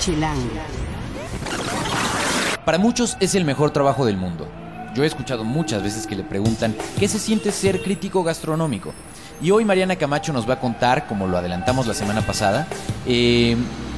Chilango. 0.00 0.48
Para 2.64 2.78
muchos 2.78 3.18
es 3.20 3.34
el 3.34 3.44
mejor 3.44 3.70
trabajo 3.70 4.06
del 4.06 4.16
mundo. 4.16 4.48
Yo 4.94 5.04
he 5.04 5.06
escuchado 5.06 5.44
muchas 5.44 5.82
veces 5.82 6.06
que 6.06 6.16
le 6.16 6.24
preguntan 6.24 6.74
qué 6.98 7.06
se 7.06 7.18
siente 7.18 7.52
ser 7.52 7.82
crítico 7.82 8.24
gastronómico. 8.24 8.92
Y 9.42 9.50
hoy 9.50 9.66
Mariana 9.66 9.96
Camacho 9.96 10.32
nos 10.32 10.48
va 10.48 10.54
a 10.54 10.60
contar, 10.60 11.06
como 11.06 11.26
lo 11.26 11.36
adelantamos 11.36 11.86
la 11.86 11.92
semana 11.94 12.22
pasada, 12.22 12.66
eh, 13.06 13.56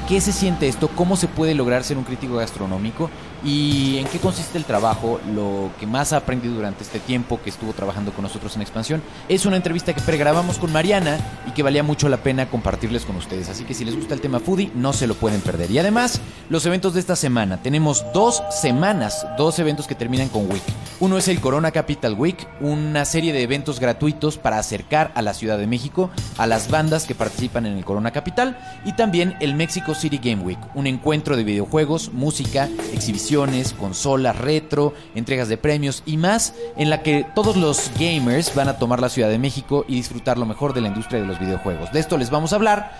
qué 0.09 0.21
se 0.21 0.33
siente 0.33 0.67
esto, 0.67 0.89
cómo 0.89 1.17
se 1.17 1.29
puede 1.29 1.55
lograr 1.55 1.85
ser 1.85 1.99
un 1.99 2.05
crítico 2.05 2.35
gastronómico 2.35 3.09
y 3.45 3.99
en 3.99 4.07
qué 4.07 4.19
consiste 4.19 4.59
el 4.59 4.65
trabajo, 4.65 5.21
lo 5.35 5.71
que 5.81 5.87
más 5.87 6.13
ha 6.13 6.19
aprendido 6.19 6.55
durante 6.55 6.85
este 6.85 7.01
tiempo 7.01 7.41
que 7.43 7.51
estuvo 7.51 7.73
trabajando 7.73 8.13
con 8.13 8.23
nosotros 8.23 8.55
en 8.57 8.63
Expansión. 8.63 9.03
Es 9.29 9.47
una 9.47 9.57
entrevista 9.57 9.93
que 9.93 10.01
pregrabamos 10.01 10.59
con 10.59 10.73
Mariana 10.73 11.19
y 11.47 11.51
que 11.51 11.63
valía 11.63 11.83
mucho 11.83 12.09
la 12.09 12.19
pena 12.19 12.47
compartirles 12.47 13.05
con 13.05 13.17
ustedes. 13.17 13.49
Así 13.49 13.65
que 13.65 13.75
si 13.75 13.85
les 13.85 13.97
gusta 13.97 14.15
el 14.15 14.21
tema 14.21 14.39
foodie, 14.39 14.71
no 14.75 14.93
se 14.93 15.07
lo 15.07 15.15
pueden 15.15 15.41
perder. 15.41 15.71
Y 15.71 15.79
además, 15.79 16.21
los 16.49 16.65
eventos 16.67 16.95
de 16.95 17.01
esta 17.01 17.17
semana. 17.17 17.63
Tenemos 17.63 18.05
dos 18.15 18.43
semanas, 18.51 19.27
dos 19.37 19.59
eventos 19.59 19.87
que 19.87 19.95
terminan 19.95 20.29
con 20.29 20.51
Week. 20.51 20.63
Uno 21.01 21.19
es 21.19 21.27
el 21.27 21.41
Corona 21.41 21.73
Capital 21.73 22.15
Week, 22.15 22.47
una 22.61 23.05
serie 23.05 23.33
de 23.33 23.43
eventos 23.43 23.81
gratuitos 23.81 24.39
para 24.39 24.59
acercar 24.59 25.11
a 25.15 25.23
la 25.23 25.35
Ciudad 25.35 25.59
de 25.59 25.67
México 25.67 26.11
a 26.39 26.47
las 26.47 26.71
bandas 26.71 27.07
que 27.07 27.15
participan 27.15 27.67
en 27.67 27.77
el 27.77 27.85
Corona 27.85 28.13
Capital. 28.13 28.57
Y 28.85 28.93
también 28.93 29.35
el 29.41 29.55
Mexico 29.55 29.95
City 29.95 30.21
Game 30.23 30.43
Week, 30.43 30.59
un 30.75 30.87
encuentro 30.87 31.37
de 31.37 31.45
videojuegos, 31.45 32.13
música, 32.13 32.69
exhibición 32.93 33.32
consolas 33.79 34.37
retro, 34.39 34.93
entregas 35.15 35.49
de 35.49 35.57
premios 35.57 36.03
y 36.05 36.17
más, 36.17 36.55
en 36.77 36.91
la 36.91 37.03
que 37.03 37.27
todos 37.35 37.57
los 37.57 37.91
gamers 37.99 38.55
van 38.55 38.69
a 38.69 38.79
tomar 38.79 39.01
la 39.01 39.09
Ciudad 39.09 39.29
de 39.29 39.39
México 39.39 39.85
y 39.89 39.95
disfrutar 39.95 40.39
lo 40.39 40.47
mejor 40.47 40.75
de 40.75 40.83
la 40.83 40.89
industria 40.89 41.21
de 41.21 41.27
los 41.27 41.39
videojuegos. 41.39 41.93
De 41.93 42.01
esto 42.01 42.19
les 42.19 42.31
vamos 42.31 42.53
a 42.53 42.57
hablar 42.57 42.93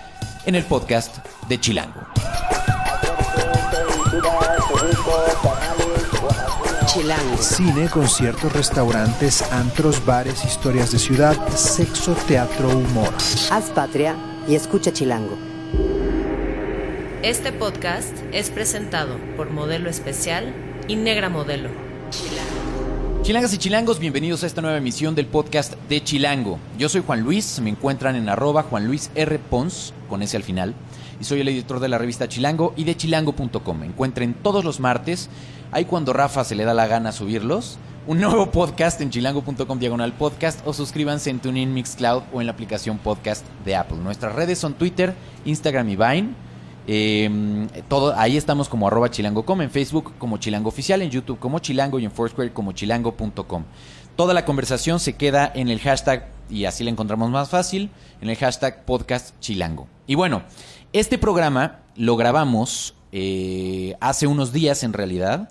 en 0.45 0.55
el 0.55 0.63
podcast 0.63 1.17
de 1.47 1.59
Chilango. 1.59 2.01
Chilango. 6.87 7.37
Cine, 7.37 7.89
conciertos, 7.89 8.53
restaurantes, 8.53 9.41
antros, 9.51 10.03
bares, 10.05 10.43
historias 10.45 10.91
de 10.91 10.99
ciudad, 10.99 11.35
sexo, 11.55 12.15
teatro, 12.27 12.69
humor. 12.69 13.13
Haz 13.51 13.65
patria 13.71 14.15
y 14.47 14.55
escucha 14.55 14.91
Chilango. 14.91 15.52
Este 17.23 17.53
podcast 17.53 18.13
es 18.33 18.49
presentado 18.49 19.17
por 19.37 19.49
Modelo 19.49 19.89
Especial 19.89 20.53
y 20.89 20.97
Negra 20.97 21.29
Modelo. 21.29 21.69
Chilangas 23.21 23.53
y 23.53 23.57
chilangos, 23.57 23.97
bienvenidos 23.97 24.43
a 24.43 24.47
esta 24.47 24.61
nueva 24.61 24.77
emisión 24.77 25.15
del 25.15 25.27
podcast 25.27 25.75
de 25.87 26.03
Chilango. 26.03 26.59
Yo 26.77 26.89
soy 26.89 27.01
Juan 27.01 27.21
Luis, 27.21 27.61
me 27.61 27.69
encuentran 27.69 28.17
en 28.17 28.27
arroba 28.27 28.63
Juan 28.63 28.87
Luis 28.87 29.09
R. 29.15 29.39
Pons, 29.39 29.93
con 30.09 30.21
ese 30.21 30.35
al 30.35 30.43
final, 30.43 30.73
y 31.21 31.23
soy 31.23 31.39
el 31.39 31.47
editor 31.47 31.79
de 31.79 31.87
la 31.87 31.97
revista 31.97 32.27
Chilango 32.27 32.73
y 32.75 32.83
de 32.83 32.97
chilango.com. 32.97 33.79
Me 33.79 33.85
encuentren 33.85 34.33
todos 34.33 34.65
los 34.65 34.81
martes, 34.81 35.29
ahí 35.71 35.85
cuando 35.85 36.11
Rafa 36.11 36.43
se 36.43 36.55
le 36.55 36.65
da 36.65 36.73
la 36.73 36.87
gana 36.87 37.13
subirlos, 37.13 37.77
un 38.05 38.19
nuevo 38.19 38.51
podcast 38.51 38.99
en 38.99 39.11
chilango.com 39.11 39.79
diagonal 39.79 40.11
podcast 40.11 40.59
o 40.67 40.73
suscríbanse 40.73 41.29
en 41.29 41.39
TuneIn 41.39 41.73
Mixcloud 41.73 42.23
o 42.33 42.41
en 42.41 42.47
la 42.47 42.51
aplicación 42.51 42.97
podcast 42.97 43.45
de 43.63 43.77
Apple. 43.77 43.99
Nuestras 43.99 44.35
redes 44.35 44.59
son 44.59 44.73
Twitter, 44.73 45.13
Instagram 45.45 45.87
y 45.87 45.95
Vine. 45.95 46.52
Eh, 46.87 47.67
todo, 47.87 48.13
ahí 48.17 48.37
estamos 48.37 48.69
como 48.69 48.87
arroba 48.87 49.09
chilango.com, 49.09 49.61
en 49.61 49.71
Facebook 49.71 50.13
como 50.17 50.37
chilango 50.37 50.69
oficial, 50.69 51.01
en 51.01 51.09
YouTube 51.09 51.39
como 51.39 51.59
chilango 51.59 51.99
y 51.99 52.05
en 52.05 52.11
Foursquare 52.11 52.51
como 52.51 52.71
chilango.com. 52.73 53.63
Toda 54.15 54.33
la 54.33 54.45
conversación 54.45 54.99
se 54.99 55.13
queda 55.13 55.51
en 55.55 55.69
el 55.69 55.79
hashtag, 55.79 56.29
y 56.49 56.65
así 56.65 56.83
la 56.83 56.91
encontramos 56.91 57.31
más 57.31 57.49
fácil, 57.49 57.89
en 58.21 58.29
el 58.29 58.35
hashtag 58.35 58.85
podcast 58.85 59.39
chilango. 59.39 59.87
Y 60.05 60.15
bueno, 60.15 60.43
este 60.91 61.17
programa 61.17 61.79
lo 61.95 62.15
grabamos 62.15 62.95
eh, 63.11 63.95
hace 63.99 64.27
unos 64.27 64.51
días 64.51 64.83
en 64.83 64.93
realidad, 64.93 65.49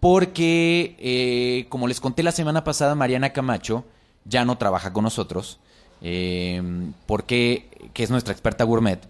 porque 0.00 0.96
eh, 0.98 1.66
como 1.68 1.86
les 1.86 2.00
conté 2.00 2.22
la 2.22 2.32
semana 2.32 2.64
pasada, 2.64 2.94
Mariana 2.94 3.32
Camacho 3.32 3.84
ya 4.24 4.44
no 4.44 4.56
trabaja 4.56 4.92
con 4.92 5.04
nosotros, 5.04 5.60
eh, 6.00 6.62
porque 7.06 7.90
que 7.92 8.02
es 8.02 8.10
nuestra 8.10 8.32
experta 8.32 8.64
gourmet. 8.64 9.00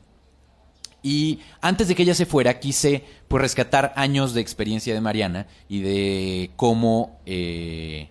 Y 1.03 1.41
antes 1.61 1.89
de 1.89 1.95
que 1.95 2.03
ella 2.03 2.15
se 2.15 2.27
fuera, 2.27 2.61
quise 2.61 3.05
pues 3.29 3.43
rescatar 3.43 3.93
años 3.97 4.35
de 4.35 4.41
experiencia 4.41 4.95
de 4.95 5.01
Mariana 5.01 5.47
y 5.69 5.81
de 5.81 6.51
cómo 6.57 7.19
eh, 7.27 8.09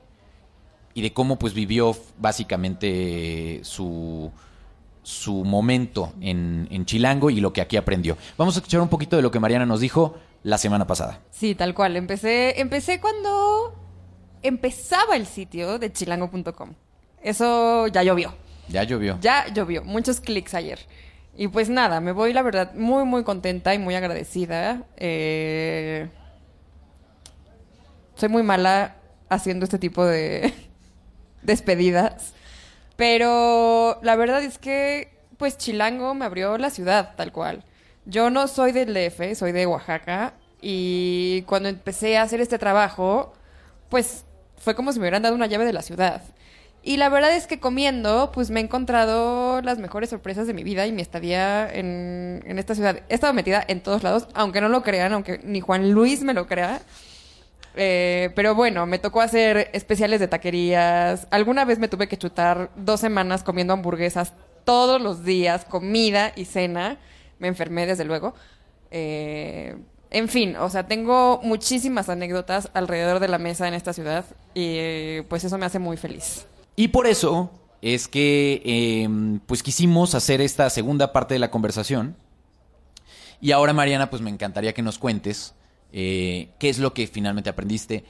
y 0.93 1.01
de 1.01 1.13
cómo 1.13 1.39
pues 1.39 1.53
vivió 1.53 1.95
básicamente 2.19 3.61
su 3.63 4.31
su 5.03 5.43
momento 5.43 6.13
en, 6.21 6.67
en 6.69 6.85
Chilango 6.85 7.29
y 7.29 7.39
lo 7.39 7.53
que 7.53 7.61
aquí 7.61 7.77
aprendió. 7.77 8.17
Vamos 8.37 8.55
a 8.55 8.59
escuchar 8.59 8.81
un 8.81 8.89
poquito 8.89 9.15
de 9.15 9.21
lo 9.21 9.31
que 9.31 9.39
Mariana 9.39 9.65
nos 9.65 9.79
dijo 9.79 10.17
la 10.43 10.57
semana 10.57 10.85
pasada. 10.85 11.21
Sí, 11.31 11.55
tal 11.55 11.73
cual. 11.73 11.95
Empecé, 11.95 12.59
empecé 12.59 12.99
cuando 12.99 13.75
empezaba 14.41 15.15
el 15.15 15.25
sitio 15.25 15.79
de 15.79 15.91
chilango.com. 15.91 16.73
Eso 17.21 17.87
ya 17.87 18.03
llovió. 18.03 18.33
Ya 18.67 18.83
llovió. 18.83 19.17
Ya 19.21 19.47
llovió. 19.53 19.83
Muchos 19.83 20.19
clics 20.19 20.53
ayer. 20.53 20.79
Y 21.35 21.47
pues 21.47 21.69
nada, 21.69 22.01
me 22.01 22.11
voy 22.11 22.33
la 22.33 22.41
verdad 22.41 22.73
muy 22.73 23.05
muy 23.05 23.23
contenta 23.23 23.73
y 23.73 23.79
muy 23.79 23.95
agradecida. 23.95 24.83
Eh, 24.97 26.09
soy 28.15 28.29
muy 28.29 28.43
mala 28.43 28.95
haciendo 29.29 29.65
este 29.65 29.79
tipo 29.79 30.05
de 30.05 30.53
despedidas. 31.41 32.33
Pero 32.97 33.99
la 34.03 34.15
verdad 34.15 34.43
es 34.43 34.57
que 34.57 35.17
pues 35.37 35.57
Chilango 35.57 36.13
me 36.13 36.25
abrió 36.25 36.57
la 36.57 36.69
ciudad 36.69 37.15
tal 37.15 37.31
cual. 37.31 37.63
Yo 38.05 38.29
no 38.29 38.47
soy 38.47 38.71
del 38.71 38.93
DF, 38.93 39.35
soy 39.35 39.51
de 39.51 39.65
Oaxaca. 39.65 40.33
Y 40.61 41.41
cuando 41.47 41.69
empecé 41.69 42.17
a 42.17 42.23
hacer 42.23 42.41
este 42.41 42.59
trabajo, 42.59 43.33
pues 43.89 44.25
fue 44.57 44.75
como 44.75 44.91
si 44.91 44.99
me 44.99 45.03
hubieran 45.05 45.23
dado 45.23 45.33
una 45.35 45.47
llave 45.47 45.65
de 45.65 45.73
la 45.73 45.81
ciudad. 45.81 46.21
Y 46.83 46.97
la 46.97 47.09
verdad 47.09 47.35
es 47.35 47.45
que 47.45 47.59
comiendo, 47.59 48.31
pues 48.33 48.49
me 48.49 48.59
he 48.59 48.63
encontrado 48.63 49.61
las 49.61 49.77
mejores 49.77 50.09
sorpresas 50.09 50.47
de 50.47 50.53
mi 50.53 50.63
vida 50.63 50.87
y 50.87 50.91
mi 50.91 51.03
estadía 51.03 51.71
en, 51.71 52.41
esta 52.57 52.73
ciudad. 52.73 53.01
He 53.07 53.13
estado 53.13 53.33
metida 53.33 53.63
en 53.67 53.81
todos 53.81 54.01
lados, 54.01 54.27
aunque 54.33 54.61
no 54.61 54.69
lo 54.69 54.81
crean, 54.81 55.13
aunque 55.13 55.39
ni 55.43 55.61
Juan 55.61 55.91
Luis 55.91 56.23
me 56.23 56.33
lo 56.33 56.47
crea. 56.47 56.81
Eh, 57.75 58.31
pero 58.35 58.55
bueno, 58.55 58.87
me 58.87 58.97
tocó 58.97 59.21
hacer 59.21 59.69
especiales 59.73 60.19
de 60.19 60.27
taquerías. 60.27 61.27
Alguna 61.29 61.65
vez 61.65 61.77
me 61.77 61.87
tuve 61.87 62.07
que 62.07 62.17
chutar 62.17 62.71
dos 62.75 62.99
semanas 62.99 63.43
comiendo 63.43 63.73
hamburguesas 63.73 64.33
todos 64.65 64.99
los 64.99 65.23
días, 65.23 65.65
comida 65.65 66.31
y 66.35 66.45
cena. 66.45 66.97
Me 67.37 67.47
enfermé, 67.47 67.85
desde 67.85 68.05
luego. 68.05 68.33
Eh, 68.89 69.77
en 70.09 70.27
fin, 70.29 70.55
o 70.55 70.69
sea, 70.69 70.87
tengo 70.87 71.39
muchísimas 71.43 72.09
anécdotas 72.09 72.69
alrededor 72.73 73.19
de 73.19 73.27
la 73.27 73.37
mesa 73.37 73.67
en 73.67 73.75
esta 73.75 73.93
ciudad 73.93 74.25
y 74.55 75.21
pues 75.29 75.43
eso 75.43 75.57
me 75.59 75.65
hace 75.67 75.79
muy 75.79 75.95
feliz. 75.95 76.47
Y 76.81 76.87
por 76.87 77.05
eso 77.05 77.51
es 77.83 78.07
que 78.07 78.59
eh, 78.65 79.07
pues 79.45 79.61
quisimos 79.61 80.15
hacer 80.15 80.41
esta 80.41 80.67
segunda 80.71 81.13
parte 81.13 81.35
de 81.35 81.39
la 81.39 81.51
conversación. 81.51 82.15
Y 83.39 83.51
ahora, 83.51 83.71
Mariana, 83.71 84.09
pues 84.09 84.23
me 84.23 84.31
encantaría 84.31 84.73
que 84.73 84.81
nos 84.81 84.97
cuentes 84.97 85.53
eh, 85.93 86.49
qué 86.57 86.69
es 86.69 86.79
lo 86.79 86.95
que 86.95 87.05
finalmente 87.05 87.51
aprendiste, 87.51 88.03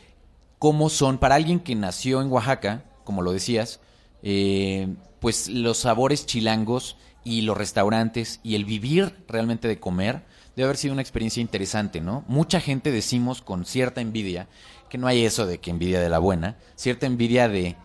cómo 0.58 0.90
son, 0.90 1.18
para 1.18 1.36
alguien 1.36 1.60
que 1.60 1.76
nació 1.76 2.22
en 2.22 2.32
Oaxaca, 2.32 2.86
como 3.04 3.22
lo 3.22 3.34
decías, 3.34 3.82
eh, 4.24 4.88
pues 5.20 5.50
los 5.50 5.80
sabores 5.80 6.26
chilangos 6.26 6.96
y 7.26 7.42
los 7.42 7.58
restaurantes 7.58 8.40
y 8.42 8.56
el 8.56 8.64
vivir 8.64 9.18
realmente 9.28 9.68
de 9.68 9.82
comer 9.82 10.24
debe 10.56 10.68
haber 10.68 10.78
sido 10.78 10.94
una 10.94 11.02
experiencia 11.02 11.42
interesante, 11.42 12.00
¿no? 12.00 12.24
Mucha 12.30 12.62
gente 12.62 12.90
decimos 12.90 13.42
con 13.42 13.66
cierta 13.66 14.00
envidia, 14.00 14.48
que 14.88 14.98
no 14.98 15.08
hay 15.08 15.26
eso 15.26 15.46
de 15.46 15.58
que 15.58 15.72
envidia 15.72 16.00
de 16.00 16.08
la 16.08 16.20
buena, 16.20 16.56
cierta 16.78 17.06
envidia 17.06 17.50
de 17.50 17.76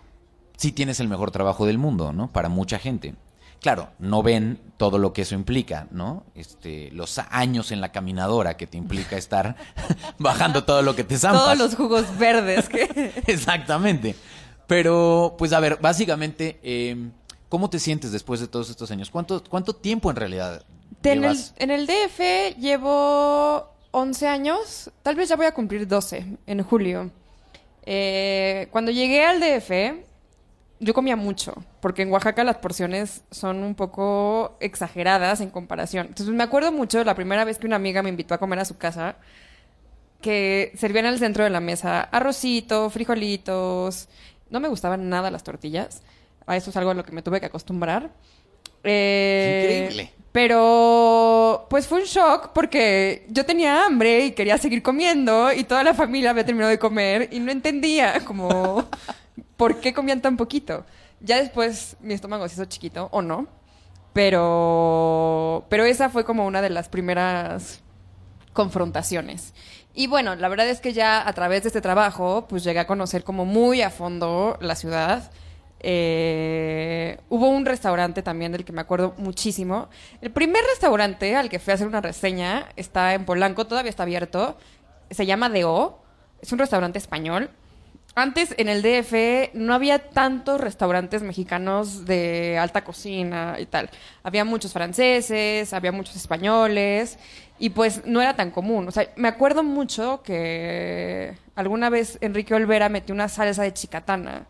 sí 0.56 0.72
tienes 0.72 1.00
el 1.00 1.08
mejor 1.08 1.30
trabajo 1.30 1.66
del 1.66 1.78
mundo, 1.78 2.12
¿no? 2.12 2.32
Para 2.32 2.48
mucha 2.48 2.78
gente. 2.78 3.14
Claro, 3.60 3.88
no 3.98 4.22
ven 4.22 4.60
todo 4.76 4.98
lo 4.98 5.12
que 5.12 5.22
eso 5.22 5.34
implica, 5.34 5.88
¿no? 5.90 6.24
Este, 6.34 6.90
los 6.92 7.18
años 7.18 7.72
en 7.72 7.80
la 7.80 7.90
caminadora 7.90 8.56
que 8.56 8.66
te 8.66 8.76
implica 8.76 9.16
estar 9.16 9.56
bajando 10.18 10.64
todo 10.64 10.82
lo 10.82 10.94
que 10.94 11.04
te 11.04 11.18
zampas. 11.18 11.42
Todos 11.42 11.58
los 11.58 11.74
jugos 11.74 12.18
verdes 12.18 12.68
que... 12.68 13.12
Exactamente. 13.26 14.14
Pero, 14.66 15.36
pues 15.38 15.52
a 15.52 15.60
ver, 15.60 15.78
básicamente, 15.80 16.58
eh, 16.62 17.10
¿cómo 17.48 17.70
te 17.70 17.78
sientes 17.78 18.12
después 18.12 18.40
de 18.40 18.48
todos 18.48 18.68
estos 18.68 18.90
años? 18.90 19.10
¿Cuánto, 19.10 19.42
cuánto 19.44 19.74
tiempo 19.74 20.10
en 20.10 20.16
realidad 20.16 20.64
En 21.04 21.24
el, 21.24 21.38
en 21.56 21.70
el 21.70 21.86
DF 21.86 22.58
llevo 22.58 23.70
11 23.92 24.28
años, 24.28 24.90
tal 25.02 25.14
vez 25.14 25.28
ya 25.28 25.36
voy 25.36 25.46
a 25.46 25.54
cumplir 25.54 25.86
12 25.86 26.26
en 26.46 26.62
julio. 26.64 27.10
Eh, 27.84 28.68
cuando 28.72 28.90
llegué 28.90 29.24
al 29.24 29.40
DF, 29.40 30.04
yo 30.78 30.94
comía 30.94 31.16
mucho, 31.16 31.54
porque 31.80 32.02
en 32.02 32.12
Oaxaca 32.12 32.44
las 32.44 32.56
porciones 32.56 33.22
son 33.30 33.62
un 33.62 33.74
poco 33.74 34.56
exageradas 34.60 35.40
en 35.40 35.50
comparación. 35.50 36.08
Entonces 36.08 36.34
me 36.34 36.42
acuerdo 36.42 36.72
mucho 36.72 36.98
de 36.98 37.04
la 37.04 37.14
primera 37.14 37.44
vez 37.44 37.58
que 37.58 37.66
una 37.66 37.76
amiga 37.76 38.02
me 38.02 38.10
invitó 38.10 38.34
a 38.34 38.38
comer 38.38 38.58
a 38.58 38.64
su 38.64 38.76
casa, 38.76 39.16
que 40.20 40.72
servían 40.76 41.06
en 41.06 41.14
el 41.14 41.18
centro 41.18 41.44
de 41.44 41.50
la 41.50 41.60
mesa 41.60 42.02
arrocito, 42.02 42.90
frijolitos. 42.90 44.08
No 44.50 44.60
me 44.60 44.68
gustaban 44.68 45.08
nada 45.08 45.30
las 45.30 45.44
tortillas. 45.44 46.02
A 46.46 46.56
eso 46.56 46.70
es 46.70 46.76
algo 46.76 46.90
a 46.90 46.94
lo 46.94 47.04
que 47.04 47.12
me 47.12 47.22
tuve 47.22 47.40
que 47.40 47.46
acostumbrar. 47.46 48.10
Eh, 48.84 49.88
Increíble. 49.88 50.12
Pero 50.32 51.66
pues 51.70 51.86
fue 51.86 52.00
un 52.00 52.04
shock 52.04 52.50
porque 52.52 53.24
yo 53.30 53.46
tenía 53.46 53.86
hambre 53.86 54.26
y 54.26 54.32
quería 54.32 54.58
seguir 54.58 54.82
comiendo 54.82 55.50
y 55.50 55.64
toda 55.64 55.82
la 55.82 55.94
familia 55.94 56.30
había 56.30 56.44
terminado 56.44 56.70
de 56.70 56.78
comer 56.78 57.30
y 57.32 57.40
no 57.40 57.50
entendía 57.50 58.20
como 58.26 58.86
por 59.56 59.80
qué 59.80 59.92
comían 59.94 60.20
tan 60.22 60.36
poquito. 60.36 60.84
Ya 61.20 61.38
después 61.38 61.96
mi 62.00 62.14
estómago 62.14 62.46
se 62.48 62.54
hizo 62.54 62.64
chiquito 62.66 63.08
o 63.10 63.22
no, 63.22 63.46
pero 64.12 65.66
pero 65.68 65.84
esa 65.84 66.10
fue 66.10 66.24
como 66.24 66.46
una 66.46 66.62
de 66.62 66.70
las 66.70 66.88
primeras 66.88 67.82
confrontaciones. 68.52 69.54
Y 69.94 70.08
bueno, 70.08 70.34
la 70.36 70.48
verdad 70.48 70.68
es 70.68 70.80
que 70.80 70.92
ya 70.92 71.26
a 71.26 71.32
través 71.32 71.62
de 71.62 71.68
este 71.68 71.80
trabajo, 71.80 72.46
pues 72.48 72.62
llegué 72.64 72.80
a 72.80 72.86
conocer 72.86 73.24
como 73.24 73.46
muy 73.46 73.80
a 73.80 73.90
fondo 73.90 74.58
la 74.60 74.74
ciudad. 74.74 75.30
Eh, 75.80 77.18
hubo 77.28 77.48
un 77.48 77.64
restaurante 77.64 78.22
también 78.22 78.52
del 78.52 78.64
que 78.64 78.72
me 78.72 78.82
acuerdo 78.82 79.14
muchísimo. 79.16 79.88
El 80.20 80.32
primer 80.32 80.62
restaurante 80.64 81.34
al 81.34 81.48
que 81.48 81.58
fui 81.58 81.70
a 81.70 81.74
hacer 81.74 81.86
una 81.86 82.02
reseña 82.02 82.68
está 82.76 83.14
en 83.14 83.24
Polanco, 83.24 83.66
todavía 83.66 83.88
está 83.88 84.02
abierto. 84.02 84.58
Se 85.10 85.24
llama 85.24 85.48
DO. 85.48 86.02
Es 86.42 86.52
un 86.52 86.58
restaurante 86.58 86.98
español. 86.98 87.50
Antes 88.18 88.54
en 88.56 88.70
el 88.70 88.80
DF 88.80 89.52
no 89.52 89.74
había 89.74 89.98
tantos 89.98 90.58
restaurantes 90.58 91.22
mexicanos 91.22 92.06
de 92.06 92.56
alta 92.56 92.82
cocina 92.82 93.56
y 93.58 93.66
tal. 93.66 93.90
Había 94.22 94.42
muchos 94.42 94.72
franceses, 94.72 95.74
había 95.74 95.92
muchos 95.92 96.16
españoles 96.16 97.18
y 97.58 97.68
pues 97.70 98.06
no 98.06 98.22
era 98.22 98.34
tan 98.34 98.50
común. 98.50 98.88
O 98.88 98.90
sea, 98.90 99.10
me 99.16 99.28
acuerdo 99.28 99.62
mucho 99.62 100.22
que 100.22 101.36
alguna 101.56 101.90
vez 101.90 102.16
Enrique 102.22 102.54
Olvera 102.54 102.88
metió 102.88 103.14
una 103.14 103.28
salsa 103.28 103.64
de 103.64 103.74
chicatana. 103.74 104.46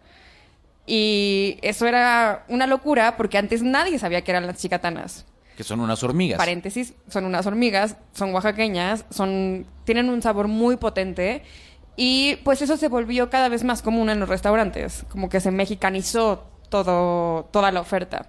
Y 0.86 1.58
eso 1.60 1.88
era 1.88 2.44
una 2.46 2.68
locura 2.68 3.16
porque 3.16 3.36
antes 3.36 3.64
nadie 3.64 3.98
sabía 3.98 4.22
que 4.22 4.30
eran 4.30 4.46
las 4.46 4.58
chicatanas. 4.58 5.26
Que 5.56 5.64
son 5.64 5.80
unas 5.80 6.00
hormigas. 6.04 6.38
Paréntesis, 6.38 6.94
son 7.08 7.24
unas 7.24 7.44
hormigas, 7.46 7.96
son 8.12 8.32
oaxaqueñas, 8.32 9.06
son, 9.10 9.66
tienen 9.82 10.08
un 10.08 10.22
sabor 10.22 10.46
muy 10.46 10.76
potente. 10.76 11.42
Y 11.96 12.36
pues 12.44 12.60
eso 12.60 12.76
se 12.76 12.88
volvió 12.88 13.30
cada 13.30 13.48
vez 13.48 13.64
más 13.64 13.80
común 13.80 14.10
en 14.10 14.20
los 14.20 14.28
restaurantes, 14.28 15.04
como 15.08 15.28
que 15.28 15.40
se 15.40 15.50
mexicanizó 15.50 16.44
todo, 16.68 17.48
toda 17.50 17.72
la 17.72 17.80
oferta. 17.80 18.28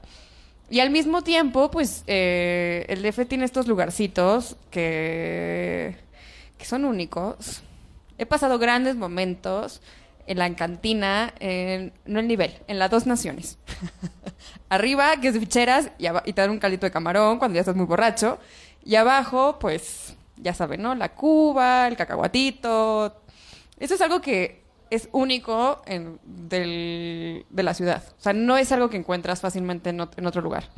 Y 0.70 0.80
al 0.80 0.90
mismo 0.90 1.22
tiempo, 1.22 1.72
pues 1.72 2.04
eh, 2.08 2.86
el 2.90 3.02
DF 3.02 3.28
tiene 3.28 3.46
estos 3.46 3.68
lugarcitos 3.68 4.58
que, 4.70 5.96
que 6.58 6.66
son 6.66 6.86
únicos. 6.86 7.62
He 8.18 8.26
pasado 8.26 8.58
grandes 8.60 8.96
momentos 8.96 9.82
en 10.28 10.40
la 10.40 10.54
cantina, 10.56 11.34
en, 11.40 11.94
no 12.06 12.20
el 12.20 12.28
nivel, 12.28 12.54
en 12.68 12.80
las 12.80 12.92
dos 12.92 13.06
naciones. 13.06 13.58
Arriba, 14.70 15.16
que 15.22 15.30
es 15.30 15.40
ficheras, 15.40 15.90
y, 15.98 16.08
y 16.26 16.34
te 16.34 16.42
dan 16.42 16.52
un 16.52 16.60
caldito 16.60 16.86
de 16.86 16.92
camarón 16.92 17.40
cuando 17.40 17.56
ya 17.56 17.62
estás 17.62 17.76
muy 17.76 17.86
borracho. 17.86 18.38
Y 18.84 18.96
abajo, 18.96 19.58
pues, 19.60 20.16
ya 20.36 20.54
saben, 20.54 20.82
¿no? 20.82 20.96
La 20.96 21.14
cuba, 21.14 21.88
el 21.88 21.96
cacahuatito. 21.96 23.22
Eso 23.80 23.96
es 23.96 24.02
algo 24.02 24.22
que 24.22 24.64
es 24.90 25.10
único 25.12 25.82
en, 25.86 26.20
del- 26.26 27.46
de 27.50 27.64
la 27.64 27.74
ciudad. 27.74 28.04
O 28.18 28.22
sea, 28.22 28.34
no 28.34 28.58
es 28.58 28.72
algo 28.72 28.90
que 28.90 28.98
encuentras 28.98 29.42
fácilmente 29.42 29.90
en, 29.90 30.00
ot- 30.00 30.14
en 30.18 30.26
otro 30.26 30.42
lugar. 30.42 30.70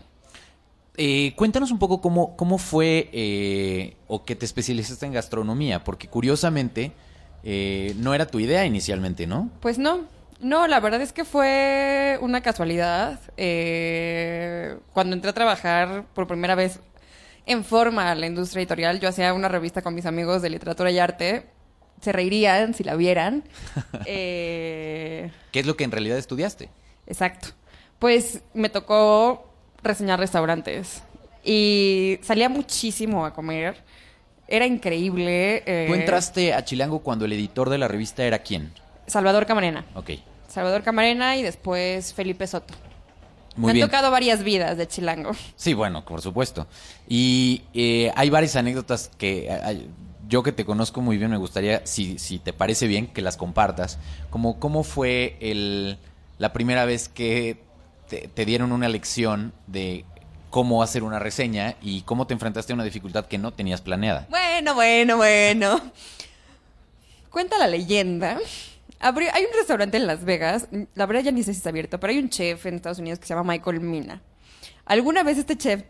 Eh, 0.97 1.33
cuéntanos 1.37 1.71
un 1.71 1.79
poco 1.79 2.01
cómo, 2.01 2.35
cómo 2.35 2.57
fue 2.57 3.09
eh, 3.13 3.95
o 4.07 4.25
que 4.25 4.35
te 4.35 4.45
especializaste 4.45 5.05
en 5.05 5.13
gastronomía, 5.13 5.83
porque 5.83 6.07
curiosamente 6.09 6.91
eh, 7.43 7.93
no 7.97 8.13
era 8.13 8.25
tu 8.27 8.39
idea 8.39 8.65
inicialmente, 8.65 9.25
¿no? 9.25 9.49
Pues 9.61 9.77
no, 9.77 10.01
no, 10.41 10.67
la 10.67 10.81
verdad 10.81 11.01
es 11.01 11.13
que 11.13 11.23
fue 11.23 12.17
una 12.21 12.41
casualidad. 12.41 13.19
Eh, 13.37 14.77
cuando 14.91 15.15
entré 15.15 15.29
a 15.29 15.33
trabajar 15.33 16.03
por 16.13 16.27
primera 16.27 16.55
vez 16.55 16.79
en 17.45 17.63
forma 17.63 18.11
a 18.11 18.15
la 18.15 18.25
industria 18.25 18.61
editorial, 18.61 18.99
yo 18.99 19.07
hacía 19.07 19.33
una 19.33 19.47
revista 19.47 19.81
con 19.81 19.95
mis 19.95 20.05
amigos 20.05 20.41
de 20.41 20.49
literatura 20.49 20.91
y 20.91 20.99
arte. 20.99 21.45
Se 22.01 22.11
reirían 22.11 22.73
si 22.73 22.83
la 22.83 22.95
vieran. 22.95 23.43
Eh, 24.05 25.31
¿Qué 25.51 25.59
es 25.59 25.65
lo 25.65 25.75
que 25.75 25.83
en 25.83 25.91
realidad 25.91 26.17
estudiaste? 26.17 26.69
Exacto. 27.07 27.49
Pues 27.99 28.41
me 28.53 28.69
tocó 28.69 29.51
reseñar 29.83 30.19
restaurantes 30.19 31.03
y 31.43 32.19
salía 32.21 32.49
muchísimo 32.49 33.25
a 33.25 33.33
comer. 33.33 33.77
Era 34.47 34.65
increíble. 34.65 35.63
eh, 35.65 35.85
Tú 35.87 35.93
entraste 35.93 36.53
a 36.53 36.63
Chilango 36.65 36.99
cuando 36.99 37.25
el 37.25 37.33
editor 37.33 37.69
de 37.69 37.77
la 37.77 37.87
revista 37.87 38.23
era 38.23 38.39
quién. 38.39 38.71
Salvador 39.07 39.45
Camarena. 39.45 39.85
Ok, 39.95 40.11
Salvador 40.47 40.83
Camarena 40.83 41.37
y 41.37 41.43
después 41.43 42.13
Felipe 42.13 42.47
Soto. 42.47 42.73
muy 43.55 43.67
me 43.67 43.73
bien. 43.73 43.83
han 43.83 43.89
tocado 43.89 44.11
varias 44.11 44.43
vidas 44.43 44.77
de 44.77 44.87
Chilango. 44.87 45.31
Sí, 45.55 45.73
bueno, 45.73 46.03
por 46.05 46.21
supuesto. 46.21 46.67
Y 47.07 47.63
eh, 47.73 48.11
hay 48.15 48.29
varias 48.29 48.55
anécdotas 48.55 49.09
que 49.17 49.49
hay- 49.51 49.87
yo 50.29 50.43
que 50.43 50.51
te 50.51 50.63
conozco 50.63 51.01
muy 51.01 51.17
bien 51.17 51.31
me 51.31 51.37
gustaría, 51.37 51.85
si, 51.85 52.19
si 52.19 52.37
te 52.37 52.53
parece 52.53 52.87
bien, 52.87 53.07
que 53.07 53.21
las 53.21 53.35
compartas. 53.35 53.97
Como 54.29 54.59
cómo 54.59 54.83
fue 54.83 55.37
el, 55.41 55.97
la 56.37 56.53
primera 56.53 56.85
vez 56.85 57.09
que 57.09 57.57
te, 58.07 58.45
dieron 58.45 58.71
una 58.71 58.87
lección 58.87 59.53
de 59.67 60.05
cómo 60.51 60.83
hacer 60.83 61.03
una 61.03 61.19
reseña 61.19 61.75
y 61.81 62.01
cómo 62.01 62.27
te 62.27 62.33
enfrentaste 62.33 62.73
a 62.73 62.75
una 62.75 62.83
dificultad 62.83 63.25
que 63.25 63.39
no 63.39 63.51
tenías 63.51 63.81
planeada. 63.81 64.27
Bueno, 64.29 64.75
bueno, 64.75 65.17
bueno. 65.17 65.81
Cuenta 67.31 67.57
la 67.57 67.67
leyenda. 67.67 68.39
Hay 68.99 69.43
un 69.43 69.53
restaurante 69.57 69.97
en 69.97 70.07
Las 70.07 70.25
Vegas, 70.25 70.67
la 70.93 71.05
verdad 71.05 71.23
ya 71.23 71.31
ni 71.31 71.41
sé 71.41 71.53
si 71.53 71.57
está 71.57 71.69
abierto, 71.69 71.99
pero 71.99 72.11
hay 72.11 72.19
un 72.19 72.29
chef 72.29 72.65
en 72.65 72.75
Estados 72.75 72.99
Unidos 72.99 73.17
que 73.17 73.25
se 73.25 73.33
llama 73.33 73.53
Michael 73.53 73.79
Mina. 73.79 74.21
Alguna 74.85 75.23
vez 75.23 75.37
este 75.37 75.57
chef 75.57 75.83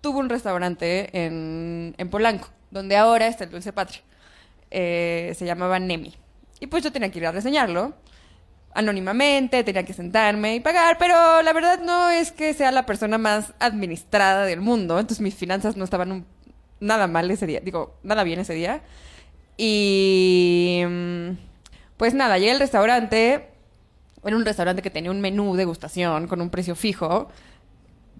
tuvo 0.00 0.20
un 0.20 0.28
restaurante 0.28 1.24
en, 1.24 1.94
en 1.98 2.08
Polanco, 2.08 2.50
donde 2.72 2.96
ahora 2.96 3.28
está 3.28 3.44
el 3.44 3.50
Dulce 3.50 3.72
Patria. 3.72 4.00
Eh, 4.70 5.34
se 5.36 5.44
llamaba 5.44 5.78
Nemi. 5.78 6.14
Y 6.58 6.66
pues 6.66 6.82
yo 6.82 6.90
tenía 6.90 7.10
que 7.10 7.18
ir 7.18 7.26
a 7.26 7.32
reseñarlo 7.32 7.94
anónimamente, 8.74 9.62
tenía 9.64 9.84
que 9.84 9.92
sentarme 9.92 10.54
y 10.56 10.60
pagar, 10.60 10.96
pero 10.98 11.42
la 11.42 11.52
verdad 11.52 11.80
no 11.80 12.08
es 12.08 12.32
que 12.32 12.54
sea 12.54 12.72
la 12.72 12.86
persona 12.86 13.18
más 13.18 13.52
administrada 13.58 14.46
del 14.46 14.62
mundo, 14.62 14.98
entonces 14.98 15.20
mis 15.20 15.34
finanzas 15.34 15.76
no 15.76 15.84
estaban 15.84 16.24
nada 16.80 17.06
mal 17.06 17.30
ese 17.30 17.46
día, 17.46 17.60
digo, 17.60 17.98
nada 18.02 18.24
bien 18.24 18.40
ese 18.40 18.54
día. 18.54 18.82
Y 19.58 20.82
mm, 20.88 21.30
pues 21.98 22.14
nada, 22.14 22.38
llegué 22.38 22.52
al 22.52 22.60
restaurante, 22.60 23.50
era 24.24 24.36
un 24.36 24.44
restaurante 24.46 24.80
que 24.80 24.90
tenía 24.90 25.10
un 25.10 25.20
menú 25.20 25.54
degustación 25.54 26.26
con 26.26 26.40
un 26.40 26.48
precio 26.48 26.74
fijo 26.74 27.28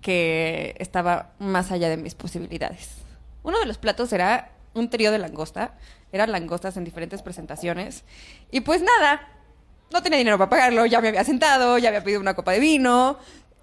que 0.03 0.75
estaba 0.79 1.33
más 1.39 1.73
allá 1.73 1.89
de 1.89 1.97
mis 1.97 2.15
posibilidades. 2.15 3.03
Uno 3.43 3.59
de 3.59 3.67
los 3.67 3.79
platos 3.79 4.13
era 4.13 4.53
un 4.75 4.89
trío 4.91 5.11
de 5.13 5.19
langosta, 5.19 5.75
eran 6.13 6.33
langostas 6.33 6.77
en 6.77 6.85
diferentes 6.85 7.23
presentaciones, 7.23 8.05
y 8.51 8.61
pues 8.61 8.83
nada, 8.83 9.29
no 9.93 10.03
tenía 10.03 10.19
dinero 10.19 10.39
para 10.39 10.51
pagarlo, 10.51 10.87
ya 10.87 11.01
me 11.01 11.09
había 11.09 11.25
sentado, 11.25 11.79
ya 11.79 11.89
había 11.89 12.05
pedido 12.05 12.21
una 12.21 12.35
copa 12.35 12.53
de 12.53 12.61
vino, 12.61 13.19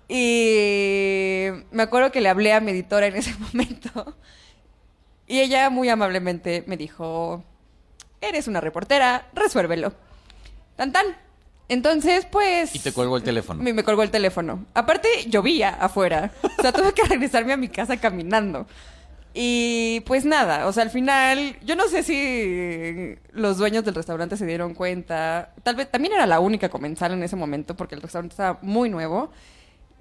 y 0.07 1.48
me 1.71 1.83
acuerdo 1.83 2.12
que 2.12 2.21
le 2.21 2.29
hablé 2.29 2.53
a 2.53 2.59
mi 2.59 2.71
editora 2.71 3.07
en 3.07 3.15
ese 3.15 3.36
momento, 3.39 4.15
y 5.27 5.39
ella 5.39 5.69
muy 5.69 5.89
amablemente 5.89 6.63
me 6.67 6.77
dijo, 6.77 7.43
eres 8.21 8.48
una 8.48 8.62
reportera, 8.62 9.27
resuélvelo. 9.33 9.93
Tan 10.75 10.91
tan. 10.91 11.05
Entonces, 11.67 12.25
pues... 12.25 12.74
Y 12.74 12.79
te 12.79 12.91
colgó 12.91 13.17
el 13.17 13.24
teléfono. 13.24 13.62
Me, 13.62 13.74
me 13.74 13.83
colgó 13.83 14.01
el 14.01 14.09
teléfono. 14.09 14.65
Aparte, 14.74 15.07
llovía 15.27 15.69
afuera. 15.69 16.31
O 16.57 16.62
sea, 16.62 16.71
tuve 16.71 16.93
que 16.93 17.03
regresarme 17.07 17.53
a 17.53 17.57
mi 17.57 17.69
casa 17.69 17.98
caminando. 17.98 18.65
Y 19.33 20.01
pues 20.07 20.25
nada, 20.25 20.65
o 20.67 20.74
sea, 20.74 20.83
al 20.83 20.89
final, 20.89 21.55
yo 21.63 21.75
no 21.75 21.88
sé 21.88 22.01
si 22.01 23.15
los 23.31 23.57
dueños 23.57 23.86
del 23.86 23.93
restaurante 23.95 24.38
se 24.38 24.45
dieron 24.45 24.74
cuenta. 24.74 25.53
Tal 25.63 25.75
vez 25.75 25.89
también 25.91 26.13
era 26.15 26.25
la 26.25 26.39
única 26.39 26.69
comensal 26.69 27.12
en 27.13 27.21
ese 27.21 27.36
momento 27.36 27.75
porque 27.75 27.95
el 27.95 28.01
restaurante 28.01 28.33
estaba 28.33 28.59
muy 28.62 28.89
nuevo. 28.89 29.31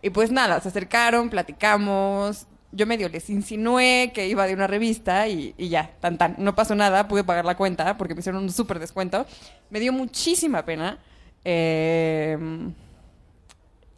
Y 0.02 0.10
pues 0.10 0.30
nada, 0.30 0.60
se 0.60 0.68
acercaron, 0.68 1.28
platicamos. 1.28 2.46
Yo 2.72 2.86
medio 2.86 3.08
les 3.08 3.28
insinué 3.30 4.12
que 4.14 4.28
iba 4.28 4.46
de 4.46 4.54
una 4.54 4.66
revista 4.66 5.28
y, 5.28 5.54
y 5.58 5.68
ya, 5.68 5.90
tan 6.00 6.16
tan. 6.18 6.34
No 6.38 6.54
pasó 6.54 6.74
nada, 6.74 7.08
pude 7.08 7.24
pagar 7.24 7.44
la 7.44 7.56
cuenta 7.56 7.96
porque 7.98 8.14
me 8.14 8.20
hicieron 8.20 8.42
un 8.42 8.52
súper 8.52 8.78
descuento. 8.78 9.26
Me 9.70 9.80
dio 9.80 9.92
muchísima 9.92 10.64
pena. 10.64 10.98
Eh, 11.44 12.36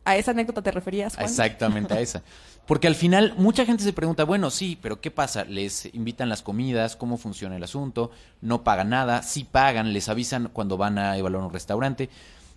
¿A 0.05 0.17
esa 0.17 0.31
anécdota 0.31 0.63
te 0.63 0.71
referías, 0.71 1.15
Juan? 1.15 1.27
Exactamente 1.27 1.95
a 1.95 2.01
esa. 2.01 2.23
Porque 2.67 2.87
al 2.87 2.95
final 2.95 3.35
mucha 3.37 3.65
gente 3.67 3.83
se 3.83 3.93
pregunta, 3.93 4.25
bueno, 4.25 4.51
sí, 4.51 4.79
pero 4.81 5.01
¿qué 5.01 5.11
pasa? 5.11 5.45
¿Les 5.45 5.93
invitan 5.95 6.29
las 6.29 6.43
comidas? 6.43 6.97
¿Cómo 6.97 7.17
funciona 7.17 7.57
el 7.57 7.65
asunto? 7.65 8.11
¿No 8.41 8.63
pagan 8.63 8.91
nada? 8.91 9.23
Sí 9.23 9.45
pagan, 9.45 9.93
les 9.93 10.09
avisan 10.09 10.51
cuando 10.53 10.77
van 10.77 10.99
a 10.99 11.17
evaluar 11.17 11.45
un 11.45 11.53
restaurante. 11.53 12.09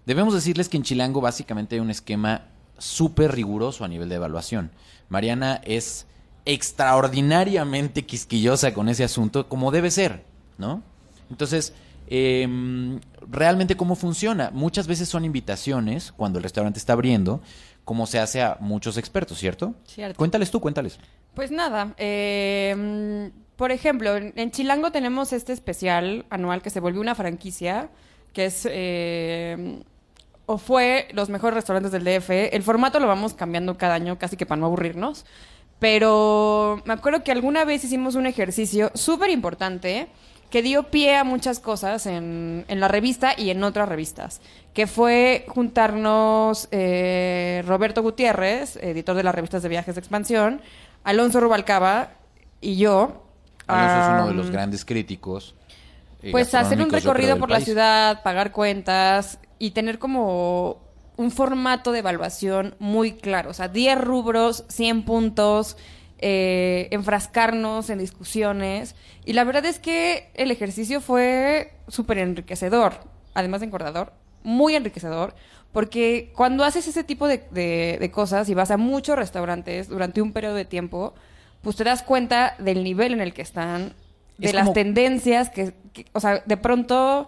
Debemos 0.05 0.33
decirles 0.33 0.69
que 0.69 0.77
en 0.77 0.83
Chilango 0.83 1.21
básicamente 1.21 1.75
hay 1.75 1.81
un 1.81 1.89
esquema 1.89 2.45
súper 2.77 3.31
riguroso 3.31 3.85
a 3.85 3.87
nivel 3.87 4.09
de 4.09 4.15
evaluación. 4.15 4.71
Mariana 5.09 5.61
es 5.63 6.05
extraordinariamente 6.45 8.05
quisquillosa 8.05 8.73
con 8.73 8.89
ese 8.89 9.03
asunto, 9.03 9.47
como 9.47 9.71
debe 9.71 9.91
ser, 9.91 10.23
¿no? 10.57 10.83
Entonces, 11.29 11.73
em, 12.15 12.99
realmente 13.27 13.75
cómo 13.75 13.95
funciona. 13.95 14.51
Muchas 14.53 14.85
veces 14.85 15.09
son 15.09 15.25
invitaciones 15.25 16.11
cuando 16.11 16.37
el 16.37 16.43
restaurante 16.43 16.77
está 16.77 16.93
abriendo, 16.93 17.41
como 17.85 18.05
se 18.05 18.19
hace 18.19 18.43
a 18.43 18.57
muchos 18.59 18.97
expertos, 18.97 19.39
¿cierto? 19.39 19.73
Cierto. 19.85 20.17
Cuéntales 20.17 20.51
tú, 20.51 20.59
cuéntales. 20.59 20.99
Pues 21.33 21.49
nada, 21.49 21.95
eh, 21.97 23.31
por 23.55 23.71
ejemplo, 23.71 24.15
en, 24.15 24.31
en 24.35 24.51
Chilango 24.51 24.91
tenemos 24.91 25.33
este 25.33 25.53
especial 25.53 26.25
anual 26.29 26.61
que 26.61 26.69
se 26.69 26.79
volvió 26.79 27.01
una 27.01 27.15
franquicia, 27.15 27.89
que 28.31 28.45
es, 28.45 28.67
eh, 28.69 29.81
o 30.45 30.59
fue 30.59 31.07
los 31.13 31.29
mejores 31.29 31.55
restaurantes 31.55 31.91
del 31.91 32.03
DF. 32.03 32.29
El 32.29 32.61
formato 32.61 32.99
lo 32.99 33.07
vamos 33.07 33.33
cambiando 33.33 33.75
cada 33.75 33.95
año, 33.95 34.19
casi 34.19 34.37
que 34.37 34.45
para 34.45 34.59
no 34.59 34.67
aburrirnos. 34.67 35.25
Pero 35.79 36.81
me 36.85 36.93
acuerdo 36.93 37.23
que 37.23 37.31
alguna 37.31 37.65
vez 37.65 37.83
hicimos 37.83 38.13
un 38.13 38.27
ejercicio 38.27 38.91
súper 38.93 39.31
importante 39.31 40.09
que 40.53 40.61
dio 40.61 40.83
pie 40.83 41.15
a 41.15 41.23
muchas 41.23 41.59
cosas 41.59 42.05
en, 42.05 42.63
en 42.67 42.79
la 42.79 42.87
revista 42.87 43.33
y 43.35 43.49
en 43.49 43.63
otras 43.63 43.89
revistas, 43.89 44.39
que 44.75 44.85
fue 44.85 45.45
juntarnos 45.47 46.67
eh, 46.69 47.63
Roberto 47.65 48.03
Gutiérrez, 48.03 48.75
editor 48.75 49.15
de 49.15 49.23
las 49.23 49.33
revistas 49.33 49.63
de 49.63 49.69
viajes 49.69 49.95
de 49.95 49.99
expansión, 49.99 50.61
Alonso 51.03 51.39
Rubalcaba 51.39 52.11
y 52.61 52.75
yo. 52.75 53.23
Alonso 53.65 53.99
es 53.99 54.07
uno 54.19 54.27
de 54.27 54.33
los 54.35 54.51
grandes 54.51 54.85
críticos. 54.85 55.55
eh, 56.21 56.29
Pues 56.31 56.53
hacer 56.53 56.79
un 56.83 56.91
recorrido 56.91 57.39
por 57.39 57.49
la 57.49 57.59
ciudad, 57.59 58.21
pagar 58.21 58.51
cuentas 58.51 59.39
y 59.57 59.71
tener 59.71 59.97
como 59.97 60.83
un 61.17 61.31
formato 61.31 61.91
de 61.91 61.99
evaluación 61.99 62.75
muy 62.77 63.13
claro. 63.13 63.49
O 63.49 63.53
sea, 63.55 63.69
10 63.69 63.99
rubros, 63.99 64.65
100 64.67 65.03
puntos, 65.03 65.77
eh, 66.25 66.87
enfrascarnos 66.91 67.89
en 67.89 67.99
discusiones. 67.99 68.95
Y 69.25 69.33
la 69.33 69.43
verdad 69.43 69.65
es 69.65 69.77
que 69.79 70.29
el 70.35 70.51
ejercicio 70.51 71.01
fue 71.01 71.73
súper 71.89 72.17
enriquecedor, 72.19 72.93
además 73.33 73.59
de 73.59 73.65
engordador, 73.67 74.13
muy 74.43 74.73
enriquecedor. 74.75 75.35
Porque 75.73 76.31
cuando 76.35 76.63
haces 76.63 76.87
ese 76.87 77.03
tipo 77.03 77.27
de, 77.27 77.43
de- 77.51 77.97
de 77.99 78.11
cosas 78.11 78.47
y 78.47 78.53
vas 78.53 78.71
a 78.71 78.77
muchos 78.77 79.17
restaurantes 79.17 79.89
durante 79.89 80.21
un 80.21 80.31
periodo 80.31 80.55
de 80.55 80.65
tiempo, 80.65 81.13
pues 81.61 81.75
te 81.75 81.83
das 81.83 82.03
cuenta 82.03 82.55
del 82.59 82.83
nivel 82.83 83.11
en 83.13 83.21
el 83.21 83.33
que 83.33 83.41
están, 83.41 83.93
de 84.37 84.47
Es 84.47 84.53
las 84.53 84.63
como- 84.63 84.73
tendencias 84.73 85.49
que, 85.49 85.73
que- 85.91 86.05
o 86.13 86.19
sea, 86.19 86.41
de 86.45 86.57
pronto 86.57 87.27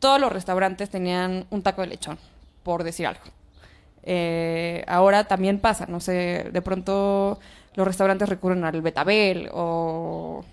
todos 0.00 0.18
los 0.20 0.32
restaurantes 0.32 0.90
tenían 0.90 1.46
un 1.50 1.62
taco 1.62 1.82
de 1.82 1.88
lechón, 1.88 2.18
por 2.64 2.82
decir 2.82 3.06
algo. 3.06 3.22
Eh, 4.04 4.84
ahora 4.88 5.24
también 5.24 5.60
pasa, 5.60 5.86
no 5.86 6.00
sé, 6.00 6.48
de 6.52 6.62
pronto 6.62 7.38
los 7.74 7.86
restaurantes 7.86 8.28
recurren 8.28 8.64
al 8.64 8.80
betabel 8.82 9.48
o 9.52 10.44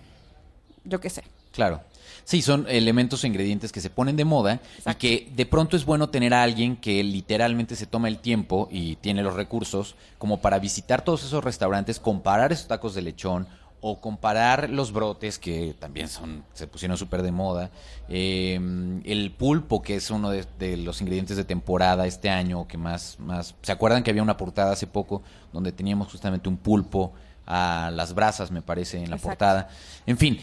yo 0.84 1.00
qué 1.00 1.10
sé. 1.10 1.24
Claro. 1.52 1.82
Sí, 2.30 2.44
son 2.44 2.68
elementos 2.70 3.24
o 3.24 3.28
ingredientes 3.28 3.72
que 3.72 3.82
se 3.82 3.90
ponen 3.90 4.16
de 4.16 4.24
moda 4.24 4.60
y 4.86 4.94
que 4.96 5.32
de 5.36 5.48
pronto 5.48 5.76
es 5.76 5.84
bueno 5.84 6.10
tener 6.10 6.32
a 6.36 6.44
alguien 6.44 6.76
que 6.76 7.04
literalmente 7.04 7.76
se 7.76 7.88
toma 7.88 8.08
el 8.08 8.20
tiempo 8.20 8.70
y 8.72 8.98
tiene 8.98 9.24
los 9.24 9.34
recursos 9.34 9.96
como 10.20 10.40
para 10.40 10.60
visitar 10.60 11.04
todos 11.04 11.24
esos 11.24 11.44
restaurantes, 11.44 12.00
comparar 12.00 12.52
esos 12.52 12.68
tacos 12.68 12.94
de 12.94 13.02
lechón 13.02 13.48
o 13.82 14.02
comparar 14.02 14.70
los 14.70 14.92
brotes 14.92 15.40
que 15.40 15.76
también 15.80 16.08
son 16.08 16.44
se 16.54 16.68
pusieron 16.68 16.98
súper 16.98 17.22
de 17.22 17.32
moda, 17.32 17.70
eh, 18.10 18.60
el 19.06 19.32
pulpo 19.32 19.82
que 19.82 19.96
es 19.96 20.10
uno 20.12 20.30
de, 20.30 20.46
de 20.58 20.78
los 20.78 21.02
ingredientes 21.02 21.38
de 21.38 21.44
temporada 21.44 22.06
este 22.06 22.30
año 22.30 22.68
que 22.68 22.78
más 22.78 23.18
más 23.20 23.56
se 23.62 23.72
acuerdan 23.72 24.04
que 24.04 24.12
había 24.12 24.24
una 24.24 24.38
portada 24.38 24.74
hace 24.74 24.88
poco 24.88 25.22
donde 25.54 25.72
teníamos 25.72 26.12
justamente 26.12 26.50
un 26.50 26.58
pulpo 26.58 27.14
a 27.46 27.92
las 27.94 28.14
brasas 28.14 28.52
me 28.52 28.62
parece 28.62 28.98
en 28.98 29.10
la 29.10 29.16
Exacto. 29.16 29.28
portada, 29.28 29.70
en 30.06 30.18
fin 30.18 30.40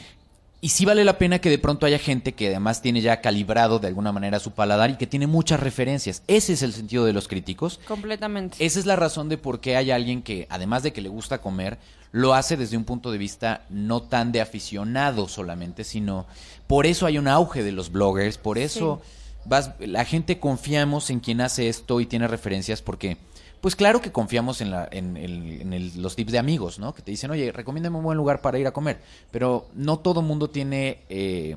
y 0.66 0.70
sí 0.70 0.84
vale 0.84 1.04
la 1.04 1.18
pena 1.18 1.38
que 1.38 1.50
de 1.50 1.58
pronto 1.58 1.86
haya 1.86 1.98
gente 1.98 2.32
que 2.32 2.48
además 2.48 2.80
tiene 2.80 3.00
ya 3.00 3.20
calibrado 3.20 3.78
de 3.78 3.88
alguna 3.88 4.10
manera 4.10 4.40
su 4.40 4.52
paladar 4.52 4.90
y 4.90 4.96
que 4.96 5.06
tiene 5.06 5.26
muchas 5.26 5.60
referencias. 5.60 6.22
Ese 6.26 6.54
es 6.54 6.62
el 6.62 6.72
sentido 6.72 7.04
de 7.04 7.12
los 7.12 7.28
críticos. 7.28 7.78
Completamente. 7.86 8.56
Esa 8.64 8.78
es 8.80 8.86
la 8.86 8.96
razón 8.96 9.28
de 9.28 9.38
por 9.38 9.60
qué 9.60 9.76
hay 9.76 9.90
alguien 9.90 10.22
que, 10.22 10.46
además 10.50 10.82
de 10.82 10.92
que 10.92 11.02
le 11.02 11.08
gusta 11.10 11.42
comer, 11.42 11.78
lo 12.16 12.32
hace 12.32 12.56
desde 12.56 12.78
un 12.78 12.84
punto 12.84 13.12
de 13.12 13.18
vista 13.18 13.66
no 13.68 14.00
tan 14.02 14.32
de 14.32 14.40
aficionado 14.40 15.28
solamente, 15.28 15.84
sino 15.84 16.26
por 16.66 16.86
eso 16.86 17.04
hay 17.04 17.18
un 17.18 17.28
auge 17.28 17.62
de 17.62 17.72
los 17.72 17.92
bloggers, 17.92 18.38
por 18.38 18.56
eso 18.56 19.02
vas, 19.44 19.72
la 19.80 20.04
gente 20.06 20.38
confiamos 20.40 21.10
en 21.10 21.20
quien 21.20 21.42
hace 21.42 21.68
esto 21.68 22.00
y 22.00 22.06
tiene 22.06 22.26
referencias 22.26 22.80
porque, 22.80 23.18
pues 23.60 23.76
claro 23.76 24.00
que 24.00 24.12
confiamos 24.12 24.62
en, 24.62 24.70
la, 24.70 24.88
en, 24.90 25.18
el- 25.18 25.60
en 25.60 25.72
el- 25.74 26.00
los 26.00 26.16
tips 26.16 26.32
de 26.32 26.38
amigos, 26.38 26.78
¿no? 26.78 26.94
Que 26.94 27.02
te 27.02 27.10
dicen, 27.10 27.30
oye, 27.30 27.52
recomiéndame 27.52 27.98
un 27.98 28.04
buen 28.04 28.16
lugar 28.16 28.40
para 28.40 28.58
ir 28.58 28.66
a 28.66 28.72
comer, 28.72 28.98
pero 29.30 29.68
no 29.74 29.98
todo 29.98 30.22
mundo 30.22 30.48
tiene... 30.48 31.00
eh, 31.10 31.56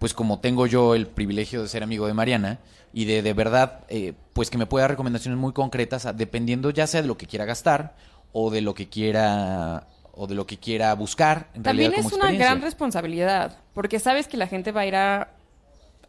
pues 0.00 0.14
como 0.14 0.38
tengo 0.40 0.66
yo 0.66 0.94
el 0.94 1.06
privilegio 1.06 1.60
de 1.62 1.68
ser 1.68 1.82
amigo 1.82 2.06
de 2.06 2.14
Mariana 2.14 2.58
y 2.92 3.04
de 3.04 3.20
de 3.22 3.34
verdad, 3.34 3.80
eh, 3.90 4.14
pues 4.32 4.48
que 4.48 4.56
me 4.56 4.64
pueda 4.66 4.84
dar 4.84 4.90
recomendaciones 4.92 5.38
muy 5.38 5.52
concretas, 5.52 6.06
a- 6.06 6.12
dependiendo 6.14 6.70
ya 6.70 6.86
sea 6.86 7.02
de 7.02 7.08
lo 7.08 7.18
que 7.18 7.26
quiera 7.26 7.44
gastar 7.44 7.94
o 8.32 8.50
de 8.50 8.60
lo 8.60 8.74
que 8.74 8.88
quiera 8.88 9.86
o 10.12 10.26
de 10.26 10.34
lo 10.34 10.46
que 10.46 10.58
quiera 10.58 10.94
buscar. 10.94 11.48
En 11.54 11.62
También 11.62 11.92
realidad, 11.92 12.12
es 12.12 12.18
una 12.18 12.32
gran 12.32 12.60
responsabilidad, 12.60 13.56
porque 13.72 13.98
sabes 13.98 14.28
que 14.28 14.36
la 14.36 14.46
gente 14.46 14.70
va 14.72 14.82
a 14.82 14.86
ir 14.86 14.96
a, 14.96 15.30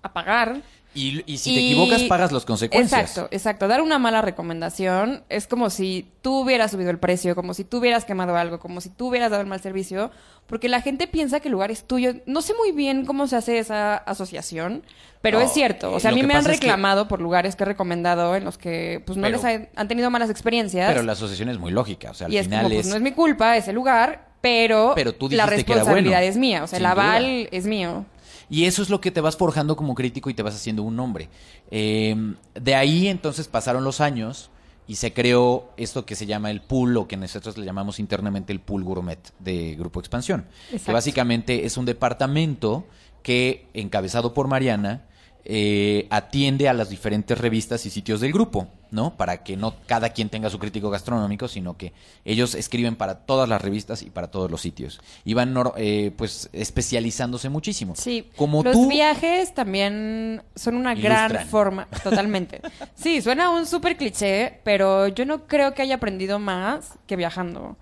a 0.01 0.13
pagar. 0.13 0.61
Y, 0.93 1.23
y 1.25 1.37
si 1.37 1.53
te 1.55 1.61
Y- 1.61 1.71
equivocas, 1.71 2.03
pagas 2.03 2.31
las 2.33 2.43
consecuencias. 2.43 3.01
Exacto, 3.01 3.29
exacto. 3.33 3.67
Dar 3.69 3.81
una 3.81 3.97
mala 3.97 4.21
recomendación 4.21 5.23
es 5.29 5.47
como 5.47 5.69
si 5.69 6.09
tú 6.21 6.41
hubieras 6.41 6.71
subido 6.71 6.89
el 6.91 6.99
precio, 6.99 7.33
como 7.35 7.53
si 7.53 7.63
tú 7.63 7.77
hubieras 7.77 8.03
quemado 8.03 8.35
algo, 8.35 8.59
como 8.59 8.81
si 8.81 8.89
tú 8.89 9.07
hubieras 9.07 9.31
dado 9.31 9.41
el 9.41 9.47
mal 9.47 9.61
servicio, 9.61 10.11
porque 10.47 10.67
la 10.67 10.81
gente 10.81 11.07
piensa 11.07 11.39
que 11.39 11.47
el 11.47 11.53
lugar 11.53 11.71
es 11.71 11.85
tuyo. 11.85 12.15
No 12.25 12.41
sé 12.41 12.53
muy 12.55 12.73
bien 12.73 13.05
cómo 13.05 13.27
se 13.27 13.37
hace 13.37 13.57
esa 13.59 13.95
asociación, 13.95 14.83
pero 15.21 15.39
No, 15.39 15.45
es 15.45 15.53
cierto. 15.53 15.93
O 15.93 15.99
sea, 16.01 16.11
a 16.11 16.13
mí 16.13 16.23
me 16.23 16.33
han 16.33 16.41
es 16.41 16.45
que- 16.47 16.51
reclamado 16.53 17.07
por 17.07 17.21
lugares 17.21 17.55
que 17.55 17.63
he 17.63 17.67
recomendado 17.67 18.35
en 18.35 18.43
los 18.43 18.57
que 18.57 19.01
pues 19.05 19.17
no 19.17 19.23
Pero- 19.23 19.37
les 19.37 19.45
ha- 19.45 19.69
han 19.75 19.87
tenido 19.87 20.09
malas 20.09 20.29
experiencias. 20.29 20.91
Pero 20.91 21.03
la 21.03 21.13
asociación 21.13 21.47
es 21.49 21.57
muy 21.57 21.71
lógica. 21.71 22.11
O 22.11 22.13
sea, 22.13 22.27
al 22.27 22.33
y 22.33 22.37
es 22.37 22.47
final 22.47 22.63
como, 22.63 22.75
pues 22.75 22.85
es. 22.87 22.91
no 22.91 22.97
es 22.97 23.01
mi 23.01 23.11
culpa 23.13 23.55
ese 23.55 23.71
lugar, 23.71 24.27
pero, 24.41 24.91
Pero 24.95 25.13
tú 25.13 25.29
la 25.29 25.45
dijiste 25.45 25.63
que 25.65 25.71
era 25.71 25.79
responsabilidad 25.81 26.17
bueno. 26.17 26.29
es 26.31 26.37
mía. 26.37 26.63
O 26.63 26.67
sea, 26.67 26.79
el 26.79 26.85
aval 26.85 27.23
duda. 27.23 27.49
es 27.51 27.65
mío. 27.65 28.05
Y 28.51 28.65
eso 28.65 28.81
es 28.81 28.89
lo 28.89 28.99
que 28.99 29.11
te 29.11 29.21
vas 29.21 29.37
forjando 29.37 29.77
como 29.77 29.95
crítico 29.95 30.29
y 30.29 30.33
te 30.33 30.43
vas 30.43 30.53
haciendo 30.53 30.83
un 30.83 30.97
nombre. 30.97 31.29
Eh, 31.71 32.35
de 32.53 32.75
ahí 32.75 33.07
entonces 33.07 33.47
pasaron 33.47 33.85
los 33.85 34.01
años 34.01 34.51
y 34.87 34.95
se 34.95 35.13
creó 35.13 35.71
esto 35.77 36.05
que 36.05 36.15
se 36.15 36.25
llama 36.25 36.51
el 36.51 36.59
pool 36.59 36.97
o 36.97 37.07
que 37.07 37.15
nosotros 37.15 37.57
le 37.57 37.65
llamamos 37.65 37.97
internamente 37.97 38.51
el 38.51 38.59
pool 38.59 38.83
gourmet 38.83 39.19
de 39.39 39.75
Grupo 39.75 40.01
Expansión. 40.01 40.47
Que 40.69 40.75
Exacto. 40.75 40.91
básicamente 40.91 41.65
es 41.65 41.77
un 41.77 41.85
departamento 41.85 42.85
que, 43.23 43.67
encabezado 43.73 44.33
por 44.33 44.49
Mariana, 44.49 45.05
eh, 45.45 46.07
atiende 46.09 46.67
a 46.67 46.73
las 46.73 46.89
diferentes 46.89 47.37
revistas 47.37 47.85
y 47.85 47.89
sitios 47.89 48.19
del 48.19 48.33
grupo, 48.33 48.67
¿no? 48.91 49.15
Para 49.15 49.43
que 49.43 49.57
no 49.57 49.73
cada 49.87 50.09
quien 50.09 50.29
tenga 50.29 50.49
su 50.49 50.59
crítico 50.59 50.89
gastronómico, 50.89 51.47
sino 51.47 51.77
que 51.77 51.93
ellos 52.25 52.55
escriben 52.55 52.95
para 52.95 53.15
todas 53.25 53.47
las 53.49 53.61
revistas 53.61 54.03
y 54.03 54.09
para 54.09 54.29
todos 54.29 54.51
los 54.51 54.61
sitios. 54.61 55.01
Y 55.25 55.33
van, 55.33 55.55
eh, 55.77 56.11
pues, 56.15 56.49
especializándose 56.53 57.49
muchísimo. 57.49 57.95
Sí, 57.95 58.29
Como 58.35 58.63
los 58.63 58.73
tú, 58.73 58.89
viajes 58.89 59.53
también 59.53 60.43
son 60.55 60.75
una 60.75 60.93
Ilustran. 60.93 61.29
gran 61.31 61.47
forma, 61.47 61.87
totalmente. 62.03 62.61
Sí, 62.95 63.21
suena 63.21 63.49
un 63.49 63.65
súper 63.65 63.97
cliché, 63.97 64.59
pero 64.63 65.07
yo 65.07 65.25
no 65.25 65.47
creo 65.47 65.73
que 65.73 65.81
haya 65.81 65.95
aprendido 65.95 66.37
más 66.37 66.99
que 67.07 67.15
viajando. 67.15 67.77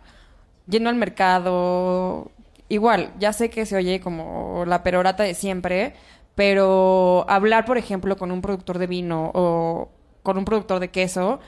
Yendo 0.68 0.90
al 0.90 0.96
mercado, 0.96 2.32
igual, 2.70 3.12
ya 3.20 3.34
sé 3.34 3.50
que 3.50 3.66
se 3.66 3.76
oye 3.76 4.00
como 4.00 4.64
la 4.66 4.84
perorata 4.84 5.24
de 5.24 5.34
siempre, 5.34 5.94
pero 6.36 7.26
hablar, 7.28 7.66
por 7.66 7.78
ejemplo, 7.78 8.16
con 8.16 8.32
un 8.32 8.42
productor 8.42 8.78
de 8.78 8.88
vino 8.88 9.32
o 9.34 9.90
con 10.30 10.38
un 10.38 10.46
productor 10.46 10.80
de 10.80 10.92
queso, 10.92 11.40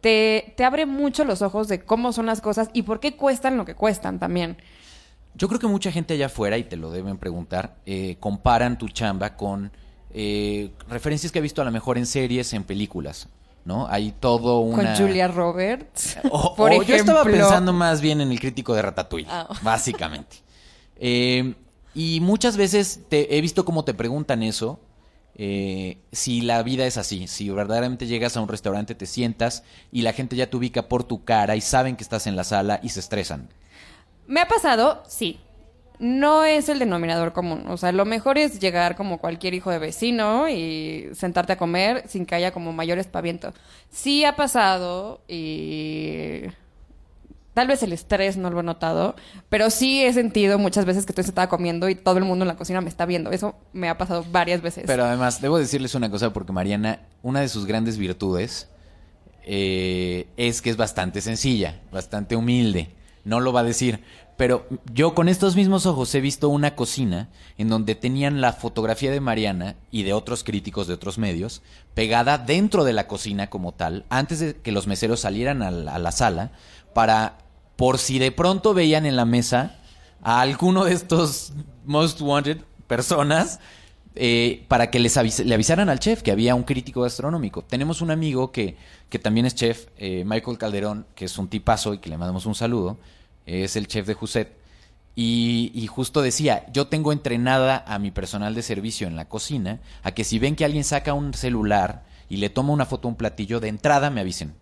te, 0.00 0.54
te 0.56 0.64
abre 0.64 0.86
mucho 0.86 1.24
los 1.24 1.42
ojos 1.42 1.66
de 1.66 1.80
cómo 1.84 2.12
son 2.12 2.26
las 2.26 2.40
cosas 2.40 2.70
y 2.72 2.82
por 2.82 3.00
qué 3.00 3.16
cuestan 3.16 3.56
lo 3.56 3.64
que 3.64 3.74
cuestan 3.74 4.18
también. 4.20 4.56
Yo 5.34 5.48
creo 5.48 5.58
que 5.58 5.66
mucha 5.66 5.90
gente 5.90 6.14
allá 6.14 6.26
afuera, 6.26 6.56
y 6.58 6.64
te 6.64 6.76
lo 6.76 6.90
deben 6.92 7.18
preguntar, 7.18 7.76
eh, 7.86 8.16
comparan 8.20 8.78
tu 8.78 8.88
chamba 8.88 9.36
con 9.36 9.72
eh, 10.14 10.70
referencias 10.88 11.32
que 11.32 11.40
he 11.40 11.42
visto 11.42 11.60
a 11.60 11.64
lo 11.64 11.70
mejor 11.72 11.98
en 11.98 12.06
series, 12.06 12.52
en 12.52 12.62
películas, 12.64 13.28
¿no? 13.64 13.86
Hay 13.88 14.12
todo 14.18 14.60
una... 14.60 14.94
Con 14.94 15.06
Julia 15.06 15.26
Roberts. 15.28 16.18
O, 16.30 16.54
por 16.56 16.70
o 16.72 16.82
yo 16.82 16.94
estaba 16.94 17.20
ejemplo. 17.22 17.40
pensando 17.42 17.72
más 17.72 18.00
bien 18.00 18.20
en 18.20 18.30
el 18.30 18.38
crítico 18.38 18.74
de 18.74 18.82
Ratatouille, 18.82 19.28
Ah. 19.30 19.48
básicamente. 19.62 20.36
Eh, 20.96 21.54
y 21.94 22.20
muchas 22.20 22.56
veces 22.56 23.00
te, 23.08 23.36
he 23.36 23.40
visto 23.40 23.64
cómo 23.64 23.84
te 23.84 23.94
preguntan 23.94 24.42
eso, 24.42 24.78
eh, 25.42 25.96
si 26.12 26.42
la 26.42 26.62
vida 26.62 26.84
es 26.84 26.98
así, 26.98 27.26
si 27.26 27.48
verdaderamente 27.48 28.06
llegas 28.06 28.36
a 28.36 28.42
un 28.42 28.48
restaurante, 28.48 28.94
te 28.94 29.06
sientas 29.06 29.64
y 29.90 30.02
la 30.02 30.12
gente 30.12 30.36
ya 30.36 30.50
te 30.50 30.56
ubica 30.58 30.86
por 30.86 31.02
tu 31.02 31.24
cara 31.24 31.56
y 31.56 31.62
saben 31.62 31.96
que 31.96 32.02
estás 32.02 32.26
en 32.26 32.36
la 32.36 32.44
sala 32.44 32.78
y 32.82 32.90
se 32.90 33.00
estresan. 33.00 33.48
Me 34.26 34.40
ha 34.40 34.48
pasado, 34.48 35.02
sí. 35.08 35.40
No 35.98 36.44
es 36.44 36.68
el 36.68 36.78
denominador 36.78 37.32
común. 37.32 37.64
O 37.68 37.78
sea, 37.78 37.90
lo 37.90 38.04
mejor 38.04 38.36
es 38.36 38.60
llegar 38.60 38.96
como 38.96 39.16
cualquier 39.16 39.54
hijo 39.54 39.70
de 39.70 39.78
vecino 39.78 40.46
y 40.50 41.08
sentarte 41.14 41.54
a 41.54 41.56
comer 41.56 42.04
sin 42.06 42.26
que 42.26 42.34
haya 42.34 42.52
como 42.52 42.74
mayor 42.74 42.98
espaviento. 42.98 43.54
Sí 43.88 44.26
ha 44.26 44.36
pasado 44.36 45.22
y 45.26 46.42
tal 47.54 47.68
vez 47.68 47.82
el 47.82 47.92
estrés 47.92 48.36
no 48.36 48.50
lo 48.50 48.60
he 48.60 48.62
notado, 48.62 49.16
pero 49.48 49.70
sí 49.70 50.02
he 50.02 50.12
sentido 50.12 50.58
muchas 50.58 50.84
veces 50.84 51.04
que 51.04 51.12
estoy 51.12 51.24
sentada 51.24 51.48
comiendo 51.48 51.88
y 51.88 51.94
todo 51.94 52.18
el 52.18 52.24
mundo 52.24 52.44
en 52.44 52.48
la 52.48 52.56
cocina 52.56 52.80
me 52.80 52.88
está 52.88 53.06
viendo. 53.06 53.30
Eso 53.30 53.54
me 53.72 53.88
ha 53.88 53.98
pasado 53.98 54.24
varias 54.30 54.62
veces. 54.62 54.84
Pero 54.86 55.04
además, 55.04 55.40
debo 55.40 55.58
decirles 55.58 55.94
una 55.94 56.10
cosa, 56.10 56.32
porque 56.32 56.52
Mariana, 56.52 57.00
una 57.22 57.40
de 57.40 57.48
sus 57.48 57.66
grandes 57.66 57.98
virtudes 57.98 58.68
eh, 59.44 60.28
es 60.36 60.62
que 60.62 60.70
es 60.70 60.76
bastante 60.76 61.20
sencilla, 61.20 61.80
bastante 61.90 62.36
humilde. 62.36 62.90
No 63.24 63.40
lo 63.40 63.52
va 63.52 63.60
a 63.60 63.64
decir. 63.64 64.02
Pero 64.36 64.66
yo 64.94 65.14
con 65.14 65.28
estos 65.28 65.54
mismos 65.54 65.84
ojos 65.84 66.14
he 66.14 66.20
visto 66.20 66.48
una 66.48 66.74
cocina 66.74 67.28
en 67.58 67.68
donde 67.68 67.94
tenían 67.94 68.40
la 68.40 68.54
fotografía 68.54 69.10
de 69.10 69.20
Mariana 69.20 69.76
y 69.90 70.02
de 70.02 70.14
otros 70.14 70.44
críticos 70.44 70.86
de 70.86 70.94
otros 70.94 71.18
medios 71.18 71.60
pegada 71.92 72.38
dentro 72.38 72.84
de 72.84 72.94
la 72.94 73.06
cocina 73.06 73.50
como 73.50 73.72
tal, 73.72 74.06
antes 74.08 74.40
de 74.40 74.56
que 74.56 74.72
los 74.72 74.86
meseros 74.86 75.20
salieran 75.20 75.62
a 75.62 75.70
la, 75.70 76.12
sala, 76.12 76.52
para, 76.94 77.36
por 77.76 77.98
si 77.98 78.18
de 78.18 78.32
pronto 78.32 78.72
veían 78.72 79.04
en 79.04 79.16
la 79.16 79.26
mesa 79.26 79.76
a 80.22 80.40
alguno 80.40 80.84
de 80.84 80.94
estos 80.94 81.52
most 81.84 82.22
wanted 82.22 82.58
personas, 82.86 83.60
eh, 84.16 84.64
para 84.68 84.90
que 84.90 84.98
les 84.98 85.16
le 85.44 85.54
avisaran 85.54 85.88
al 85.88 86.00
chef 86.00 86.22
que 86.22 86.32
había 86.32 86.54
un 86.54 86.64
crítico 86.64 87.02
gastronómico. 87.02 87.62
Tenemos 87.62 88.00
un 88.00 88.10
amigo 88.10 88.50
que, 88.50 88.76
que 89.08 89.18
también 89.18 89.46
es 89.46 89.54
chef, 89.54 89.86
eh, 89.98 90.24
Michael 90.26 90.58
Calderón, 90.58 91.06
que 91.14 91.26
es 91.26 91.38
un 91.38 91.48
tipazo 91.48 91.94
y 91.94 91.98
que 91.98 92.10
le 92.10 92.18
mandamos 92.18 92.46
un 92.46 92.54
saludo. 92.54 92.98
Es 93.46 93.76
el 93.76 93.86
chef 93.86 94.06
de 94.06 94.14
Juset. 94.14 94.60
Y, 95.16 95.72
y 95.74 95.86
justo 95.86 96.22
decía, 96.22 96.66
yo 96.72 96.86
tengo 96.86 97.12
entrenada 97.12 97.84
a 97.86 97.98
mi 97.98 98.10
personal 98.10 98.54
de 98.54 98.62
servicio 98.62 99.06
en 99.06 99.16
la 99.16 99.28
cocina 99.28 99.80
a 100.02 100.12
que 100.12 100.24
si 100.24 100.38
ven 100.38 100.56
que 100.56 100.64
alguien 100.64 100.84
saca 100.84 101.14
un 101.14 101.34
celular 101.34 102.04
y 102.28 102.36
le 102.36 102.48
toma 102.48 102.72
una 102.72 102.86
foto 102.86 103.08
a 103.08 103.10
un 103.10 103.16
platillo, 103.16 103.60
de 103.60 103.68
entrada 103.68 104.08
me 104.10 104.20
avisen. 104.20 104.54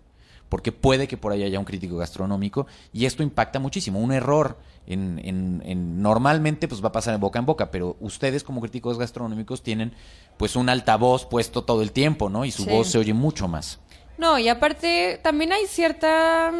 Porque 0.48 0.72
puede 0.72 1.06
que 1.08 1.16
por 1.16 1.32
ahí 1.32 1.42
haya 1.42 1.58
un 1.58 1.64
crítico 1.64 1.96
gastronómico 1.98 2.66
y 2.92 3.04
esto 3.04 3.22
impacta 3.22 3.58
muchísimo. 3.58 3.98
Un 4.00 4.12
error 4.12 4.58
en, 4.86 5.20
en- 5.22 5.62
en- 5.66 6.00
normalmente 6.02 6.68
pues 6.68 6.82
va 6.82 6.88
a 6.88 6.92
pasar 6.92 7.12
de 7.14 7.18
boca 7.20 7.38
en 7.38 7.44
boca, 7.46 7.70
pero 7.70 7.96
ustedes 8.00 8.42
como 8.44 8.60
críticos 8.60 8.98
gastronómicos 8.98 9.62
tienen 9.62 9.92
pues 10.38 10.56
un 10.56 10.68
altavoz 10.70 11.26
puesto 11.26 11.64
todo 11.64 11.82
el 11.82 11.92
tiempo, 11.92 12.30
¿no? 12.30 12.44
Y 12.46 12.50
su 12.50 12.64
Sí. 12.64 12.70
voz 12.70 12.88
se 12.88 12.98
oye 12.98 13.12
mucho 13.12 13.46
más. 13.48 13.78
No, 14.16 14.38
y 14.38 14.48
aparte 14.48 15.20
también 15.22 15.52
hay 15.52 15.66
cierta 15.66 16.50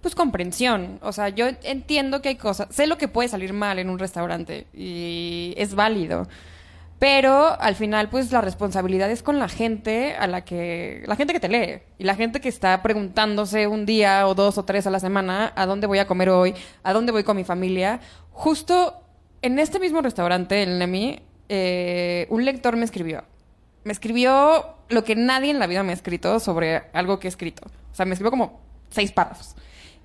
pues 0.00 0.14
comprensión. 0.14 0.98
O 1.02 1.12
sea, 1.12 1.28
yo 1.28 1.46
entiendo 1.64 2.22
que 2.22 2.30
hay 2.30 2.36
cosas, 2.36 2.68
sé 2.70 2.86
lo 2.86 2.96
que 2.98 3.08
puede 3.08 3.28
salir 3.28 3.52
mal 3.52 3.78
en 3.78 3.90
un 3.90 3.98
restaurante 3.98 4.66
y 4.72 5.54
es 5.56 5.74
válido. 5.74 6.26
Pero 6.98 7.60
al 7.60 7.76
final, 7.76 8.08
pues 8.08 8.32
la 8.32 8.40
responsabilidad 8.40 9.10
es 9.10 9.22
con 9.22 9.38
la 9.38 9.48
gente 9.48 10.16
a 10.16 10.26
la 10.26 10.44
que. 10.44 11.04
la 11.06 11.14
gente 11.14 11.32
que 11.32 11.40
te 11.40 11.48
lee. 11.48 11.82
Y 11.98 12.04
la 12.04 12.16
gente 12.16 12.40
que 12.40 12.48
está 12.48 12.82
preguntándose 12.82 13.68
un 13.68 13.86
día 13.86 14.26
o 14.26 14.34
dos 14.34 14.58
o 14.58 14.64
tres 14.64 14.86
a 14.86 14.90
la 14.90 14.98
semana 14.98 15.52
a 15.54 15.66
dónde 15.66 15.86
voy 15.86 15.98
a 15.98 16.06
comer 16.06 16.28
hoy, 16.30 16.54
a 16.82 16.92
dónde 16.92 17.12
voy 17.12 17.22
con 17.22 17.36
mi 17.36 17.44
familia. 17.44 18.00
Justo 18.32 19.00
en 19.42 19.58
este 19.60 19.78
mismo 19.78 20.00
restaurante, 20.00 20.62
el 20.62 20.78
Nemi, 20.78 21.20
eh, 21.48 22.26
un 22.30 22.44
lector 22.44 22.76
me 22.76 22.84
escribió. 22.84 23.22
Me 23.84 23.92
escribió 23.92 24.76
lo 24.88 25.04
que 25.04 25.14
nadie 25.14 25.50
en 25.50 25.60
la 25.60 25.68
vida 25.68 25.84
me 25.84 25.92
ha 25.92 25.94
escrito 25.94 26.40
sobre 26.40 26.84
algo 26.92 27.20
que 27.20 27.28
he 27.28 27.30
escrito. 27.30 27.62
O 27.92 27.94
sea, 27.94 28.06
me 28.06 28.14
escribió 28.14 28.30
como 28.30 28.60
seis 28.90 29.12
párrafos. 29.12 29.54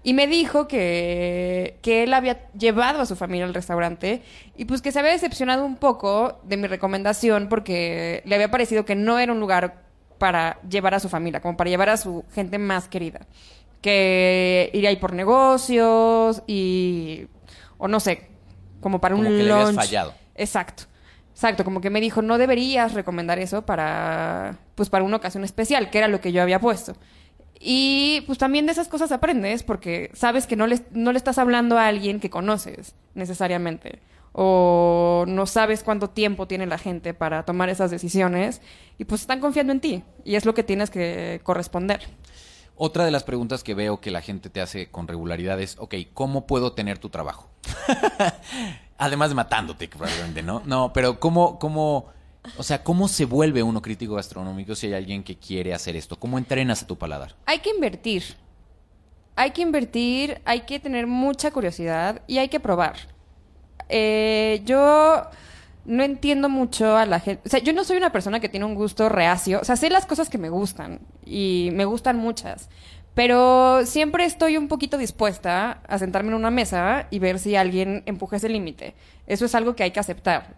Y 0.03 0.13
me 0.13 0.27
dijo 0.27 0.67
que, 0.67 1.79
que 1.81 2.03
él 2.03 2.13
había 2.13 2.49
llevado 2.51 3.01
a 3.01 3.05
su 3.05 3.15
familia 3.15 3.45
al 3.45 3.53
restaurante 3.53 4.21
y 4.57 4.65
pues 4.65 4.81
que 4.81 4.91
se 4.91 4.99
había 4.99 5.11
decepcionado 5.11 5.65
un 5.65 5.77
poco 5.77 6.39
de 6.43 6.57
mi 6.57 6.67
recomendación 6.67 7.47
porque 7.47 8.21
le 8.25 8.35
había 8.35 8.51
parecido 8.51 8.83
que 8.83 8.95
no 8.95 9.17
era 9.17 9.31
un 9.31 9.39
lugar 9.39 9.83
para 10.17 10.59
llevar 10.69 10.93
a 10.93 10.99
su 10.99 11.09
familia, 11.09 11.41
como 11.41 11.57
para 11.57 11.69
llevar 11.69 11.89
a 11.89 11.97
su 11.97 12.25
gente 12.33 12.57
más 12.57 12.87
querida. 12.87 13.21
Que 13.81 14.69
iría 14.73 14.89
ahí 14.89 14.97
por 14.97 15.13
negocios 15.13 16.43
y... 16.47 17.27
o 17.77 17.87
no 17.87 17.99
sé, 17.99 18.29
como 18.81 18.99
para 18.99 19.15
Como 19.15 19.29
un 19.29 19.37
que 19.37 19.43
le 19.43 19.73
fallado. 19.73 20.13
Exacto. 20.35 20.83
Exacto, 21.33 21.63
como 21.63 21.81
que 21.81 21.89
me 21.89 21.99
dijo, 21.99 22.21
no 22.21 22.37
deberías 22.37 22.93
recomendar 22.93 23.39
eso 23.39 23.65
para, 23.65 24.59
pues 24.75 24.89
para 24.89 25.03
una 25.03 25.17
ocasión 25.17 25.43
especial, 25.43 25.89
que 25.89 25.97
era 25.97 26.07
lo 26.07 26.21
que 26.21 26.31
yo 26.31 26.43
había 26.43 26.59
puesto. 26.59 26.95
Y 27.65 28.21
pues 28.27 28.37
también 28.37 28.65
de 28.65 28.73
esas 28.73 28.89
cosas 28.89 29.13
aprendes 29.13 29.63
porque 29.63 30.11
sabes 30.13 30.47
que 30.47 30.57
no 30.57 30.67
le, 30.67 30.81
no 30.91 31.13
le 31.13 31.17
estás 31.17 31.37
hablando 31.37 31.77
a 31.77 31.87
alguien 31.87 32.19
que 32.19 32.29
conoces 32.29 32.93
necesariamente. 33.15 33.99
O 34.33 35.23
no 35.29 35.45
sabes 35.45 35.81
cuánto 35.81 36.09
tiempo 36.09 36.45
tiene 36.45 36.65
la 36.65 36.77
gente 36.77 37.13
para 37.13 37.45
tomar 37.45 37.69
esas 37.69 37.89
decisiones 37.89 38.61
y 38.97 39.05
pues 39.05 39.21
están 39.21 39.39
confiando 39.39 39.71
en 39.71 39.79
ti 39.79 40.03
y 40.25 40.35
es 40.35 40.45
lo 40.45 40.53
que 40.53 40.63
tienes 40.63 40.89
que 40.89 41.39
corresponder. 41.43 42.01
Otra 42.75 43.05
de 43.05 43.11
las 43.11 43.23
preguntas 43.23 43.63
que 43.63 43.75
veo 43.75 44.01
que 44.01 44.11
la 44.11 44.21
gente 44.21 44.49
te 44.49 44.59
hace 44.59 44.89
con 44.89 45.07
regularidad 45.07 45.61
es, 45.61 45.77
ok, 45.79 45.95
¿cómo 46.13 46.47
puedo 46.47 46.73
tener 46.73 46.97
tu 46.97 47.09
trabajo? 47.09 47.49
Además 48.97 49.29
de 49.29 49.35
matándote, 49.35 49.87
probablemente, 49.87 50.43
¿no? 50.43 50.63
No, 50.65 50.91
pero 50.91 51.17
¿cómo, 51.19 51.59
cómo, 51.59 52.07
o 52.57 52.63
sea, 52.63 52.83
cómo 52.83 53.07
se 53.07 53.25
vuelve 53.25 53.63
uno 53.63 53.81
crítico 53.81 54.15
gastronómico 54.15 54.75
si 54.75 54.87
hay 54.87 54.93
alguien 54.93 55.23
que 55.23 55.37
quiere 55.37 55.73
hacer 55.73 55.95
esto? 55.95 56.17
¿Cómo 56.17 56.37
entrenas 56.37 56.83
a 56.83 56.87
tu 56.87 56.97
paladar? 56.97 57.35
Hay 57.45 57.59
que 57.59 57.69
invertir. 57.69 58.23
Hay 59.35 59.51
que 59.51 59.61
invertir, 59.61 60.41
hay 60.45 60.61
que 60.61 60.79
tener 60.79 61.07
mucha 61.07 61.51
curiosidad 61.51 62.21
y 62.27 62.37
hay 62.37 62.49
que 62.49 62.59
probar. 62.59 62.95
Eh, 63.89 64.61
yo 64.65 65.23
no 65.85 66.03
entiendo 66.03 66.49
mucho 66.49 66.95
a 66.95 67.05
la 67.05 67.19
gente. 67.19 67.41
O 67.45 67.49
sea, 67.49 67.59
yo 67.59 67.73
no 67.73 67.83
soy 67.83 67.97
una 67.97 68.11
persona 68.11 68.39
que 68.39 68.49
tiene 68.49 68.65
un 68.65 68.75
gusto 68.75 69.09
reacio. 69.09 69.59
O 69.61 69.65
sea, 69.65 69.75
sé 69.75 69.89
las 69.89 70.05
cosas 70.05 70.29
que 70.29 70.37
me 70.37 70.49
gustan 70.49 70.99
y 71.25 71.69
me 71.73 71.85
gustan 71.85 72.17
muchas. 72.17 72.69
Pero 73.13 73.85
siempre 73.85 74.25
estoy 74.25 74.57
un 74.57 74.67
poquito 74.67 74.97
dispuesta 74.97 75.81
a 75.87 75.99
sentarme 75.99 76.29
en 76.29 76.35
una 76.35 76.49
mesa 76.49 77.07
y 77.11 77.19
ver 77.19 77.37
si 77.37 77.55
alguien 77.55 78.01
empuja 78.07 78.37
ese 78.37 78.49
límite. 78.49 78.95
Eso 79.27 79.45
es 79.45 79.53
algo 79.53 79.75
que 79.75 79.83
hay 79.83 79.91
que 79.91 79.99
aceptar. 79.99 80.55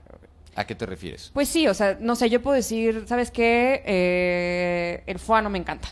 ¿A 0.55 0.65
qué 0.65 0.73
te 0.73 0.85
refieres? 0.85 1.31
Pues 1.33 1.49
sí, 1.49 1.67
o 1.67 1.73
sea, 1.73 1.97
no 1.99 2.15
sé, 2.15 2.29
yo 2.29 2.41
puedo 2.41 2.55
decir, 2.55 3.03
¿sabes 3.07 3.29
qué? 3.29 3.83
Eh, 3.85 5.03
el 5.05 5.19
foie 5.19 5.41
no 5.41 5.49
me 5.49 5.57
encanta. 5.57 5.89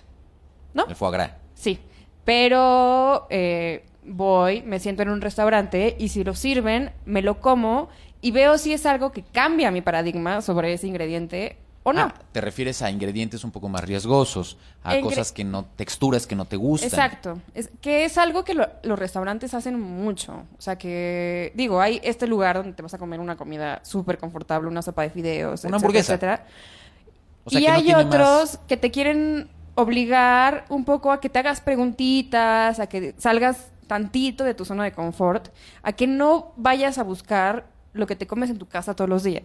¿No? 0.73 0.85
El 0.87 0.95
foie 0.95 1.11
gras. 1.11 1.31
Sí, 1.53 1.79
pero 2.23 3.27
eh, 3.29 3.83
voy, 4.05 4.61
me 4.63 4.79
siento 4.79 5.03
en 5.03 5.09
un 5.09 5.21
restaurante 5.21 5.95
y 5.99 6.07
si 6.09 6.23
lo 6.23 6.33
sirven, 6.33 6.91
me 7.05 7.21
lo 7.21 7.39
como 7.39 7.89
y 8.21 8.31
veo 8.31 8.57
si 8.57 8.71
es 8.71 8.85
algo 8.85 9.11
que 9.11 9.23
cambia 9.23 9.69
mi 9.69 9.81
paradigma 9.81 10.41
sobre 10.41 10.73
ese 10.73 10.87
ingrediente 10.87 11.57
o 11.83 11.91
no. 11.93 12.01
Ah, 12.01 12.13
te 12.31 12.39
refieres 12.41 12.81
a 12.81 12.89
ingredientes 12.89 13.43
un 13.43 13.51
poco 13.51 13.67
más 13.69 13.83
riesgosos, 13.83 14.57
a 14.83 14.99
cosas 15.01 15.31
que 15.31 15.43
no, 15.43 15.65
texturas 15.75 16.25
que 16.25 16.35
no 16.35 16.45
te 16.45 16.55
gustan. 16.55 16.87
Exacto, 16.89 17.41
es, 17.53 17.69
que 17.81 18.05
es 18.05 18.17
algo 18.17 18.43
que 18.45 18.53
lo- 18.53 18.69
los 18.83 18.97
restaurantes 18.97 19.53
hacen 19.53 19.79
mucho. 19.79 20.43
O 20.57 20.61
sea 20.61 20.77
que, 20.77 21.51
digo, 21.55 21.81
hay 21.81 21.99
este 22.03 22.25
lugar 22.27 22.55
donde 22.57 22.73
te 22.73 22.81
vas 22.81 22.93
a 22.93 22.97
comer 22.97 23.19
una 23.19 23.35
comida 23.35 23.81
súper 23.83 24.17
confortable, 24.17 24.69
una 24.69 24.81
sopa 24.81 25.01
de 25.03 25.09
fideos, 25.09 25.63
Una 25.65 25.75
etcétera, 25.75 25.75
hamburguesa. 25.77 26.13
etcétera. 26.13 26.47
O 27.45 27.49
sea, 27.49 27.59
y 27.59 27.65
que 27.65 27.69
hay 27.71 27.93
otros 27.93 28.19
más- 28.53 28.59
que 28.67 28.77
te 28.77 28.89
quieren 28.89 29.49
obligar 29.75 30.65
un 30.69 30.85
poco 30.85 31.11
a 31.11 31.19
que 31.19 31.29
te 31.29 31.39
hagas 31.39 31.59
preguntitas, 31.59 32.79
a 32.79 32.87
que 32.87 33.13
salgas 33.17 33.71
tantito 33.87 34.43
de 34.43 34.53
tu 34.53 34.63
zona 34.65 34.83
de 34.85 34.93
confort, 34.93 35.49
a 35.81 35.91
que 35.93 36.07
no 36.07 36.53
vayas 36.55 36.97
a 36.97 37.03
buscar 37.03 37.65
lo 37.93 38.07
que 38.07 38.15
te 38.15 38.25
comes 38.27 38.49
en 38.49 38.57
tu 38.57 38.67
casa 38.67 38.95
todos 38.95 39.09
los 39.09 39.23
días. 39.23 39.43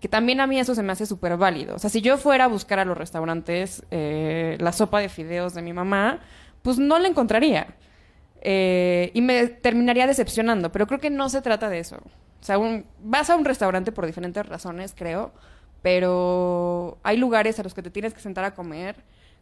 Que 0.00 0.08
también 0.08 0.40
a 0.40 0.46
mí 0.46 0.58
eso 0.58 0.74
se 0.74 0.82
me 0.82 0.92
hace 0.92 1.06
súper 1.06 1.36
válido. 1.36 1.74
O 1.76 1.78
sea, 1.78 1.90
si 1.90 2.00
yo 2.00 2.16
fuera 2.18 2.44
a 2.44 2.48
buscar 2.48 2.78
a 2.78 2.84
los 2.84 2.96
restaurantes 2.96 3.84
eh, 3.90 4.56
la 4.60 4.72
sopa 4.72 5.00
de 5.00 5.08
fideos 5.08 5.54
de 5.54 5.62
mi 5.62 5.72
mamá, 5.72 6.20
pues 6.62 6.78
no 6.78 6.98
la 6.98 7.08
encontraría. 7.08 7.74
Eh, 8.42 9.10
y 9.12 9.20
me 9.20 9.46
terminaría 9.48 10.06
decepcionando, 10.06 10.72
pero 10.72 10.86
creo 10.86 10.98
que 10.98 11.10
no 11.10 11.28
se 11.28 11.42
trata 11.42 11.68
de 11.68 11.78
eso. 11.80 11.96
O 11.96 12.42
sea, 12.44 12.56
un- 12.58 12.86
vas 13.02 13.28
a 13.28 13.36
un 13.36 13.44
restaurante 13.44 13.92
por 13.92 14.06
diferentes 14.06 14.46
razones, 14.46 14.94
creo, 14.96 15.32
pero 15.82 16.98
hay 17.02 17.16
lugares 17.18 17.58
a 17.58 17.62
los 17.62 17.74
que 17.74 17.82
te 17.82 17.90
tienes 17.90 18.14
que 18.14 18.20
sentar 18.20 18.44
a 18.44 18.54
comer 18.54 18.96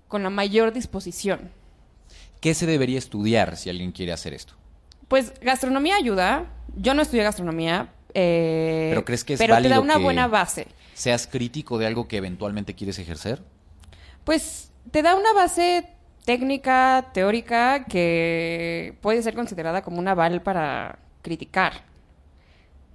con 0.08 0.22
la 0.22 0.30
mayor 0.30 0.72
disposición. 0.72 1.50
¿Qué 2.40 2.54
se 2.54 2.66
debería 2.66 2.98
estudiar 2.98 3.56
si 3.56 3.70
alguien 3.70 3.92
quiere 3.92 4.12
hacer 4.12 4.32
esto? 4.34 4.54
Pues 5.08 5.32
gastronomía 5.40 5.96
ayuda. 5.96 6.46
Yo 6.76 6.94
no 6.94 7.02
estudié 7.02 7.22
gastronomía. 7.22 7.88
Eh, 8.20 8.88
¿Pero 8.90 9.04
crees 9.04 9.24
que 9.24 9.34
es 9.34 9.38
pero 9.38 9.56
te 9.62 9.68
da 9.68 9.80
una 9.80 9.96
que- 9.96 10.02
buena 10.02 10.26
base. 10.26 10.66
¿Seas 10.94 11.26
crítico 11.28 11.78
de 11.78 11.86
algo 11.86 12.08
que 12.08 12.16
eventualmente 12.16 12.74
quieres 12.74 12.98
ejercer? 12.98 13.40
Pues 14.24 14.72
te 14.90 15.02
da 15.02 15.14
una 15.14 15.32
base 15.32 15.86
técnica, 16.24 17.10
teórica, 17.14 17.84
que 17.84 18.96
puede 19.00 19.22
ser 19.22 19.34
considerada 19.34 19.82
como 19.82 19.98
un 19.98 20.08
aval 20.08 20.42
para 20.42 20.98
criticar. 21.22 21.86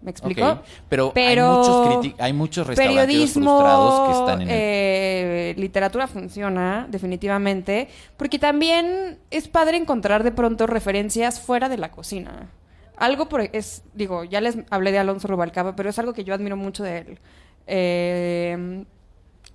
¿Me 0.01 0.11
explico? 0.11 0.59
Pero, 0.89 1.13
hay 1.15 1.37
muchos, 1.39 2.15
hay 2.19 2.33
muchos 2.33 2.67
periodismo, 2.75 3.57
frustrados 3.57 4.07
que 4.09 4.19
están 4.19 4.41
en 4.41 4.49
el... 4.49 4.55
eh, 4.59 5.55
literatura 5.57 6.07
funciona 6.07 6.85
definitivamente, 6.89 7.87
porque 8.17 8.37
también 8.37 9.17
es 9.31 9.47
padre 9.47 9.77
encontrar 9.77 10.23
de 10.23 10.33
pronto 10.33 10.67
referencias 10.67 11.39
fuera 11.39 11.69
de 11.69 11.77
la 11.77 11.89
cocina. 11.89 12.49
Algo 12.97 13.27
por 13.27 13.41
es, 13.41 13.83
digo, 13.93 14.23
ya 14.23 14.39
les 14.41 14.57
hablé 14.69 14.91
de 14.91 14.99
Alonso 14.99 15.27
Rubalcaba, 15.27 15.75
pero 15.75 15.89
es 15.89 15.99
algo 15.99 16.13
que 16.13 16.23
yo 16.23 16.33
admiro 16.33 16.55
mucho 16.55 16.83
de 16.83 16.97
él. 16.99 17.19
Eh, 17.67 18.85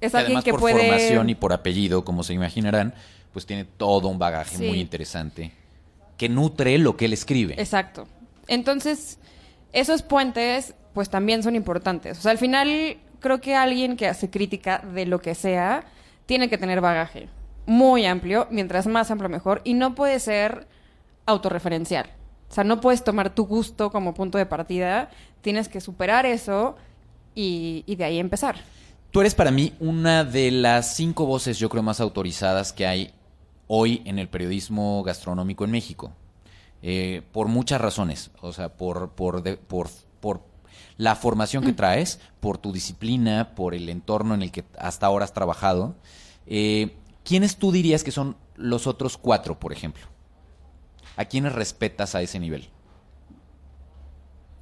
es 0.01 0.14
alguien 0.14 0.38
además 0.38 0.44
que 0.44 0.51
por 0.53 0.61
puede 0.61 0.79
formación 0.79 1.31
y 1.31 1.35
por 1.35 1.53
apellido, 1.53 2.05
como 2.05 2.22
se 2.22 2.33
imaginarán, 2.35 2.94
pues 3.33 3.46
tiene 3.46 3.64
todo 3.64 4.09
un 4.09 4.18
bagaje 4.18 4.57
Sí. 4.57 4.66
muy 4.68 4.81
interesante 4.81 5.53
que 6.16 6.29
nutre 6.29 6.77
lo 6.79 6.96
que 6.96 7.05
él 7.05 7.12
escribe. 7.12 7.55
Exacto. 7.59 8.09
Entonces, 8.48 9.18
esos 9.72 10.03
puentes, 10.03 10.74
pues 10.94 11.11
también 11.11 11.42
son 11.42 11.55
importantes. 11.55 12.18
O 12.18 12.22
sea, 12.22 12.33
al 12.33 12.38
final, 12.38 12.96
creo 13.20 13.40
que 13.40 13.55
alguien 13.55 13.96
que 13.96 14.09
hace 14.09 14.29
crítica 14.29 14.79
de 14.94 15.07
lo 15.07 15.20
que 15.20 15.35
sea, 15.35 15.85
tiene 16.27 16.48
que 16.51 16.59
tener 16.59 16.81
bagaje 16.81 17.29
muy 17.66 18.07
amplio, 18.07 18.48
mientras 18.51 18.87
más 18.87 19.11
amplio 19.11 19.29
mejor, 19.29 19.61
y 19.62 19.74
no 19.74 19.94
puede 19.94 20.18
ser 20.20 20.66
autorreferencial. 21.27 22.11
O 22.50 22.54
sea, 22.54 22.64
no 22.64 22.80
puedes 22.80 23.04
tomar 23.04 23.34
tu 23.34 23.46
gusto 23.46 23.90
como 23.90 24.14
punto 24.14 24.38
de 24.38 24.46
partida, 24.46 25.11
tienes 25.42 25.68
que 25.68 25.80
superar 25.80 26.24
eso 26.26 26.76
y, 27.34 27.84
y 27.87 27.96
de 27.96 28.04
ahí 28.04 28.18
empezar. 28.18 28.56
Tú 29.11 29.20
eres 29.20 29.34
para 29.34 29.50
mí 29.50 29.72
una 29.80 30.24
de 30.24 30.50
las 30.50 30.94
cinco 30.96 31.26
voces, 31.26 31.58
yo 31.58 31.68
creo, 31.68 31.82
más 31.82 32.00
autorizadas 32.00 32.72
que 32.72 32.87
hay 32.87 33.12
hoy 33.66 34.02
en 34.06 34.18
el 34.18 34.28
periodismo 34.28 35.02
gastronómico 35.02 35.64
en 35.64 35.70
México. 35.70 36.12
Eh, 36.82 37.22
por 37.32 37.48
muchas 37.48 37.80
razones. 37.80 38.30
O 38.40 38.52
sea, 38.52 38.68
por, 38.76 39.11
por, 39.11 39.42
de- 39.42 39.56
por, 39.56 39.88
por 40.20 40.42
la 40.96 41.16
formación 41.16 41.64
que 41.64 41.72
traes, 41.72 42.20
por 42.40 42.58
tu 42.58 42.72
disciplina, 42.72 43.54
por 43.54 43.74
el 43.74 43.88
entorno 43.88 44.34
en 44.34 44.42
el 44.42 44.52
que 44.52 44.64
hasta 44.78 45.06
ahora 45.06 45.24
has 45.24 45.32
trabajado. 45.34 45.94
Eh, 46.46 46.94
¿Quiénes 47.24 47.56
tú 47.56 47.72
dirías 47.72 48.04
que 48.04 48.11
son 48.12 48.37
los 48.56 48.87
otros 48.87 49.18
cuatro, 49.18 49.58
por 49.58 49.72
ejemplo? 49.72 50.06
¿A 51.18 51.24
quiénes 51.24 51.52
respetas 51.52 52.14
a 52.14 52.22
ese 52.22 52.38
nivel? 52.38 52.68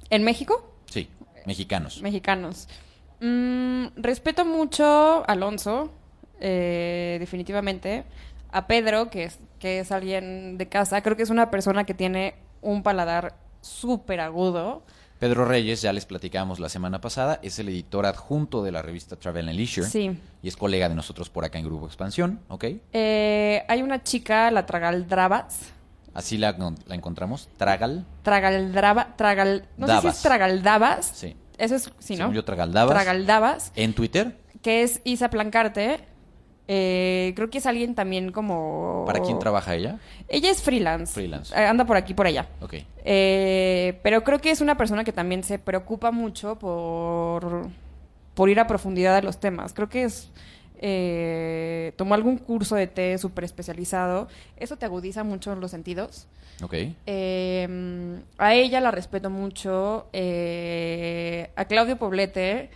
¿En 0.09 0.23
México? 0.23 0.73
Sí, 0.87 1.07
mexicanos. 1.45 2.01
Mexicanos. 2.01 2.67
Mm, 3.19 3.89
respeto 3.95 4.43
mucho 4.43 4.83
a 4.83 5.33
Alonso, 5.33 5.91
eh, 6.39 7.17
definitivamente. 7.19 8.05
A 8.51 8.65
Pedro, 8.65 9.11
que 9.11 9.25
es, 9.25 9.37
que 9.59 9.79
es 9.81 9.91
alguien 9.91 10.57
de 10.57 10.67
casa. 10.67 11.03
Creo 11.03 11.15
que 11.15 11.21
es 11.21 11.29
una 11.29 11.51
persona 11.51 11.83
que 11.83 11.93
tiene 11.93 12.33
un 12.63 12.81
paladar 12.81 13.35
súper 13.61 14.19
agudo. 14.19 14.81
Pedro 15.19 15.45
Reyes, 15.45 15.83
ya 15.83 15.93
les 15.93 16.07
platicábamos 16.07 16.59
la 16.59 16.69
semana 16.69 17.01
pasada, 17.01 17.39
es 17.43 17.59
el 17.59 17.69
editor 17.69 18.07
adjunto 18.07 18.63
de 18.63 18.71
la 18.71 18.81
revista 18.81 19.15
Travel 19.15 19.47
and 19.49 19.57
Leisure. 19.57 19.87
Sí. 19.87 20.19
Y 20.41 20.47
es 20.47 20.57
colega 20.57 20.89
de 20.89 20.95
nosotros 20.95 21.29
por 21.29 21.45
acá 21.45 21.59
en 21.59 21.65
Grupo 21.65 21.85
Expansión, 21.85 22.39
¿ok? 22.47 22.65
Eh, 22.93 23.63
hay 23.67 23.83
una 23.83 24.01
chica, 24.01 24.49
la 24.49 24.65
Tragaldravas. 24.65 25.76
Así 26.17 26.39
la, 26.39 26.55
la 26.87 26.95
encontramos. 26.95 27.47
Tragal. 27.57 28.03
Tragaldraba, 28.23 29.15
tragal, 29.15 29.67
no 29.77 29.85
sé 29.85 30.01
si 30.01 30.07
es 30.07 30.21
Tragaldavas. 30.23 31.11
Sí. 31.13 31.35
Eso 31.59 31.75
es, 31.75 31.91
sí, 31.99 32.13
¿no? 32.13 32.23
Según 32.23 32.33
yo, 32.33 32.43
Tragaldavas. 32.43 32.91
Tragaldavas, 32.95 33.71
En 33.75 33.93
Twitter. 33.93 34.35
que 34.63 34.81
es 34.81 34.99
Isa 35.03 35.29
Plancarte. 35.29 35.99
Eh, 36.67 37.33
creo 37.35 37.51
que 37.51 37.59
es 37.59 37.65
alguien 37.67 37.93
también 37.93 38.31
como... 38.31 39.03
¿Para 39.05 39.19
quién 39.21 39.37
trabaja 39.37 39.75
ella? 39.75 39.99
Ella 40.27 40.49
es 40.49 40.61
freelance. 40.63 41.13
Freelance. 41.13 41.53
Eh, 41.55 41.65
anda 41.67 41.85
por 41.85 41.95
aquí, 41.97 42.15
por 42.15 42.25
allá. 42.25 42.47
Ok. 42.61 42.73
Eh, 43.05 43.99
pero 44.01 44.23
creo 44.23 44.41
que 44.41 44.49
es 44.49 44.59
una 44.59 44.75
persona 44.75 45.03
que 45.03 45.13
también 45.13 45.43
se 45.43 45.59
preocupa 45.59 46.09
mucho 46.11 46.57
por, 46.57 47.67
por 48.33 48.49
ir 48.49 48.59
a 48.59 48.65
profundidad 48.65 49.15
de 49.15 49.21
los 49.21 49.39
temas. 49.39 49.71
Creo 49.73 49.87
que 49.87 50.03
es... 50.05 50.31
eh, 50.81 51.93
tomó 51.97 52.13
algún 52.15 52.37
curso 52.37 52.75
de 52.75 52.87
té 52.87 53.17
súper 53.17 53.43
especializado. 53.43 54.27
Eso 54.57 54.77
te 54.77 54.85
agudiza 54.85 55.23
mucho 55.23 55.55
los 55.55 55.71
sentidos. 55.71 56.27
Ok. 56.63 56.73
Eh, 57.05 58.19
a 58.37 58.53
ella 58.55 58.79
la 58.81 58.91
respeto 58.91 59.29
mucho. 59.29 60.07
eh, 60.13 61.49
a 61.55 61.65
Claudio 61.65 61.97
Poblete, 61.97 62.69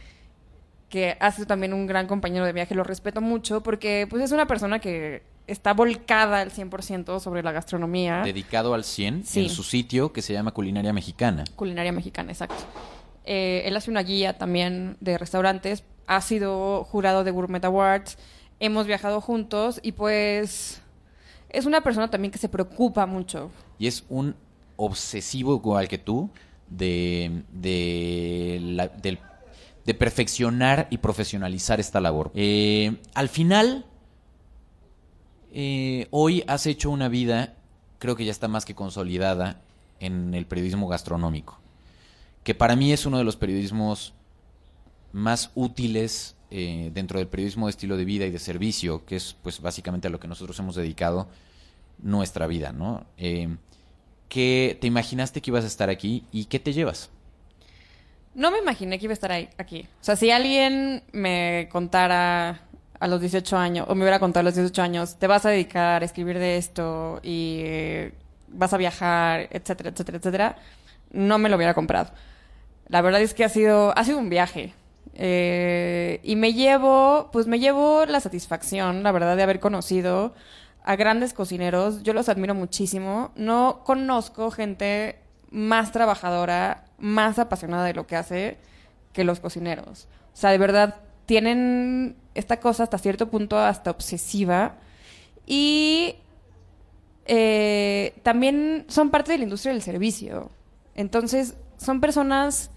que 0.90 1.16
ha 1.20 1.32
sido 1.32 1.48
también 1.48 1.74
un 1.74 1.88
gran 1.88 2.06
compañero 2.08 2.46
de 2.46 2.54
viaje, 2.54 2.76
lo 2.76 2.84
respeto 2.84 3.22
mucho 3.22 3.62
porque 3.64 4.08
pues 4.10 4.24
es 4.24 4.32
una 4.32 4.46
persona 4.46 4.80
que 4.80 5.24
está 5.48 5.74
volcada 5.74 6.42
al 6.42 6.52
100% 6.52 7.20
sobre 7.20 7.44
la 7.44 7.52
gastronomía. 7.52 8.22
Dedicado 8.24 8.74
al 8.74 8.84
100 8.84 9.24
Sí. 9.26 9.44
en 9.44 9.50
su 9.50 9.64
sitio 9.64 10.14
que 10.14 10.22
se 10.22 10.34
llama 10.34 10.52
Culinaria 10.52 10.94
Mexicana. 10.94 11.44
Culinaria 11.56 11.92
mexicana, 11.92 12.32
exacto. 12.32 12.64
Eh, 13.25 13.63
él 13.65 13.75
hace 13.77 13.91
una 13.91 14.03
guía 14.03 14.38
también 14.38 14.97
de 14.99 15.17
restaurantes, 15.17 15.84
ha 16.07 16.21
sido 16.21 16.84
jurado 16.86 17.23
de 17.23 17.31
Gourmet 17.31 17.63
Awards, 17.63 18.17
hemos 18.60 18.88
viajado 18.88 19.21
juntos 19.21 19.79
y 19.84 19.91
pues 19.93 20.81
es 21.49 21.65
una 21.65 21.81
persona 21.81 22.10
también 22.10 22.31
que 22.31 22.38
se 22.39 22.49
preocupa 22.49 23.05
mucho. 23.05 23.51
Y 23.79 23.88
es 23.88 24.03
un 24.10 24.36
obsesivo 24.77 25.55
igual 25.55 25.88
que 25.88 25.97
tú 25.97 26.29
de, 26.69 27.43
de, 27.51 28.60
la- 28.62 28.88
del- 28.88 29.19
de 29.86 29.93
perfeccionar 29.93 30.88
y 30.89 30.97
profesionalizar 30.97 31.79
esta 31.79 31.99
labor. 32.01 32.31
Eh, 32.36 32.97
al 33.13 33.29
final, 33.29 33.86
eh, 35.53 36.07
hoy 36.12 36.43
has 36.47 36.65
hecho 36.65 36.89
una 36.89 37.10
vida, 37.10 37.55
creo 37.99 38.15
que 38.15 38.25
ya 38.25 38.31
está 38.31 38.47
más 38.47 38.65
que 38.65 38.75
consolidada 38.75 39.62
en 39.99 40.34
el 40.34 40.45
periodismo 40.45 40.88
gastronómico, 40.88 41.60
que 42.43 42.56
para 42.56 42.75
mí 42.75 42.91
es 42.91 43.06
uno 43.06 43.17
de 43.17 43.23
los 43.23 43.36
periodismos 43.36 44.13
más 45.12 45.51
útiles 45.56 46.36
eh, 46.49 46.91
dentro 46.93 47.19
del 47.19 47.27
periodismo 47.27 47.67
de 47.67 47.71
estilo 47.71 47.97
de 47.97 48.06
vida 48.06 48.25
y 48.25 48.32
de 48.32 48.39
servicio, 48.39 49.06
que 49.06 49.15
es 49.15 49.36
pues 49.41 49.62
básicamente 49.62 50.08
a 50.08 50.12
lo 50.12 50.19
que 50.19 50.27
nosotros 50.27 50.58
hemos 50.60 50.75
dedicado 50.75 51.27
nuestra 51.99 52.47
vida, 52.47 52.71
¿no? 52.71 53.06
Eh, 53.17 53.56
¿Qué 54.27 54.77
te 54.80 54.88
imaginaste 54.88 55.41
que 55.41 55.51
ibas 55.51 55.65
a 55.65 55.67
estar 55.67 55.89
aquí 55.89 56.25
y 56.32 56.45
qué 56.45 56.60
te 56.60 56.73
llevas? 56.73 57.10
No 58.34 58.49
me 58.49 58.60
imaginé 58.60 58.97
que 58.97 59.06
iba 59.06 59.12
a 59.12 59.13
estar 59.13 59.32
ahí, 59.32 59.49
aquí. 59.58 59.88
O 59.99 60.04
sea, 60.04 60.15
si 60.15 60.32
alguien 60.32 61.04
me 61.12 61.67
contara 61.71 62.62
a 62.99 63.08
los 63.08 63.19
18 63.19 63.58
años, 63.58 63.86
o 63.89 63.95
me 63.95 64.04
hubiera 64.04 64.19
contado 64.19 64.41
a 64.41 64.43
los 64.43 64.56
18 64.56 64.82
años, 64.82 65.19
te 65.19 65.27
vas 65.27 65.45
a 65.45 65.49
dedicar 65.49 66.01
a 66.01 66.06
escribir 66.06 66.39
de 66.39 66.58
esto 66.58 67.19
y 67.23 67.60
eh, 67.63 68.13
vas 68.47 68.73
a 68.73 68.77
viajar, 68.77 69.47
etcétera, 69.51 69.89
etcétera, 69.89 70.17
etcétera, 70.17 70.58
no 71.12 71.38
me 71.38 71.49
lo 71.49 71.58
hubiera 71.58 71.73
comprado. 71.73 72.12
La 72.91 73.01
verdad 73.01 73.21
es 73.21 73.34
que 73.34 73.45
ha 73.45 73.49
sido, 73.49 73.97
ha 73.97 74.04
sido 74.04 74.17
un 74.17 74.30
viaje. 74.30 74.73
Eh, 75.13 76.19
y 76.23 76.36
me 76.36 76.54
llevo, 76.54 77.30
pues 77.32 77.47
me 77.47 77.58
llevo 77.58 78.06
la 78.06 78.19
satisfacción, 78.19 79.01
la 79.01 79.13
verdad, 79.13 79.38
de 79.38 79.43
haber 79.43 79.62
conocido 79.62 80.34
a 80.84 80.97
grandes 80.97 81.34
cocineros. 81.34 82.04
Yo 82.04 82.12
los 82.12 82.27
admiro 82.27 82.54
muchísimo. 82.54 83.32
No 83.36 83.82
conozco 83.86 84.51
gente 84.51 85.19
más 85.51 85.93
trabajadora, 85.93 86.84
más 86.97 87.39
apasionada 87.39 87.86
de 87.86 87.93
lo 87.93 88.08
que 88.08 88.17
hace 88.17 88.58
que 89.13 89.23
los 89.23 89.39
cocineros. 89.39 90.10
O 90.34 90.38
sea, 90.38 90.49
de 90.49 90.58
verdad, 90.58 90.95
tienen 91.25 92.17
esta 92.36 92.60
cosa 92.60 92.84
hasta 92.84 92.97
cierto 92.97 93.30
punto 93.30 93.58
hasta 93.58 93.89
obsesiva. 93.89 94.75
Y 95.45 96.17
eh, 97.25 98.15
también 98.23 98.84
son 98.89 99.12
parte 99.12 99.32
de 99.32 99.38
la 99.38 99.45
industria 99.45 99.71
del 99.71 99.82
servicio. 99.82 100.51
Entonces, 100.93 101.56
son 101.77 102.01
personas 102.01 102.69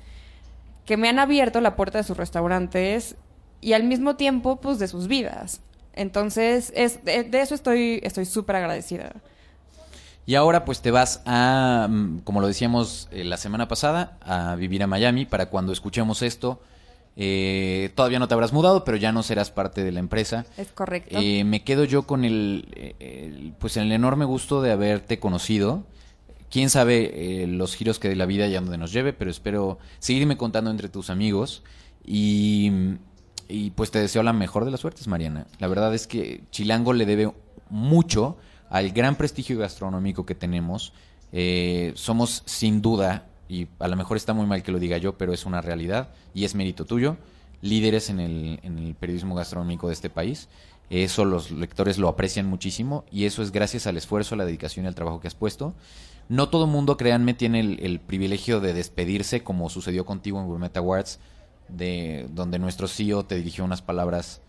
que 0.85 0.97
me 0.97 1.09
han 1.09 1.19
abierto 1.19 1.61
la 1.61 1.77
puerta 1.77 1.99
de 1.99 2.05
sus 2.05 2.17
restaurantes 2.17 3.17
y 3.61 3.73
al 3.75 3.85
mismo 3.85 4.17
tiempo, 4.17 4.61
pues, 4.61 4.79
de 4.79 4.89
sus 4.89 5.09
vidas. 5.09 5.63
Entonces, 5.95 6.73
es, 6.77 7.05
de, 7.05 7.25
de 7.25 7.41
eso 7.41 7.55
estoy 7.55 8.01
estoy 8.03 8.27
súper 8.27 8.57
agradecida. 8.57 9.23
Y 10.27 10.37
ahora 10.37 10.65
pues 10.65 10.81
te 10.81 10.91
vas 10.91 11.23
a, 11.27 11.87
mm, 11.91 12.21
como 12.21 12.41
lo 12.41 12.47
decíamos 12.47 13.09
eh, 13.11 13.25
la 13.25 13.37
semana 13.37 13.69
pasada, 13.69 14.17
a 14.23 14.55
vivir 14.57 14.83
a 14.83 14.87
Miami 14.87 15.27
para 15.27 15.51
cuando 15.51 15.73
escuchemos 15.73 16.23
esto. 16.23 16.63
eh, 17.17 17.93
todavía 17.95 18.19
no 18.19 18.27
te 18.29 18.35
habrás 18.35 18.53
mudado, 18.53 18.85
pero 18.85 18.97
ya 18.97 19.13
no 19.13 19.23
serás 19.23 19.51
parte 19.51 19.85
de 19.85 19.93
la 19.93 20.01
empresa. 20.01 20.47
Es 20.57 20.73
correcto. 20.73 21.21
Eh, 21.21 21.45
me 21.45 21.63
quedo 21.65 21.85
yo 21.85 22.07
con 22.07 22.25
el, 22.25 22.69
eh, 22.77 22.97
el, 23.01 23.55
pues 23.59 23.77
el 23.77 23.93
enorme 23.93 24.25
gusto 24.25 24.63
de 24.63 24.73
haberte 24.73 25.21
conocido. 25.21 25.87
Quién 26.51 26.71
sabe 26.71 27.43
eh, 27.43 27.47
los 27.47 27.75
giros 27.75 27.99
que 27.99 28.09
de 28.09 28.17
la 28.17 28.27
vida 28.27 28.47
y 28.47 28.55
a 28.55 28.61
donde 28.61 28.79
nos 28.79 28.93
lleve, 28.93 29.13
pero 29.13 29.31
espero 29.31 29.79
seguirme 29.99 30.37
contando 30.37 30.71
entre 30.71 30.89
tus 30.89 31.11
amigos 31.11 31.63
y, 32.05 32.71
y 33.49 33.71
pues 33.71 33.91
te 33.91 33.99
deseo 33.99 34.23
la 34.23 34.33
mejor 34.33 34.65
de 34.65 34.71
las 34.71 34.81
suertes, 34.81 35.09
Mariana. 35.09 35.47
La 35.59 35.67
verdad 35.67 35.95
es 35.95 36.07
que 36.07 36.45
Chilango 36.51 36.93
le 36.93 37.07
debe 37.07 37.33
mucho 37.71 38.37
al 38.71 38.91
gran 38.91 39.17
prestigio 39.17 39.59
gastronómico 39.59 40.27
que 40.27 40.35
tenemos. 40.35 40.93
Eh, 41.33 41.93
somos 41.97 42.43
sin 42.47 42.83
duda, 42.83 43.27
y 43.49 43.69
a 43.79 43.89
lo 43.89 43.97
mejor 43.97 44.17
está 44.17 44.33
muy 44.33 44.47
mal 44.47 44.63
que 44.63 44.73
lo 44.73 44.79
diga 44.79 44.99
yo, 44.99 45.19
pero 45.19 45.33
es 45.33 45.47
una 45.47 45.61
realidad 45.61 46.11
y 46.33 46.45
es 46.45 46.55
mérito 46.55 46.85
tuyo, 46.85 47.17
líderes 47.61 48.11
en 48.11 48.21
el, 48.21 48.61
en 48.63 48.79
el 48.79 48.95
periodismo 48.95 49.35
gastronómico 49.35 49.89
de 49.89 49.95
este 49.95 50.11
país. 50.11 50.49
Eso 50.91 51.25
los 51.25 51.51
lectores 51.51 51.99
lo 51.99 52.09
aprecian 52.09 52.47
muchísimo 52.47 53.05
y 53.11 53.25
eso 53.25 53.43
es 53.43 53.53
gracias 53.53 53.87
al 53.87 53.97
esfuerzo, 53.97 54.35
a 54.35 54.39
la 54.39 54.45
dedicación 54.45 54.85
y 54.85 54.89
al 54.89 54.95
trabajo 54.95 55.21
que 55.21 55.29
has 55.29 55.35
puesto. 55.35 55.75
No 56.29 56.49
todo 56.49 56.67
mundo, 56.67 56.97
créanme, 56.97 57.35
tiene 57.35 57.61
el, 57.61 58.01
privilegio 58.01 58.61
de 58.61 58.73
despedirse 58.73 59.43
como 59.43 59.69
sucedió 59.69 60.07
contigo 60.07 60.41
en 60.41 60.47
Gourmet 60.47 60.75
Awards, 60.77 61.19
de 61.69 62.27
donde 62.31 62.59
nuestro 62.59 62.89
CEO 62.89 63.25
te 63.25 63.37
dirigió 63.37 63.65
unas 63.65 63.83
palabras 63.83 64.41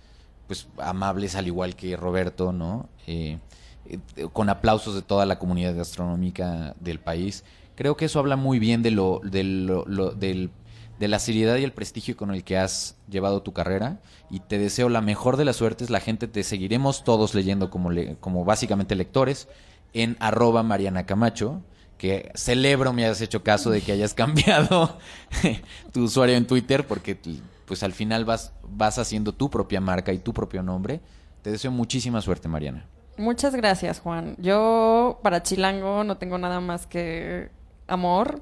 pues 0.48 0.68
amables 0.78 1.36
al 1.36 1.48
igual 1.48 1.76
que 1.76 1.98
Roberto, 1.98 2.52
¿no? 2.54 2.88
Eh, 3.08 3.40
eh, 3.88 4.00
con 4.32 4.50
aplausos 4.50 4.96
de 4.96 5.02
toda 5.02 5.26
la 5.26 5.40
comunidad 5.40 5.76
gastronómica 5.76 6.76
del 6.80 7.00
país. 7.00 7.44
Creo 7.76 7.98
que 7.98 8.06
eso 8.06 8.20
habla 8.20 8.36
muy 8.36 8.60
bien 8.60 8.82
de 8.84 8.92
lo, 8.92 9.22
de 9.24 9.44
lo- 9.44 9.86
lo- 9.86 10.12
del- 10.12 10.52
de 11.00 11.08
la 11.10 11.20
seriedad 11.20 11.58
y 11.58 11.64
el 11.64 11.74
prestigio 11.74 12.16
con 12.16 12.34
el 12.34 12.44
que 12.46 12.58
has 12.58 12.96
llevado 13.10 13.42
tu 13.42 13.52
carrera 13.52 14.00
y 14.30 14.40
te 14.40 14.58
deseo 14.58 14.88
la 14.88 15.02
mejor 15.02 15.36
de 15.36 15.44
las 15.46 15.58
suertes. 15.58 15.90
La 15.90 16.00
gente 16.00 16.28
te 16.30 16.44
seguiremos 16.44 17.04
todos 17.04 17.34
leyendo 17.36 17.70
como, 17.70 17.92
le- 17.92 18.16
como 18.18 18.46
básicamente 18.46 18.96
lectores 18.96 19.48
en 19.96 20.18
arroba 20.20 20.62
Mariana 20.62 21.06
Camacho, 21.06 21.64
que 21.98 22.32
celebro 22.36 22.94
me 22.94 23.06
hayas 23.06 23.22
hecho 23.22 23.42
caso 23.42 23.72
de 23.72 23.82
que 23.82 23.94
hayas 23.94 24.14
cambiado 24.22 24.98
tu 25.92 26.04
usuario 26.04 26.36
en 26.36 26.46
Twitter 26.46 26.86
porque 26.86 27.18
pues 27.66 27.82
al 27.82 27.94
final 27.94 28.26
vas, 28.26 28.54
vas 28.68 29.00
haciendo 29.00 29.34
tu 29.34 29.50
propia 29.50 29.82
marca 29.82 30.14
y 30.14 30.20
tu 30.20 30.34
propio 30.34 30.62
nombre. 30.62 31.02
Te 31.42 31.50
deseo 31.50 31.72
muchísima 31.72 32.22
suerte, 32.22 32.48
Mariana. 32.48 32.86
Muchas 33.18 33.56
gracias, 33.56 34.02
Juan. 34.02 34.36
Yo 34.38 35.20
para 35.24 35.42
Chilango 35.42 36.04
no 36.04 36.18
tengo 36.18 36.38
nada 36.38 36.60
más 36.60 36.86
que, 36.86 37.50
amor 37.88 38.42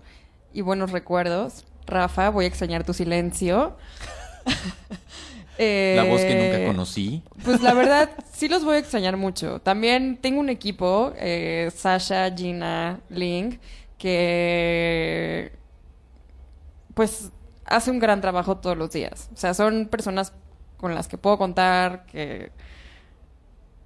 y 0.51 0.61
buenos 0.61 0.91
recuerdos. 0.91 1.65
Rafa, 1.85 2.29
voy 2.29 2.45
a 2.45 2.47
extrañar 2.47 2.83
tu 2.83 2.93
silencio. 2.93 3.77
La 5.57 6.03
voz 6.05 6.21
que 6.21 6.33
nunca 6.35 6.59
Eh, 6.59 6.65
conocí. 6.65 7.23
Pues 7.43 7.61
la 7.61 7.73
verdad, 7.73 8.09
sí 8.31 8.47
los 8.47 8.63
voy 8.63 8.75
a 8.75 8.79
extrañar 8.79 9.17
mucho. 9.17 9.59
También 9.61 10.17
tengo 10.17 10.39
un 10.39 10.49
equipo, 10.49 11.13
eh, 11.17 11.71
Sasha, 11.75 12.31
Gina, 12.35 13.01
Ling, 13.09 13.59
que 13.97 15.51
pues 16.93 17.31
hace 17.65 17.91
un 17.91 17.99
gran 17.99 18.21
trabajo 18.21 18.57
todos 18.57 18.77
los 18.77 18.91
días. 18.91 19.29
O 19.33 19.37
sea, 19.37 19.53
son 19.53 19.87
personas 19.87 20.33
con 20.77 20.93
las 20.95 21.07
que 21.07 21.17
puedo 21.17 21.37
contar, 21.37 22.05
que 22.07 22.51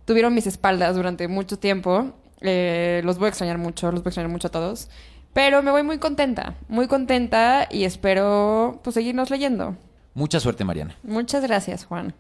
tuvieron 0.06 0.34
mis 0.34 0.48
espaldas 0.48 0.96
durante 0.96 1.28
mucho 1.28 1.60
tiempo. 1.60 2.14
Eh, 2.42 3.02
los 3.04 3.18
voy 3.18 3.28
a 3.28 3.30
extrañar 3.30 3.58
mucho, 3.58 3.92
los 3.92 4.02
voy 4.02 4.08
a 4.08 4.12
extrañar 4.12 4.32
mucho 4.32 4.48
a 4.48 4.52
todos. 4.52 4.90
Pero 5.34 5.62
me 5.62 5.72
voy 5.72 5.84
muy 5.84 6.00
contenta, 6.00 6.56
muy 6.68 6.88
contenta 6.88 7.68
y 7.70 7.84
espero 7.84 8.80
pues 8.84 8.94
seguirnos 8.96 9.30
leyendo. 9.30 9.76
Mucha 10.18 10.40
suerte, 10.40 10.64
Mariana. 10.64 10.96
Muchas 11.04 11.44
gracias, 11.44 11.86
Juan. 11.86 12.12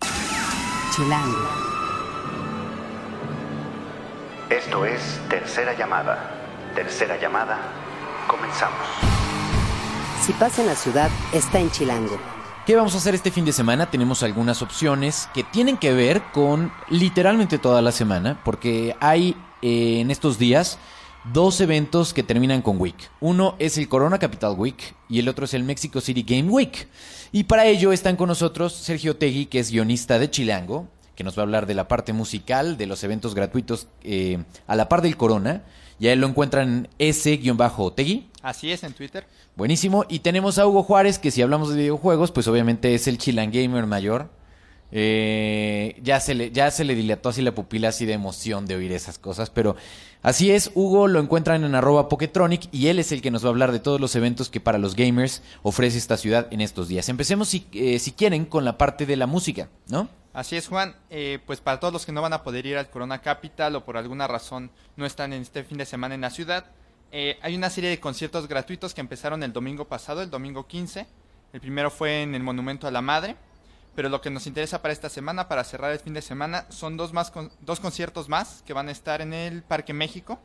Chilango. 0.95 1.49
Esto 4.51 4.86
es 4.86 5.19
Tercera 5.27 5.75
Llamada. 5.75 6.29
Tercera 6.75 7.19
Llamada, 7.19 7.57
comenzamos. 8.27 8.77
Si 10.21 10.31
pasa 10.33 10.62
en 10.62 10.67
la 10.67 10.75
ciudad, 10.75 11.10
está 11.33 11.60
en 11.60 11.71
Chilango. 11.71 12.19
¿Qué 12.67 12.75
vamos 12.75 12.93
a 12.93 12.99
hacer 12.99 13.15
este 13.15 13.31
fin 13.31 13.45
de 13.45 13.51
semana? 13.51 13.89
Tenemos 13.89 14.21
algunas 14.21 14.62
opciones 14.62 15.27
que 15.33 15.43
tienen 15.43 15.77
que 15.77 15.91
ver 15.91 16.21
con 16.31 16.71
literalmente 16.89 17.57
toda 17.57 17.81
la 17.81 17.91
semana, 17.91 18.39
porque 18.45 18.95
hay 18.99 19.36
eh, 19.63 20.01
en 20.01 20.12
estos 20.12 20.38
días 20.38 20.77
dos 21.34 21.62
eventos 21.62 22.13
que 22.13 22.24
terminan 22.24 22.62
con 22.62 22.80
Week. 22.80 22.96
Uno 23.20 23.56
es 23.60 23.78
el 23.78 23.88
Corona 23.88 24.20
Capital 24.20 24.56
Week 24.58 24.96
y 25.10 25.20
el 25.20 25.30
otro 25.30 25.46
es 25.46 25.54
el 25.54 25.63
Mexico 25.63 26.02
City 26.02 26.24
Game 26.24 26.50
Week. 26.50 26.88
Y 27.32 27.44
para 27.44 27.66
ello 27.66 27.92
están 27.92 28.16
con 28.16 28.30
nosotros 28.30 28.74
Sergio 28.74 29.18
Tegui, 29.18 29.48
que 29.48 29.60
es 29.60 29.72
guionista 29.72 30.20
de 30.20 30.30
Chilango, 30.30 30.88
que 31.16 31.24
nos 31.24 31.38
va 31.38 31.42
a 31.42 31.44
hablar 31.44 31.66
de 31.66 31.74
la 31.74 31.88
parte 31.88 32.13
musical, 32.13 32.78
de 32.78 32.86
los 32.86 33.04
eventos 33.04 33.36
gratuitos 33.36 33.88
eh, 34.04 34.44
a 34.68 34.76
la 34.76 34.88
par 34.88 35.02
del 35.02 35.18
Corona. 35.18 35.63
Y 36.00 36.08
a 36.08 36.13
él 36.13 36.22
lo 36.22 36.28
encuentran 36.28 36.70
en 36.70 36.90
S-Tegui. 37.00 38.30
Así 38.44 38.72
es, 38.72 38.84
en 38.84 38.94
Twitter. 38.94 39.26
Buenísimo. 39.56 40.06
Y 40.08 40.20
tenemos 40.20 40.60
a 40.60 40.68
Hugo 40.68 40.84
Juárez, 40.84 41.18
que 41.18 41.32
si 41.32 41.42
hablamos 41.42 41.70
de 41.70 41.76
videojuegos, 41.78 42.32
pues 42.32 42.48
obviamente 42.48 42.94
es 42.94 43.08
el 43.08 43.18
Chilan 43.18 43.52
Gamer 43.52 43.88
mayor. 43.88 44.30
Eh, 44.92 46.00
ya, 46.02 46.20
se 46.20 46.34
le, 46.34 46.52
ya 46.52 46.72
se 46.72 46.86
le 46.86 46.96
dilató 46.96 47.30
así 47.30 47.42
la 47.42 47.54
pupila 47.54 47.90
así 47.90 48.06
de 48.06 48.13
emoción 48.13 48.68
de 48.68 48.76
oír 48.76 48.92
esas 48.92 49.18
cosas. 49.18 49.50
Pero 49.50 49.76
así 50.21 50.51
es, 50.51 50.71
Hugo 50.75 51.08
lo 51.08 51.19
encuentran 51.19 51.63
en 51.63 51.75
arroba 51.75 52.10
Poketronic 52.10 52.67
y 52.71 52.88
él 52.88 52.99
es 52.99 53.12
el 53.12 53.21
que 53.21 53.32
nos 53.32 53.43
va 53.43 53.49
a 53.49 53.51
hablar 53.51 53.71
de 53.71 53.80
todos 53.80 53.99
los 53.99 54.15
eventos 54.15 54.49
que 54.49 54.60
para 54.60 54.77
los 54.77 54.95
gamers 54.95 55.41
ofrece 55.63 55.97
esta 55.97 56.17
ciudad 56.17 56.47
en 56.51 56.62
estos 56.62 56.88
días. 56.88 57.10
Empecemos 57.10 57.49
si, 57.49 57.67
eh, 57.73 57.99
si 57.99 58.12
quieren 58.12 58.45
con 58.45 58.65
la 58.65 58.77
parte 58.77 59.06
de 59.06 59.15
la 59.15 59.27
música, 59.27 59.69
¿no? 59.88 60.10
Así 60.34 60.56
es, 60.56 60.67
Juan. 60.67 60.95
Eh, 61.10 61.39
pues 61.47 61.62
para 61.62 61.80
todos 61.80 61.91
los 61.91 62.06
que 62.06 62.12
no 62.12 62.21
van 62.21 62.34
a 62.34 62.43
poder 62.43 62.65
ir 62.67 62.77
al 62.77 62.91
Corona 62.91 63.21
Capital 63.21 63.75
o 63.75 63.84
por 63.84 63.97
alguna 63.97 64.27
razón 64.27 64.69
no 64.95 65.06
están 65.06 65.34
en 65.34 65.41
este 65.41 65.63
fin 65.63 65.80
de 65.80 65.86
semana 65.86 66.13
en 66.13 66.21
la 66.21 66.30
ciudad, 66.30 66.65
eh, 67.12 67.39
hay 67.41 67.56
una 67.56 67.69
serie 67.69 67.89
de 67.89 67.99
conciertos 67.99 68.47
gratuitos 68.47 68.93
que 68.93 69.01
empezaron 69.01 69.41
el 69.43 69.53
domingo 69.53 69.86
pasado, 69.86 70.21
el 70.21 70.30
domingo 70.30 70.67
15. 70.67 71.08
El 71.53 71.62
primero 71.62 71.89
fue 71.89 72.21
en 72.21 72.36
el 72.36 72.43
Monumento 72.43 72.88
a 72.88 72.91
la 72.91 73.01
Madre. 73.01 73.36
Pero 73.97 74.10
lo 74.10 74.21
que 74.21 74.29
nos 74.29 74.45
interesa 74.45 74.79
para 74.83 74.91
esta 74.93 75.10
semana, 75.10 75.47
para 75.47 75.63
cerrar 75.63 75.91
el 75.91 75.97
fin 75.97 76.13
de 76.13 76.21
semana, 76.21 76.67
son 76.69 76.97
dos, 76.97 77.13
más 77.13 77.31
con- 77.31 77.51
dos 77.62 77.79
conciertos 77.79 78.29
más 78.29 78.62
que 78.63 78.71
van 78.73 78.89
a 78.89 78.91
estar 78.91 79.21
en 79.21 79.33
el 79.33 79.63
Parque 79.63 79.91
México. 79.91 80.39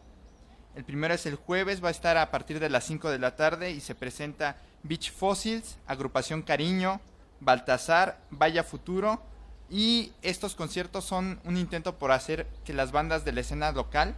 El 0.75 0.85
primero 0.85 1.13
es 1.13 1.27
el 1.27 1.35
jueves, 1.37 1.85
va 1.85 1.89
a 1.89 1.91
estar 1.91 2.17
a 2.17 2.31
partir 2.31 2.61
de 2.61 2.71
las 2.71 2.85
5 2.85 3.11
de 3.11 3.19
la 3.19 3.37
tarde 3.37 3.71
y 3.71 3.81
se 3.81 3.95
presenta 3.95 4.57
Beach 4.85 5.13
Fossils, 5.13 5.77
Agrupación 5.87 6.41
Cariño, 6.41 7.03
Baltasar, 7.41 8.21
Vaya 8.31 8.65
Futuro. 8.65 9.21
Y 9.69 10.13
estos 10.23 10.55
conciertos 10.55 11.05
son 11.05 11.39
un 11.45 11.59
intento 11.59 11.97
por 11.99 12.11
hacer 12.11 12.47
que 12.65 12.73
las 12.73 12.91
bandas 12.91 13.27
de 13.27 13.33
la 13.33 13.41
escena 13.43 13.71
local 13.73 14.17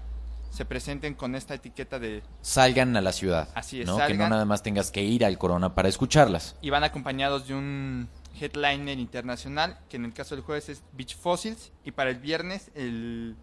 se 0.50 0.64
presenten 0.64 1.14
con 1.14 1.34
esta 1.34 1.54
etiqueta 1.54 1.98
de... 1.98 2.22
Salgan 2.40 2.96
a 2.96 3.00
la 3.00 3.10
ciudad. 3.10 3.48
Así 3.56 3.80
es, 3.80 3.86
¿no? 3.88 3.98
Que 4.06 4.14
no 4.14 4.28
nada 4.28 4.44
más 4.44 4.62
tengas 4.62 4.92
que 4.92 5.02
ir 5.02 5.24
al 5.24 5.38
Corona 5.38 5.74
para 5.74 5.88
escucharlas. 5.88 6.54
Y 6.62 6.70
van 6.70 6.84
acompañados 6.84 7.48
de 7.48 7.54
un 7.54 8.08
headliner 8.40 8.98
internacional, 8.98 9.78
que 9.88 9.96
en 9.96 10.04
el 10.04 10.12
caso 10.12 10.34
del 10.34 10.44
jueves 10.44 10.68
es 10.68 10.82
Beach 10.92 11.16
Fossils. 11.16 11.72
Y 11.84 11.92
para 11.92 12.10
el 12.10 12.16
viernes 12.16 12.70
el, 12.74 13.36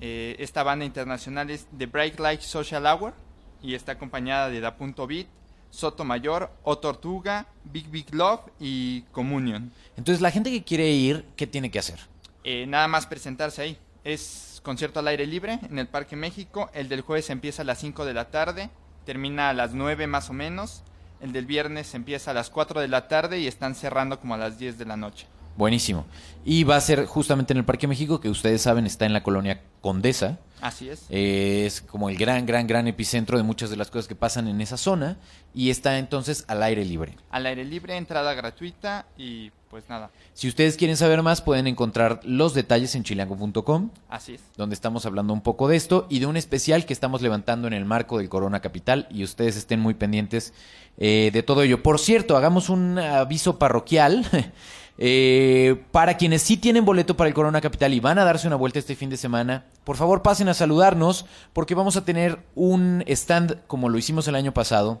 eh, 0.00 0.36
esta 0.38 0.62
banda 0.62 0.84
internacional 0.84 1.50
es 1.50 1.66
The 1.76 1.86
Bright 1.86 2.18
Light 2.18 2.40
Social 2.40 2.86
Hour. 2.86 3.14
Y 3.62 3.74
está 3.74 3.92
acompañada 3.92 4.50
de 4.50 4.60
Da 4.60 4.76
Punto 4.76 5.06
Beat, 5.06 5.26
Soto 5.70 6.04
Mayor, 6.04 6.50
O 6.62 6.78
Tortuga, 6.78 7.46
Big 7.64 7.88
Big 7.88 8.14
Love 8.14 8.42
y 8.60 9.02
Communion. 9.12 9.72
Entonces, 9.96 10.20
la 10.20 10.30
gente 10.30 10.50
que 10.50 10.62
quiere 10.62 10.90
ir, 10.90 11.24
¿qué 11.36 11.46
tiene 11.46 11.70
que 11.70 11.78
hacer? 11.78 11.98
Eh, 12.44 12.66
nada 12.66 12.88
más 12.88 13.06
presentarse 13.06 13.62
ahí. 13.62 13.78
Es 14.04 14.60
concierto 14.62 15.00
al 15.00 15.08
aire 15.08 15.26
libre 15.26 15.58
en 15.62 15.78
el 15.78 15.88
Parque 15.88 16.14
México. 16.14 16.70
El 16.74 16.88
del 16.90 17.00
jueves 17.00 17.30
empieza 17.30 17.62
a 17.62 17.64
las 17.64 17.78
5 17.78 18.04
de 18.04 18.12
la 18.12 18.30
tarde, 18.30 18.70
termina 19.06 19.48
a 19.48 19.54
las 19.54 19.72
9 19.72 20.06
más 20.06 20.28
o 20.28 20.34
menos. 20.34 20.82
El 21.20 21.32
del 21.32 21.46
viernes 21.46 21.94
empieza 21.94 22.32
a 22.32 22.34
las 22.34 22.50
4 22.50 22.80
de 22.80 22.88
la 22.88 23.08
tarde 23.08 23.38
y 23.40 23.46
están 23.46 23.74
cerrando 23.74 24.20
como 24.20 24.34
a 24.34 24.38
las 24.38 24.58
10 24.58 24.78
de 24.78 24.84
la 24.84 24.96
noche. 24.96 25.26
Buenísimo. 25.56 26.04
Y 26.44 26.64
va 26.64 26.76
a 26.76 26.80
ser 26.80 27.06
justamente 27.06 27.52
en 27.52 27.58
el 27.58 27.64
Parque 27.64 27.86
México, 27.86 28.20
que 28.20 28.28
ustedes 28.28 28.62
saben 28.62 28.86
está 28.86 29.06
en 29.06 29.12
la 29.12 29.22
colonia 29.22 29.62
Condesa. 29.80 30.38
Así 30.60 30.88
es. 30.88 31.06
Eh, 31.10 31.64
es 31.66 31.80
como 31.80 32.08
el 32.08 32.16
gran, 32.16 32.44
gran, 32.44 32.66
gran 32.66 32.88
epicentro 32.88 33.38
de 33.38 33.44
muchas 33.44 33.70
de 33.70 33.76
las 33.76 33.90
cosas 33.90 34.08
que 34.08 34.16
pasan 34.16 34.48
en 34.48 34.60
esa 34.60 34.76
zona. 34.76 35.16
Y 35.54 35.70
está 35.70 35.98
entonces 35.98 36.44
al 36.48 36.62
aire 36.62 36.84
libre. 36.84 37.16
Al 37.30 37.46
aire 37.46 37.64
libre, 37.64 37.96
entrada 37.96 38.34
gratuita 38.34 39.06
y 39.16 39.52
pues 39.74 39.88
nada. 39.88 40.12
Si 40.34 40.46
ustedes 40.46 40.76
quieren 40.76 40.96
saber 40.96 41.20
más, 41.24 41.42
pueden 41.42 41.66
encontrar 41.66 42.20
los 42.22 42.54
detalles 42.54 42.94
en 42.94 43.02
chilango.com, 43.02 43.90
Así 44.08 44.34
es. 44.34 44.40
donde 44.56 44.72
estamos 44.72 45.04
hablando 45.04 45.32
un 45.32 45.40
poco 45.40 45.66
de 45.66 45.74
esto 45.74 46.06
y 46.08 46.20
de 46.20 46.26
un 46.26 46.36
especial 46.36 46.86
que 46.86 46.92
estamos 46.92 47.22
levantando 47.22 47.66
en 47.66 47.72
el 47.72 47.84
marco 47.84 48.18
del 48.18 48.28
Corona 48.28 48.60
Capital. 48.60 49.08
Y 49.10 49.24
ustedes 49.24 49.56
estén 49.56 49.80
muy 49.80 49.94
pendientes 49.94 50.54
eh, 50.96 51.30
de 51.32 51.42
todo 51.42 51.64
ello. 51.64 51.82
Por 51.82 51.98
cierto, 51.98 52.36
hagamos 52.36 52.68
un 52.68 53.00
aviso 53.00 53.58
parroquial. 53.58 54.24
Eh, 54.96 55.82
para 55.90 56.16
quienes 56.16 56.42
sí 56.42 56.56
tienen 56.56 56.84
boleto 56.84 57.16
para 57.16 57.26
el 57.26 57.34
Corona 57.34 57.60
Capital 57.60 57.92
y 57.94 57.98
van 57.98 58.20
a 58.20 58.24
darse 58.24 58.46
una 58.46 58.54
vuelta 58.54 58.78
este 58.78 58.94
fin 58.94 59.10
de 59.10 59.16
semana, 59.16 59.64
por 59.82 59.96
favor 59.96 60.22
pasen 60.22 60.48
a 60.48 60.54
saludarnos 60.54 61.26
porque 61.52 61.74
vamos 61.74 61.96
a 61.96 62.04
tener 62.04 62.38
un 62.54 63.02
stand 63.08 63.58
como 63.66 63.88
lo 63.88 63.98
hicimos 63.98 64.28
el 64.28 64.36
año 64.36 64.54
pasado 64.54 65.00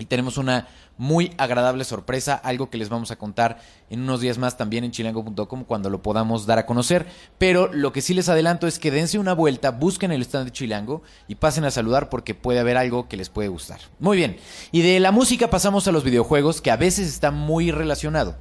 y 0.00 0.06
tenemos 0.06 0.38
una 0.38 0.66
muy 0.96 1.32
agradable 1.36 1.84
sorpresa, 1.84 2.34
algo 2.34 2.70
que 2.70 2.78
les 2.78 2.88
vamos 2.88 3.10
a 3.10 3.16
contar 3.16 3.60
en 3.90 4.00
unos 4.00 4.20
días 4.20 4.38
más 4.38 4.56
también 4.56 4.82
en 4.82 4.90
chilango.com 4.90 5.64
cuando 5.64 5.90
lo 5.90 6.02
podamos 6.02 6.46
dar 6.46 6.58
a 6.58 6.66
conocer. 6.66 7.06
Pero 7.38 7.72
lo 7.72 7.92
que 7.92 8.00
sí 8.00 8.14
les 8.14 8.28
adelanto 8.28 8.66
es 8.66 8.78
que 8.78 8.90
dense 8.90 9.18
una 9.18 9.34
vuelta, 9.34 9.70
busquen 9.70 10.10
el 10.10 10.22
stand 10.22 10.46
de 10.46 10.52
Chilango 10.52 11.02
y 11.28 11.36
pasen 11.36 11.64
a 11.64 11.70
saludar 11.70 12.08
porque 12.08 12.34
puede 12.34 12.60
haber 12.60 12.76
algo 12.76 13.08
que 13.08 13.16
les 13.16 13.28
puede 13.28 13.48
gustar. 13.48 13.80
Muy 13.98 14.16
bien, 14.16 14.38
y 14.72 14.82
de 14.82 14.98
la 15.00 15.12
música 15.12 15.50
pasamos 15.50 15.86
a 15.86 15.92
los 15.92 16.02
videojuegos 16.02 16.60
que 16.60 16.70
a 16.70 16.76
veces 16.76 17.06
está 17.08 17.30
muy 17.30 17.70
relacionado. 17.70 18.36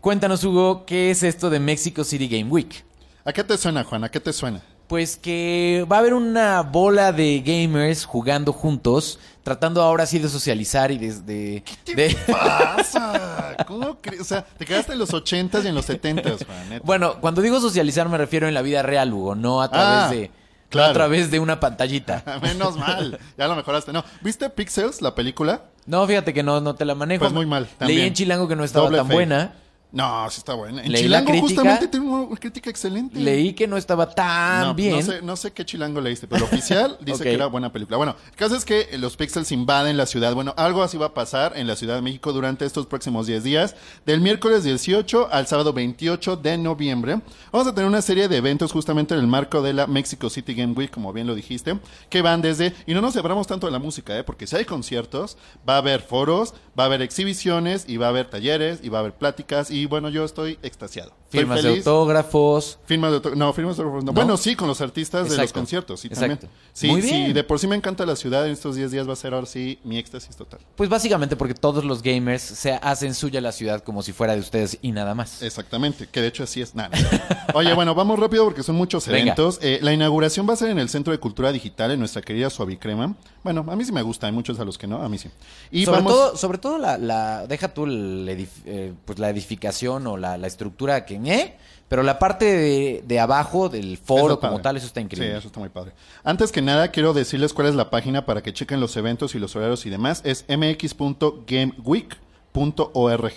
Cuéntanos, 0.00 0.44
Hugo, 0.44 0.86
¿qué 0.86 1.10
es 1.10 1.22
esto 1.22 1.50
de 1.50 1.60
Mexico 1.60 2.04
City 2.04 2.28
Game 2.28 2.50
Week? 2.50 2.84
¿A 3.24 3.32
qué 3.32 3.44
te 3.44 3.58
suena, 3.58 3.84
Juan? 3.84 4.04
¿A 4.04 4.08
qué 4.08 4.20
te 4.20 4.32
suena? 4.32 4.62
Pues 4.90 5.16
que 5.16 5.86
va 5.90 5.96
a 5.96 5.98
haber 6.00 6.14
una 6.14 6.62
bola 6.62 7.12
de 7.12 7.40
gamers 7.46 8.04
jugando 8.04 8.52
juntos, 8.52 9.20
tratando 9.44 9.80
ahora 9.82 10.04
sí 10.04 10.18
de 10.18 10.28
socializar 10.28 10.90
y 10.90 10.98
de... 10.98 11.12
de- 11.22 11.62
de- 11.94 12.16
pasa? 12.28 13.54
¿Cómo 13.68 13.98
crees? 14.00 14.20
O 14.22 14.24
sea, 14.24 14.44
te 14.44 14.66
quedaste 14.66 14.92
en 14.94 14.98
los 14.98 15.10
80s 15.12 15.64
y 15.64 15.68
en 15.68 15.74
los 15.76 15.88
70s, 15.88 16.44
Juan. 16.44 16.68
neta. 16.68 16.82
Bueno, 16.84 17.20
cuando 17.20 17.40
digo 17.40 17.60
socializar 17.60 18.08
me 18.08 18.18
refiero 18.18 18.48
en 18.48 18.54
la 18.54 18.62
vida 18.62 18.82
real, 18.82 19.12
Hugo, 19.12 19.34
no 19.36 19.62
a 19.62 19.70
través 19.70 20.02
Ah, 20.04 20.10
de... 20.10 20.26
no 20.28 20.32
claro. 20.70 20.90
a 20.90 20.92
través 20.94 21.30
de 21.30 21.38
una 21.38 21.60
pantallita. 21.60 22.24
Menos 22.42 22.76
mal. 22.76 23.18
Ya 23.38 23.46
lo 23.46 23.54
mejoraste. 23.54 23.92
No, 23.92 24.04
¿viste 24.22 24.50
Pixels, 24.50 25.00
la 25.02 25.14
película? 25.14 25.62
No, 25.86 26.04
fíjate 26.06 26.34
que 26.34 26.42
no, 26.42 26.60
no 26.60 26.74
te 26.74 26.84
la 26.84 26.94
manejo. 26.96 27.20
Pues 27.20 27.32
muy 27.32 27.46
mal. 27.46 27.62
Leí 27.62 27.74
también. 27.78 28.00
en 28.08 28.14
Chilango 28.14 28.48
que 28.48 28.56
no 28.56 28.64
estaba 28.64 28.86
Doble 28.86 28.98
tan 28.98 29.06
fail. 29.06 29.16
buena. 29.16 29.52
No, 29.92 30.30
sí 30.30 30.38
está 30.38 30.54
buena. 30.54 30.82
En 30.82 30.92
Leí 30.92 31.08
la 31.08 31.18
Chilango 31.18 31.30
crítica. 31.30 31.48
justamente 31.48 31.88
tiene 31.88 32.06
una 32.06 32.36
crítica 32.36 32.70
excelente. 32.70 33.18
Leí 33.18 33.52
que 33.54 33.66
no 33.66 33.76
estaba 33.76 34.08
tan 34.08 34.68
no, 34.68 34.74
bien. 34.74 34.96
No 34.96 35.02
sé, 35.02 35.22
no 35.22 35.36
sé 35.36 35.52
qué 35.52 35.64
chilango 35.64 36.00
leíste, 36.00 36.28
pero 36.28 36.44
el 36.46 36.52
oficial 36.52 36.96
dice 37.04 37.24
que 37.24 37.34
era 37.34 37.46
buena 37.46 37.72
película. 37.72 37.96
Bueno, 37.96 38.14
el 38.30 38.36
caso 38.36 38.54
es 38.54 38.64
que 38.64 38.86
los 38.98 39.16
Pixels 39.16 39.50
invaden 39.50 39.96
la 39.96 40.06
ciudad. 40.06 40.34
Bueno, 40.34 40.54
algo 40.56 40.82
así 40.82 40.96
va 40.96 41.06
a 41.06 41.14
pasar 41.14 41.54
en 41.56 41.66
la 41.66 41.74
Ciudad 41.74 41.96
de 41.96 42.02
México 42.02 42.32
durante 42.32 42.64
estos 42.64 42.86
próximos 42.86 43.26
10 43.26 43.42
días. 43.42 43.74
Del 44.06 44.20
miércoles 44.20 44.62
18 44.62 45.28
al 45.30 45.46
sábado 45.48 45.72
28 45.72 46.36
de 46.36 46.56
noviembre. 46.58 47.20
Vamos 47.50 47.66
a 47.66 47.74
tener 47.74 47.88
una 47.88 48.02
serie 48.02 48.28
de 48.28 48.36
eventos 48.36 48.70
justamente 48.72 49.14
en 49.14 49.20
el 49.20 49.26
marco 49.26 49.60
de 49.60 49.72
la 49.72 49.86
Mexico 49.88 50.30
City 50.30 50.54
Game 50.54 50.74
Week, 50.74 50.90
como 50.90 51.12
bien 51.12 51.26
lo 51.26 51.34
dijiste, 51.34 51.78
que 52.08 52.22
van 52.22 52.42
desde... 52.42 52.74
Y 52.86 52.94
no 52.94 53.00
nos 53.00 53.14
separamos 53.14 53.46
tanto 53.46 53.66
de 53.66 53.72
la 53.72 53.80
música, 53.80 54.16
¿eh? 54.16 54.22
porque 54.22 54.46
si 54.46 54.54
hay 54.56 54.64
conciertos, 54.64 55.36
va 55.68 55.74
a 55.74 55.78
haber 55.78 56.00
foros, 56.00 56.54
va 56.78 56.84
a 56.84 56.86
haber 56.86 57.02
exhibiciones, 57.02 57.84
y 57.88 57.96
va 57.96 58.06
a 58.06 58.08
haber 58.10 58.30
talleres, 58.30 58.80
y 58.82 58.88
va 58.88 58.98
a 58.98 59.00
haber 59.00 59.14
pláticas. 59.14 59.70
Y 59.70 59.79
bueno, 59.86 60.08
yo 60.08 60.24
estoy 60.24 60.58
extasiado. 60.62 61.19
Firmas 61.30 61.62
de 61.62 61.68
autógrafos. 61.70 62.78
Firmas 62.86 63.10
de 63.10 63.16
auto- 63.16 63.34
No, 63.36 63.52
firmas 63.52 63.76
de 63.76 63.82
autógrafos 63.82 64.04
no. 64.04 64.12
¿No? 64.12 64.14
Bueno, 64.14 64.36
sí, 64.36 64.56
con 64.56 64.66
los 64.68 64.80
artistas 64.80 65.30
de 65.30 65.36
los 65.36 65.52
conciertos, 65.52 66.00
sí, 66.00 66.08
Exacto. 66.08 66.38
también. 66.46 66.50
Sí, 66.72 66.88
Muy 66.88 67.02
sí, 67.02 67.10
bien. 67.12 67.32
de 67.34 67.44
por 67.44 67.58
sí 67.58 67.66
me 67.66 67.76
encanta 67.76 68.04
la 68.06 68.16
ciudad, 68.16 68.46
en 68.46 68.52
estos 68.52 68.76
10 68.76 68.90
días 68.90 69.08
va 69.08 69.12
a 69.12 69.16
ser 69.16 69.34
ahora 69.34 69.46
sí 69.46 69.78
mi 69.84 69.98
éxtasis 69.98 70.34
total. 70.36 70.60
Pues 70.76 70.88
básicamente 70.88 71.36
porque 71.36 71.54
todos 71.54 71.84
los 71.84 72.02
gamers 72.02 72.42
se 72.42 72.72
hacen 72.74 73.14
suya 73.14 73.40
la 73.40 73.52
ciudad 73.52 73.82
como 73.82 74.02
si 74.02 74.12
fuera 74.12 74.34
de 74.34 74.40
ustedes 74.40 74.78
y 74.82 74.92
nada 74.92 75.14
más. 75.14 75.42
Exactamente, 75.42 76.08
que 76.10 76.20
de 76.20 76.28
hecho 76.28 76.42
así 76.42 76.60
es. 76.62 76.74
Nada. 76.74 76.90
Oye, 77.54 77.72
bueno, 77.74 77.94
vamos 77.94 78.18
rápido 78.18 78.44
porque 78.44 78.62
son 78.62 78.76
muchos 78.76 79.06
eventos. 79.08 79.58
Eh, 79.62 79.78
la 79.82 79.92
inauguración 79.92 80.48
va 80.48 80.54
a 80.54 80.56
ser 80.56 80.70
en 80.70 80.78
el 80.78 80.88
Centro 80.88 81.12
de 81.12 81.18
Cultura 81.18 81.52
Digital, 81.52 81.90
en 81.92 81.98
nuestra 82.00 82.22
querida 82.22 82.50
Suavicrema. 82.50 83.14
Bueno, 83.42 83.64
a 83.68 83.76
mí 83.76 83.84
sí 83.84 83.92
me 83.92 84.02
gusta, 84.02 84.26
hay 84.26 84.32
muchos 84.32 84.58
a 84.60 84.64
los 84.64 84.76
que 84.78 84.86
no, 84.86 85.02
a 85.02 85.08
mí 85.08 85.16
sí. 85.18 85.28
Y 85.70 85.84
sobre, 85.84 85.98
vamos... 86.00 86.12
todo, 86.12 86.36
sobre 86.36 86.58
todo 86.58 86.78
la, 86.78 86.98
la- 86.98 87.46
deja 87.46 87.72
tú 87.72 87.84
el 87.84 88.28
edif- 88.28 88.62
eh, 88.66 88.92
pues 89.04 89.18
la 89.18 89.30
edificación 89.30 90.06
o 90.06 90.16
la, 90.16 90.36
la 90.36 90.46
estructura 90.46 91.04
que 91.06 91.18
¿eh? 91.26 91.56
pero 91.90 92.02
la 92.04 92.18
parte 92.20 92.44
de, 92.44 93.02
de 93.04 93.18
abajo 93.18 93.68
del 93.68 93.98
foro 93.98 94.38
como 94.38 94.52
padre. 94.52 94.62
tal, 94.62 94.76
eso 94.76 94.86
está 94.86 95.00
increíble. 95.00 95.32
Sí, 95.32 95.38
eso 95.38 95.48
está 95.48 95.58
muy 95.58 95.70
padre. 95.70 95.90
Antes 96.22 96.52
que 96.52 96.62
nada, 96.62 96.92
quiero 96.92 97.12
decirles 97.12 97.52
cuál 97.52 97.66
es 97.66 97.74
la 97.74 97.90
página 97.90 98.24
para 98.24 98.44
que 98.44 98.52
chequen 98.52 98.78
los 98.78 98.96
eventos 98.96 99.34
y 99.34 99.40
los 99.40 99.56
horarios 99.56 99.84
y 99.86 99.90
demás. 99.90 100.22
Es 100.24 100.44
mx.gameweek.org. 100.48 103.32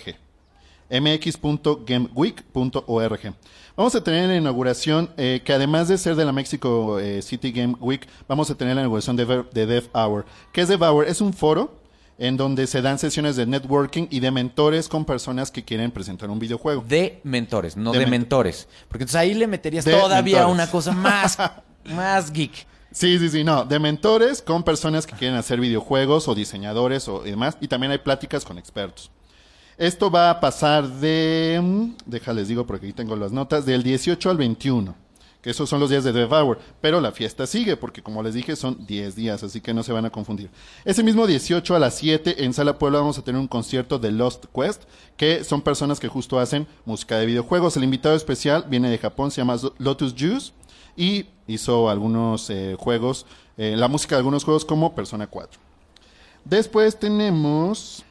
mx.gameweek.org. 0.88 3.34
Vamos 3.76 3.94
a 3.96 4.04
tener 4.04 4.28
la 4.28 4.36
inauguración, 4.36 5.10
eh, 5.16 5.42
que 5.44 5.52
además 5.52 5.88
de 5.88 5.98
ser 5.98 6.14
de 6.14 6.24
la 6.24 6.30
Mexico 6.30 7.00
eh, 7.00 7.22
City 7.22 7.50
Game 7.50 7.74
Week, 7.80 8.06
vamos 8.28 8.50
a 8.50 8.54
tener 8.54 8.76
la 8.76 8.82
inauguración 8.82 9.16
de, 9.16 9.44
de 9.52 9.66
Dev 9.66 9.88
Hour. 9.92 10.26
¿Qué 10.52 10.60
es 10.60 10.68
Dev 10.68 10.80
Hour? 10.80 11.08
Es 11.08 11.20
un 11.20 11.32
foro 11.32 11.74
en 12.18 12.36
donde 12.36 12.66
se 12.66 12.80
dan 12.80 12.98
sesiones 12.98 13.34
de 13.36 13.44
networking 13.46 14.06
y 14.10 14.20
de 14.20 14.30
mentores 14.30 14.88
con 14.88 15.04
personas 15.04 15.50
que 15.50 15.64
quieren 15.64 15.90
presentar 15.90 16.30
un 16.30 16.38
videojuego. 16.38 16.84
De 16.86 17.20
mentores, 17.24 17.76
no 17.76 17.92
De 17.92 17.98
de, 17.98 18.04
men- 18.06 18.20
mentores. 18.20 18.68
Porque 18.88 19.02
entonces 19.04 19.16
ahí 19.20 19.34
le 19.34 19.46
meterías 19.46 19.84
De 19.84 19.92
todavía 19.92 20.46
mentores. 20.46 20.54
una 20.54 20.70
cosa 20.70 20.92
más, 20.92 21.36
más 21.84 22.30
geek. 22.32 22.66
Sí, 22.92 23.18
sí, 23.18 23.28
sí, 23.28 23.42
no, 23.42 23.64
de 23.64 23.80
mentores 23.80 24.40
con 24.40 24.62
personas 24.62 25.04
que 25.06 25.16
quieren 25.16 25.36
hacer 25.36 25.58
videojuegos 25.60 26.28
o 26.28 26.34
diseñadores 26.36 27.08
o 27.08 27.26
y 27.26 27.30
demás, 27.30 27.56
y 27.60 27.66
también 27.66 27.90
hay 27.90 27.98
pláticas 27.98 28.44
con 28.44 28.56
expertos. 28.58 29.10
Esto 29.76 30.08
va 30.08 30.30
a 30.30 30.38
pasar 30.38 30.86
de, 30.88 31.58
mm, 31.60 31.94
déjales 32.06 32.46
digo 32.46 32.64
porque 32.64 32.86
aquí 32.86 32.92
tengo 32.92 33.16
las 33.16 33.32
notas, 33.32 33.66
del 33.66 33.82
18 33.82 34.30
al 34.30 34.36
21, 34.36 34.94
que 35.44 35.50
esos 35.50 35.68
son 35.68 35.78
los 35.78 35.90
días 35.90 36.04
de 36.04 36.12
Devour, 36.14 36.58
pero 36.80 37.02
la 37.02 37.12
fiesta 37.12 37.46
sigue 37.46 37.76
porque 37.76 38.02
como 38.02 38.22
les 38.22 38.32
dije 38.32 38.56
son 38.56 38.86
10 38.86 39.14
días, 39.14 39.42
así 39.42 39.60
que 39.60 39.74
no 39.74 39.82
se 39.82 39.92
van 39.92 40.06
a 40.06 40.10
confundir. 40.10 40.48
Ese 40.86 41.02
mismo 41.02 41.26
18 41.26 41.76
a 41.76 41.78
las 41.78 41.96
7 41.96 42.46
en 42.46 42.54
Sala 42.54 42.78
Puebla 42.78 43.00
vamos 43.00 43.18
a 43.18 43.22
tener 43.22 43.38
un 43.38 43.46
concierto 43.46 43.98
de 43.98 44.10
Lost 44.10 44.46
Quest, 44.54 44.84
que 45.18 45.44
son 45.44 45.60
personas 45.60 46.00
que 46.00 46.08
justo 46.08 46.38
hacen 46.38 46.66
música 46.86 47.18
de 47.18 47.26
videojuegos. 47.26 47.76
El 47.76 47.84
invitado 47.84 48.16
especial 48.16 48.64
viene 48.70 48.88
de 48.88 48.96
Japón, 48.96 49.30
se 49.30 49.42
llama 49.42 49.58
Lotus 49.76 50.14
Juice 50.18 50.52
y 50.96 51.26
hizo 51.46 51.90
algunos 51.90 52.48
eh, 52.48 52.74
juegos, 52.78 53.26
eh, 53.58 53.74
la 53.76 53.88
música 53.88 54.14
de 54.14 54.20
algunos 54.20 54.44
juegos 54.44 54.64
como 54.64 54.94
Persona 54.94 55.26
4. 55.26 55.60
Después 56.46 56.98
tenemos 56.98 58.02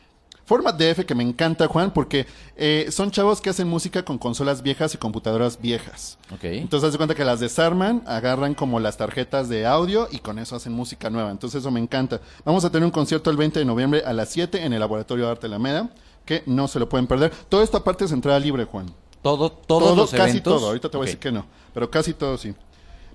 Format 0.45 0.77
DF 0.77 1.05
que 1.05 1.15
me 1.15 1.23
encanta, 1.23 1.67
Juan, 1.67 1.91
porque 1.91 2.25
eh, 2.57 2.87
son 2.91 3.11
chavos 3.11 3.39
que 3.39 3.49
hacen 3.49 3.67
música 3.67 4.03
con 4.03 4.17
consolas 4.17 4.61
viejas 4.61 4.93
y 4.93 4.97
computadoras 4.97 5.59
viejas. 5.61 6.17
Ok. 6.33 6.43
Entonces, 6.43 6.87
haz 6.87 6.93
de 6.93 6.97
cuenta 6.97 7.15
que 7.15 7.23
las 7.23 7.39
desarman, 7.39 8.03
agarran 8.05 8.53
como 8.53 8.79
las 8.79 8.97
tarjetas 8.97 9.47
de 9.47 9.65
audio 9.65 10.07
y 10.11 10.19
con 10.19 10.39
eso 10.39 10.55
hacen 10.55 10.73
música 10.73 11.09
nueva. 11.09 11.31
Entonces, 11.31 11.61
eso 11.61 11.71
me 11.71 11.79
encanta. 11.79 12.19
Vamos 12.43 12.65
a 12.65 12.71
tener 12.71 12.85
un 12.85 12.91
concierto 12.91 13.29
el 13.29 13.37
20 13.37 13.59
de 13.59 13.65
noviembre 13.65 14.03
a 14.05 14.11
las 14.11 14.29
7 14.29 14.65
en 14.65 14.73
el 14.73 14.79
Laboratorio 14.79 15.25
de 15.25 15.31
Arte 15.31 15.47
Alameda, 15.47 15.89
que 16.25 16.43
no 16.45 16.67
se 16.67 16.79
lo 16.79 16.89
pueden 16.89 17.07
perder. 17.07 17.31
Toda 17.47 17.63
esta 17.63 17.83
parte 17.83 18.03
es 18.05 18.11
entrada 18.11 18.37
libre, 18.39 18.65
Juan. 18.65 18.93
Todo, 19.21 19.49
todos 19.49 19.95
los 19.95 20.11
casi 20.11 20.31
eventos. 20.31 20.55
todo. 20.55 20.67
Ahorita 20.67 20.89
te 20.89 20.97
voy 20.97 21.05
a 21.05 21.07
decir 21.07 21.19
que 21.19 21.31
no, 21.31 21.45
pero 21.73 21.89
casi 21.89 22.13
todo 22.13 22.37
sí. 22.37 22.53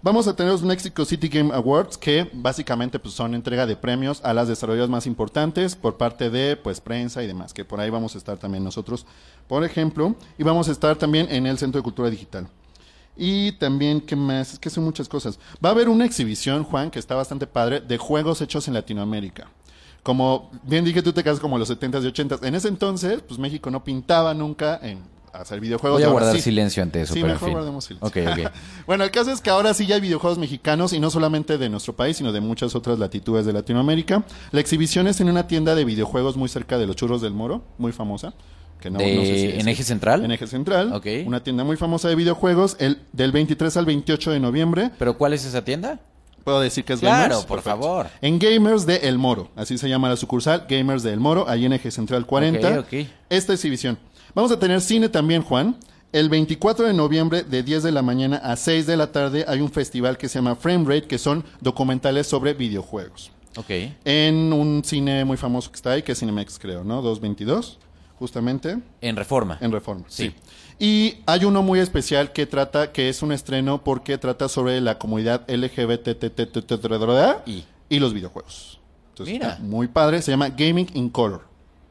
Vamos 0.00 0.28
a 0.28 0.37
tener 0.37 0.52
los 0.52 0.62
Mexico 0.62 1.04
City 1.04 1.28
Game 1.28 1.52
Awards, 1.52 1.98
que 1.98 2.30
básicamente 2.32 3.00
pues, 3.00 3.14
son 3.14 3.34
entrega 3.34 3.66
de 3.66 3.74
premios 3.74 4.20
a 4.22 4.32
las 4.32 4.46
desarrolladoras 4.46 4.90
más 4.90 5.06
importantes 5.08 5.74
por 5.74 5.96
parte 5.96 6.30
de 6.30 6.56
pues 6.56 6.80
prensa 6.80 7.20
y 7.20 7.26
demás, 7.26 7.52
que 7.52 7.64
por 7.64 7.80
ahí 7.80 7.90
vamos 7.90 8.14
a 8.14 8.18
estar 8.18 8.38
también 8.38 8.62
nosotros, 8.62 9.06
por 9.48 9.64
ejemplo, 9.64 10.14
y 10.38 10.44
vamos 10.44 10.68
a 10.68 10.72
estar 10.72 10.94
también 10.94 11.26
en 11.30 11.48
el 11.48 11.58
Centro 11.58 11.80
de 11.80 11.82
Cultura 11.82 12.11
Digital. 12.11 12.46
Y 13.16 13.50
también, 13.52 14.00
¿qué 14.00 14.14
más? 14.14 14.52
Es 14.52 14.58
que 14.61 14.70
son 14.70 14.84
muchas 14.84 15.08
cosas. 15.08 15.40
Va 15.64 15.70
a 15.70 15.72
haber 15.72 15.88
una 15.88 16.04
exhibición, 16.04 16.62
Juan, 16.62 16.92
que 16.92 17.00
está 17.00 17.16
bastante 17.16 17.48
padre, 17.48 17.80
de 17.80 17.98
juegos 17.98 18.40
hechos 18.40 18.68
en 18.68 18.74
Latinoamérica. 18.74 19.48
Como 20.04 20.48
bien 20.62 20.84
dije, 20.84 21.02
tú 21.02 21.12
te 21.12 21.24
casas 21.24 21.40
como 21.40 21.58
los 21.58 21.68
70s 21.68 22.04
y 22.04 22.12
80s. 22.12 22.46
En 22.46 22.54
ese 22.54 22.68
entonces, 22.68 23.20
pues 23.26 23.40
México 23.40 23.68
no 23.72 23.82
pintaba 23.82 24.32
nunca 24.32 24.78
en 24.80 25.02
hacer 25.32 25.60
videojuegos. 25.60 26.00
Voy 26.00 26.08
a 26.08 26.12
guardar 26.12 26.34
sí. 26.36 26.42
silencio 26.42 26.82
ante 26.82 27.02
eso, 27.02 27.14
Sí, 27.14 27.20
pero 27.20 27.32
en 27.32 27.34
mejor 27.34 27.48
fin. 27.48 27.54
guardemos 27.54 27.84
silencio. 27.84 28.08
Ok, 28.08 28.38
ok. 28.46 28.52
bueno, 28.86 29.04
el 29.04 29.10
caso 29.10 29.30
es 29.30 29.40
que 29.40 29.50
ahora 29.50 29.74
sí 29.74 29.86
ya 29.86 29.96
hay 29.96 30.00
videojuegos 30.00 30.38
mexicanos 30.38 30.92
y 30.92 31.00
no 31.00 31.10
solamente 31.10 31.58
de 31.58 31.68
nuestro 31.68 31.94
país, 31.94 32.16
sino 32.16 32.32
de 32.32 32.40
muchas 32.40 32.74
otras 32.74 32.98
latitudes 32.98 33.46
de 33.46 33.52
Latinoamérica. 33.52 34.24
La 34.52 34.60
exhibición 34.60 35.06
es 35.08 35.20
en 35.20 35.28
una 35.30 35.46
tienda 35.46 35.74
de 35.74 35.84
videojuegos 35.84 36.36
muy 36.36 36.48
cerca 36.48 36.78
de 36.78 36.86
los 36.86 36.96
Churros 36.96 37.20
del 37.22 37.32
Moro, 37.32 37.62
muy 37.78 37.92
famosa. 37.92 38.32
Que 38.80 38.90
no, 38.90 38.98
De- 39.00 39.16
no 39.16 39.22
sé 39.22 39.34
si 39.54 39.60
¿En. 39.60 39.68
Eje 39.68 39.82
Central? 39.82 40.24
En 40.24 40.30
Eje 40.30 40.46
Central. 40.46 40.92
Ok. 40.92 41.06
Una 41.26 41.42
tienda 41.42 41.64
muy 41.64 41.76
famosa 41.76 42.08
de 42.08 42.14
videojuegos, 42.14 42.76
el, 42.78 42.98
del 43.12 43.32
23 43.32 43.76
al 43.76 43.86
28 43.86 44.30
de 44.30 44.38
noviembre. 44.40 44.90
¿Pero 44.98 45.18
cuál 45.18 45.32
es 45.32 45.44
esa 45.44 45.64
tienda? 45.64 45.98
Puedo 46.44 46.60
decir 46.60 46.84
que 46.84 46.92
es 46.94 47.00
Claro, 47.00 47.30
Gamers. 47.30 47.44
por 47.46 47.60
favor. 47.60 48.06
En 48.22 48.38
Gamers 48.38 48.86
de 48.86 48.96
El 49.08 49.18
Moro, 49.18 49.50
así 49.56 49.76
se 49.76 49.88
llama 49.88 50.08
la 50.08 50.16
sucursal, 50.16 50.64
Gamers 50.68 51.02
de 51.02 51.12
El 51.12 51.20
Moro, 51.20 51.46
ahí 51.48 51.66
en 51.66 51.72
Eje 51.74 51.90
Central 51.90 52.24
40. 52.24 52.78
Ok, 52.78 52.86
ok. 52.86 53.06
Esta 53.28 53.52
exhibición. 53.52 53.98
Vamos 54.34 54.52
a 54.52 54.58
tener 54.58 54.80
cine 54.80 55.08
también, 55.08 55.42
Juan. 55.42 55.76
El 56.12 56.30
24 56.30 56.86
de 56.86 56.94
noviembre, 56.94 57.42
de 57.42 57.62
10 57.62 57.82
de 57.82 57.92
la 57.92 58.02
mañana 58.02 58.38
a 58.38 58.56
6 58.56 58.86
de 58.86 58.96
la 58.96 59.12
tarde, 59.12 59.44
hay 59.46 59.60
un 59.60 59.70
festival 59.70 60.16
que 60.16 60.28
se 60.28 60.38
llama 60.38 60.56
Frame 60.56 60.84
Rate, 60.86 61.06
que 61.06 61.18
son 61.18 61.44
documentales 61.60 62.26
sobre 62.26 62.54
videojuegos. 62.54 63.30
Ok. 63.56 63.70
En 64.04 64.52
un 64.52 64.82
cine 64.84 65.24
muy 65.24 65.36
famoso 65.36 65.70
que 65.70 65.76
está 65.76 65.92
ahí, 65.92 66.02
que 66.02 66.12
es 66.12 66.18
Cinemex, 66.20 66.58
creo, 66.58 66.82
¿no? 66.82 67.02
222, 67.02 67.78
justamente. 68.18 68.78
En 69.02 69.16
Reforma. 69.16 69.58
En 69.60 69.70
Reforma, 69.70 70.04
sí. 70.08 70.28
Sí. 70.28 70.34
Y 70.78 71.16
hay 71.26 71.44
uno 71.44 71.62
muy 71.62 71.80
especial 71.80 72.32
que 72.32 72.46
trata, 72.46 72.92
que 72.92 73.08
es 73.08 73.22
un 73.22 73.32
estreno 73.32 73.82
porque 73.82 74.16
trata 74.16 74.48
sobre 74.48 74.80
la 74.80 74.96
comunidad 74.98 75.42
LGBT 75.50 76.08
Y. 77.90 77.98
los 77.98 78.14
videojuegos. 78.14 78.78
Entonces, 79.10 79.32
Mira. 79.34 79.48
está 79.50 79.62
muy 79.62 79.88
padre, 79.88 80.22
se 80.22 80.30
llama 80.30 80.48
Gaming 80.50 80.88
in 80.94 81.10
Color. 81.10 81.47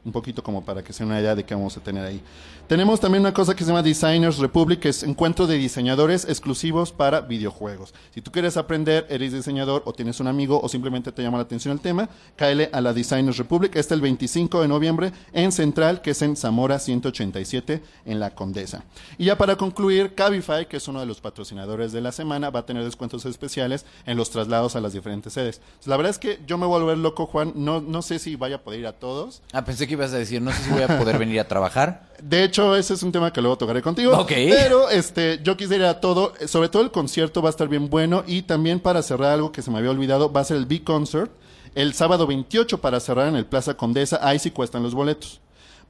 Un 0.08 0.12
poquito 0.12 0.42
como 0.42 0.64
para 0.64 0.82
que 0.82 0.94
se 0.94 1.04
den 1.04 1.10
una 1.12 1.20
idea 1.20 1.34
de 1.34 1.44
qué 1.44 1.54
vamos 1.54 1.76
a 1.76 1.80
tener 1.80 2.02
ahí. 2.02 2.22
Tenemos 2.68 3.00
también 3.00 3.22
una 3.22 3.32
cosa 3.32 3.56
que 3.56 3.64
se 3.64 3.68
llama 3.68 3.82
Designers 3.82 4.36
Republic, 4.36 4.80
que 4.80 4.90
es 4.90 5.02
encuentro 5.02 5.46
de 5.46 5.56
diseñadores 5.56 6.26
exclusivos 6.26 6.92
para 6.92 7.22
videojuegos. 7.22 7.94
Si 8.12 8.20
tú 8.20 8.30
quieres 8.30 8.58
aprender, 8.58 9.06
eres 9.08 9.32
diseñador 9.32 9.82
o 9.86 9.94
tienes 9.94 10.20
un 10.20 10.26
amigo 10.26 10.60
o 10.62 10.68
simplemente 10.68 11.10
te 11.10 11.22
llama 11.22 11.38
la 11.38 11.44
atención 11.44 11.72
el 11.72 11.80
tema, 11.80 12.10
cáele 12.36 12.68
a 12.74 12.82
la 12.82 12.92
Designers 12.92 13.38
Republic. 13.38 13.74
Este 13.74 13.94
el 13.94 14.02
25 14.02 14.60
de 14.60 14.68
noviembre 14.68 15.12
en 15.32 15.50
Central, 15.50 16.02
que 16.02 16.10
es 16.10 16.20
en 16.20 16.36
Zamora 16.36 16.78
187 16.78 17.82
en 18.04 18.20
La 18.20 18.34
Condesa. 18.34 18.84
Y 19.16 19.24
ya 19.24 19.38
para 19.38 19.56
concluir, 19.56 20.14
Cabify, 20.14 20.68
que 20.68 20.76
es 20.76 20.88
uno 20.88 21.00
de 21.00 21.06
los 21.06 21.22
patrocinadores 21.22 21.92
de 21.92 22.02
la 22.02 22.12
semana, 22.12 22.50
va 22.50 22.60
a 22.60 22.66
tener 22.66 22.84
descuentos 22.84 23.24
especiales 23.24 23.86
en 24.04 24.18
los 24.18 24.28
traslados 24.28 24.76
a 24.76 24.82
las 24.82 24.92
diferentes 24.92 25.32
sedes. 25.32 25.62
La 25.86 25.96
verdad 25.96 26.10
es 26.10 26.18
que 26.18 26.38
yo 26.46 26.58
me 26.58 26.66
voy 26.66 26.76
a 26.76 26.80
volver 26.80 26.98
loco, 26.98 27.24
Juan. 27.24 27.54
No, 27.54 27.80
no 27.80 28.02
sé 28.02 28.18
si 28.18 28.36
vaya 28.36 28.56
a 28.56 28.60
poder 28.60 28.80
ir 28.80 28.86
a 28.88 28.92
todos. 28.92 29.40
Ah, 29.54 29.64
pensé 29.64 29.86
que 29.86 29.94
ibas 29.94 30.12
a 30.12 30.18
decir, 30.18 30.42
no 30.42 30.52
sé 30.52 30.64
si 30.64 30.70
voy 30.70 30.82
a 30.82 30.98
poder 30.98 31.16
venir 31.16 31.40
a 31.40 31.48
trabajar. 31.48 32.07
De 32.22 32.42
hecho, 32.44 32.74
ese 32.76 32.94
es 32.94 33.02
un 33.02 33.12
tema 33.12 33.32
que 33.32 33.40
luego 33.40 33.56
tocaré 33.56 33.80
contigo. 33.80 34.16
Ok. 34.16 34.32
Pero 34.32 34.90
este, 34.90 35.40
yo 35.42 35.56
quisiera 35.56 35.84
ir 35.84 35.90
a 35.90 36.00
todo. 36.00 36.32
Sobre 36.46 36.68
todo 36.68 36.82
el 36.82 36.90
concierto 36.90 37.42
va 37.42 37.48
a 37.48 37.50
estar 37.50 37.68
bien 37.68 37.88
bueno. 37.88 38.24
Y 38.26 38.42
también 38.42 38.80
para 38.80 39.02
cerrar 39.02 39.32
algo 39.32 39.52
que 39.52 39.62
se 39.62 39.70
me 39.70 39.78
había 39.78 39.90
olvidado, 39.90 40.32
va 40.32 40.40
a 40.40 40.44
ser 40.44 40.56
el 40.56 40.66
Big 40.66 40.84
Concert. 40.84 41.30
El 41.74 41.94
sábado 41.94 42.26
28 42.26 42.80
para 42.80 42.98
cerrar 42.98 43.28
en 43.28 43.36
el 43.36 43.46
Plaza 43.46 43.74
Condesa. 43.74 44.18
Ahí 44.22 44.38
sí 44.38 44.50
cuestan 44.50 44.82
los 44.82 44.94
boletos. 44.94 45.40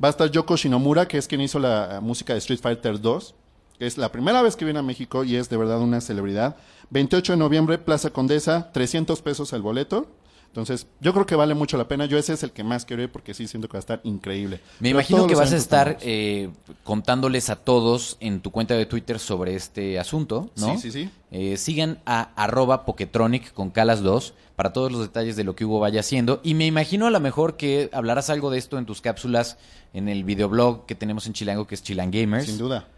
Va 0.02 0.08
a 0.08 0.10
estar 0.10 0.30
Yoko 0.30 0.56
Shinomura, 0.56 1.08
que 1.08 1.18
es 1.18 1.26
quien 1.26 1.40
hizo 1.40 1.58
la 1.58 1.96
eh, 1.96 2.00
música 2.00 2.34
de 2.34 2.40
Street 2.40 2.60
Fighter 2.60 3.00
2. 3.00 3.34
Que 3.78 3.86
es 3.86 3.96
la 3.96 4.12
primera 4.12 4.42
vez 4.42 4.54
que 4.56 4.64
viene 4.64 4.80
a 4.80 4.82
México 4.82 5.24
y 5.24 5.36
es 5.36 5.48
de 5.48 5.56
verdad 5.56 5.80
una 5.80 6.00
celebridad. 6.00 6.56
28 6.90 7.32
de 7.32 7.38
noviembre, 7.38 7.78
Plaza 7.78 8.10
Condesa, 8.10 8.70
300 8.72 9.22
pesos 9.22 9.52
el 9.52 9.62
boleto. 9.62 10.06
Entonces, 10.48 10.86
yo 11.00 11.12
creo 11.12 11.24
que 11.26 11.36
vale 11.36 11.54
mucho 11.54 11.76
la 11.76 11.86
pena. 11.86 12.06
Yo 12.06 12.18
ese 12.18 12.32
es 12.32 12.42
el 12.42 12.50
que 12.52 12.64
más 12.64 12.84
quiero 12.84 13.02
ir 13.02 13.10
porque 13.12 13.32
sí 13.34 13.46
siento 13.46 13.68
que 13.68 13.74
va 13.74 13.78
a 13.78 13.80
estar 13.80 14.00
increíble. 14.02 14.56
Me 14.80 14.88
Pero 14.88 14.90
imagino 14.90 15.26
que 15.26 15.34
vas 15.36 15.52
a 15.52 15.56
estar 15.56 15.98
eh, 16.00 16.50
contándoles 16.84 17.48
a 17.50 17.56
todos 17.56 18.16
en 18.20 18.40
tu 18.40 18.50
cuenta 18.50 18.74
de 18.74 18.86
Twitter 18.86 19.18
sobre 19.20 19.54
este 19.54 19.98
asunto, 19.98 20.50
¿no? 20.56 20.72
Sí, 20.74 20.90
sí, 20.90 20.90
sí. 20.90 21.10
Eh, 21.30 21.56
sigan 21.58 22.00
a 22.06 22.32
arroba 22.34 22.84
Poketronic 22.86 23.52
con 23.52 23.70
Calas 23.70 24.02
2 24.02 24.34
para 24.56 24.72
todos 24.72 24.90
los 24.90 25.02
detalles 25.02 25.36
de 25.36 25.44
lo 25.44 25.54
que 25.54 25.64
Hugo 25.64 25.78
vaya 25.80 26.00
haciendo. 26.00 26.40
Y 26.42 26.54
me 26.54 26.66
imagino 26.66 27.06
a 27.06 27.10
lo 27.10 27.20
mejor 27.20 27.56
que 27.56 27.90
hablarás 27.92 28.28
algo 28.30 28.50
de 28.50 28.58
esto 28.58 28.78
en 28.78 28.86
tus 28.86 29.00
cápsulas 29.00 29.58
en 29.92 30.08
el 30.08 30.24
videoblog 30.24 30.86
que 30.86 30.94
tenemos 30.96 31.26
en 31.26 31.34
Chilango, 31.34 31.66
que 31.66 31.76
es 31.76 31.82
Chilang 31.84 32.10
Gamers. 32.10 32.46
Sin 32.46 32.58
duda. 32.58 32.88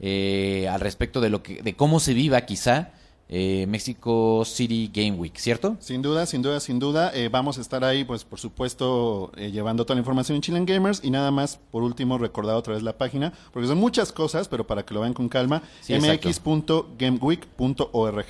eh, 0.00 0.68
al 0.70 0.80
respecto 0.80 1.20
de 1.22 1.30
lo 1.30 1.42
que, 1.42 1.62
de 1.62 1.74
cómo 1.74 2.00
se 2.00 2.12
viva 2.12 2.40
quizá 2.42 2.90
eh, 3.28 3.66
Mexico 3.68 4.44
City 4.44 4.90
Game 4.92 5.12
Week, 5.12 5.36
¿cierto? 5.36 5.76
Sin 5.80 6.02
duda, 6.02 6.26
sin 6.26 6.42
duda, 6.42 6.60
sin 6.60 6.78
duda. 6.78 7.10
Eh, 7.14 7.28
vamos 7.28 7.58
a 7.58 7.60
estar 7.60 7.84
ahí, 7.84 8.04
pues 8.04 8.24
por 8.24 8.38
supuesto, 8.38 9.32
eh, 9.36 9.50
llevando 9.50 9.84
toda 9.84 9.96
la 9.96 10.00
información 10.00 10.36
en 10.36 10.42
Chilean 10.42 10.66
Gamers. 10.66 11.00
Y 11.02 11.10
nada 11.10 11.30
más, 11.30 11.58
por 11.70 11.82
último, 11.82 12.18
recordar 12.18 12.56
otra 12.56 12.74
vez 12.74 12.82
la 12.82 12.96
página, 12.96 13.32
porque 13.52 13.66
son 13.66 13.78
muchas 13.78 14.12
cosas, 14.12 14.48
pero 14.48 14.66
para 14.66 14.84
que 14.84 14.94
lo 14.94 15.00
vean 15.00 15.14
con 15.14 15.28
calma, 15.28 15.62
Sí, 15.80 15.94
mx.gameweek.org. 15.94 18.26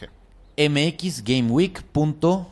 mxgameweek.org. 0.57 2.47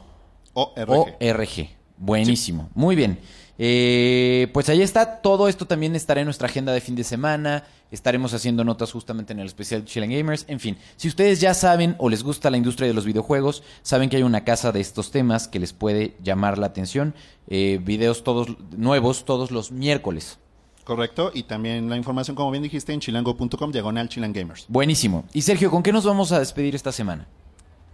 ORG. 0.55 1.69
Buenísimo. 1.97 2.69
Muy 2.75 2.97
bien. 2.97 3.19
Eh, 3.59 4.49
pues 4.53 4.69
ahí 4.69 4.83
está. 4.83 5.21
Todo 5.21 5.49
esto 5.49 5.67
también 5.67 5.95
estará 5.95 6.21
en 6.21 6.27
nuestra 6.27 6.49
agenda 6.49 6.73
de 6.73 6.81
fin 6.81 6.97
de 6.97 7.05
semana. 7.05 7.65
Estaremos 7.91 8.35
haciendo 8.35 8.65
notas 8.65 8.91
justamente 8.91 9.33
en 9.33 9.39
el 9.39 9.47
especial 9.47 9.85
Chilean 9.85 10.11
Gamers. 10.11 10.45
En 10.49 10.59
fin, 10.59 10.77
si 10.97 11.09
ustedes 11.09 11.41
ya 11.41 11.55
saben 11.55 11.95
o 11.99 12.09
les 12.09 12.25
gusta 12.25 12.51
la 12.51 12.57
industria 12.57 12.89
de 12.89 12.95
los 12.95 13.05
videojuegos, 13.05 13.63
saben 13.83 14.11
que 14.11 14.17
hay 14.17 14.23
una 14.23 14.45
casa 14.45 14.73
de 14.73 14.81
estos 14.81 15.11
temas 15.11 15.47
que 15.47 15.61
les 15.61 15.73
puede 15.73 16.17
llamar 16.23 16.59
la 16.59 16.67
atención. 16.67 17.15
Eh, 17.49 17.79
videos 17.83 18.25
todos 18.25 18.49
nuevos 18.77 19.25
todos 19.25 19.51
los 19.51 19.71
miércoles. 19.71 20.39
Correcto. 20.83 21.31
Y 21.33 21.45
también 21.45 21.89
la 21.89 21.97
información, 21.97 22.37
como 22.37 22.51
bien 22.51 22.63
dijiste, 22.63 22.93
en 22.93 23.01
chilango.com, 23.01 23.73
diagonal 23.73 24.09
Chilan 24.09 24.33
Gamers. 24.33 24.67
Buenísimo. 24.69 25.25
Y 25.33 25.43
Sergio, 25.43 25.71
¿con 25.71 25.83
qué 25.83 25.93
nos 25.93 26.05
vamos 26.05 26.33
a 26.33 26.39
despedir 26.39 26.75
esta 26.75 26.93
semana? 26.93 27.27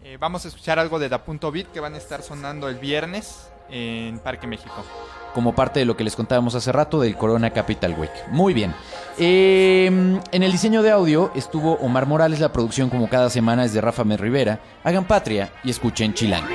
Eh, 0.03 0.17
vamos 0.19 0.45
a 0.45 0.49
escuchar 0.49 0.79
algo 0.79 0.99
de 0.99 1.09
Da 1.09 1.23
Punto 1.23 1.53
Beat 1.53 1.71
que 1.71 1.79
van 1.79 1.95
a 1.95 1.99
estar 1.99 2.23
sonando 2.23 2.69
el 2.69 2.77
viernes 2.77 3.49
en 3.71 4.19
Parque 4.19 4.47
México. 4.47 4.85
Como 5.35 5.55
parte 5.55 5.81
de 5.81 5.87
lo 5.87 5.97
que 5.97 6.05
les 6.05 6.17
contábamos 6.17 6.55
hace 6.55 6.73
rato 6.73 7.01
del 7.01 7.17
Corona 7.17 7.51
Capital 7.51 7.95
Week. 7.99 8.11
Muy 8.31 8.55
bien. 8.55 8.75
Eh, 9.19 9.87
en 9.87 10.43
el 10.43 10.53
diseño 10.53 10.83
de 10.83 10.91
audio 10.91 11.31
estuvo 11.35 11.75
Omar 11.75 12.07
Morales, 12.07 12.41
la 12.41 12.53
producción 12.53 12.91
como 12.91 13.09
cada 13.09 13.31
semana 13.31 13.65
es 13.65 13.73
de 13.73 13.81
Rafa 13.81 14.05
Med 14.05 14.21
Rivera. 14.21 14.61
Hagan 14.85 15.05
patria 15.05 15.53
y 15.63 15.71
escuchen 15.71 16.15
Chilango. 16.15 16.55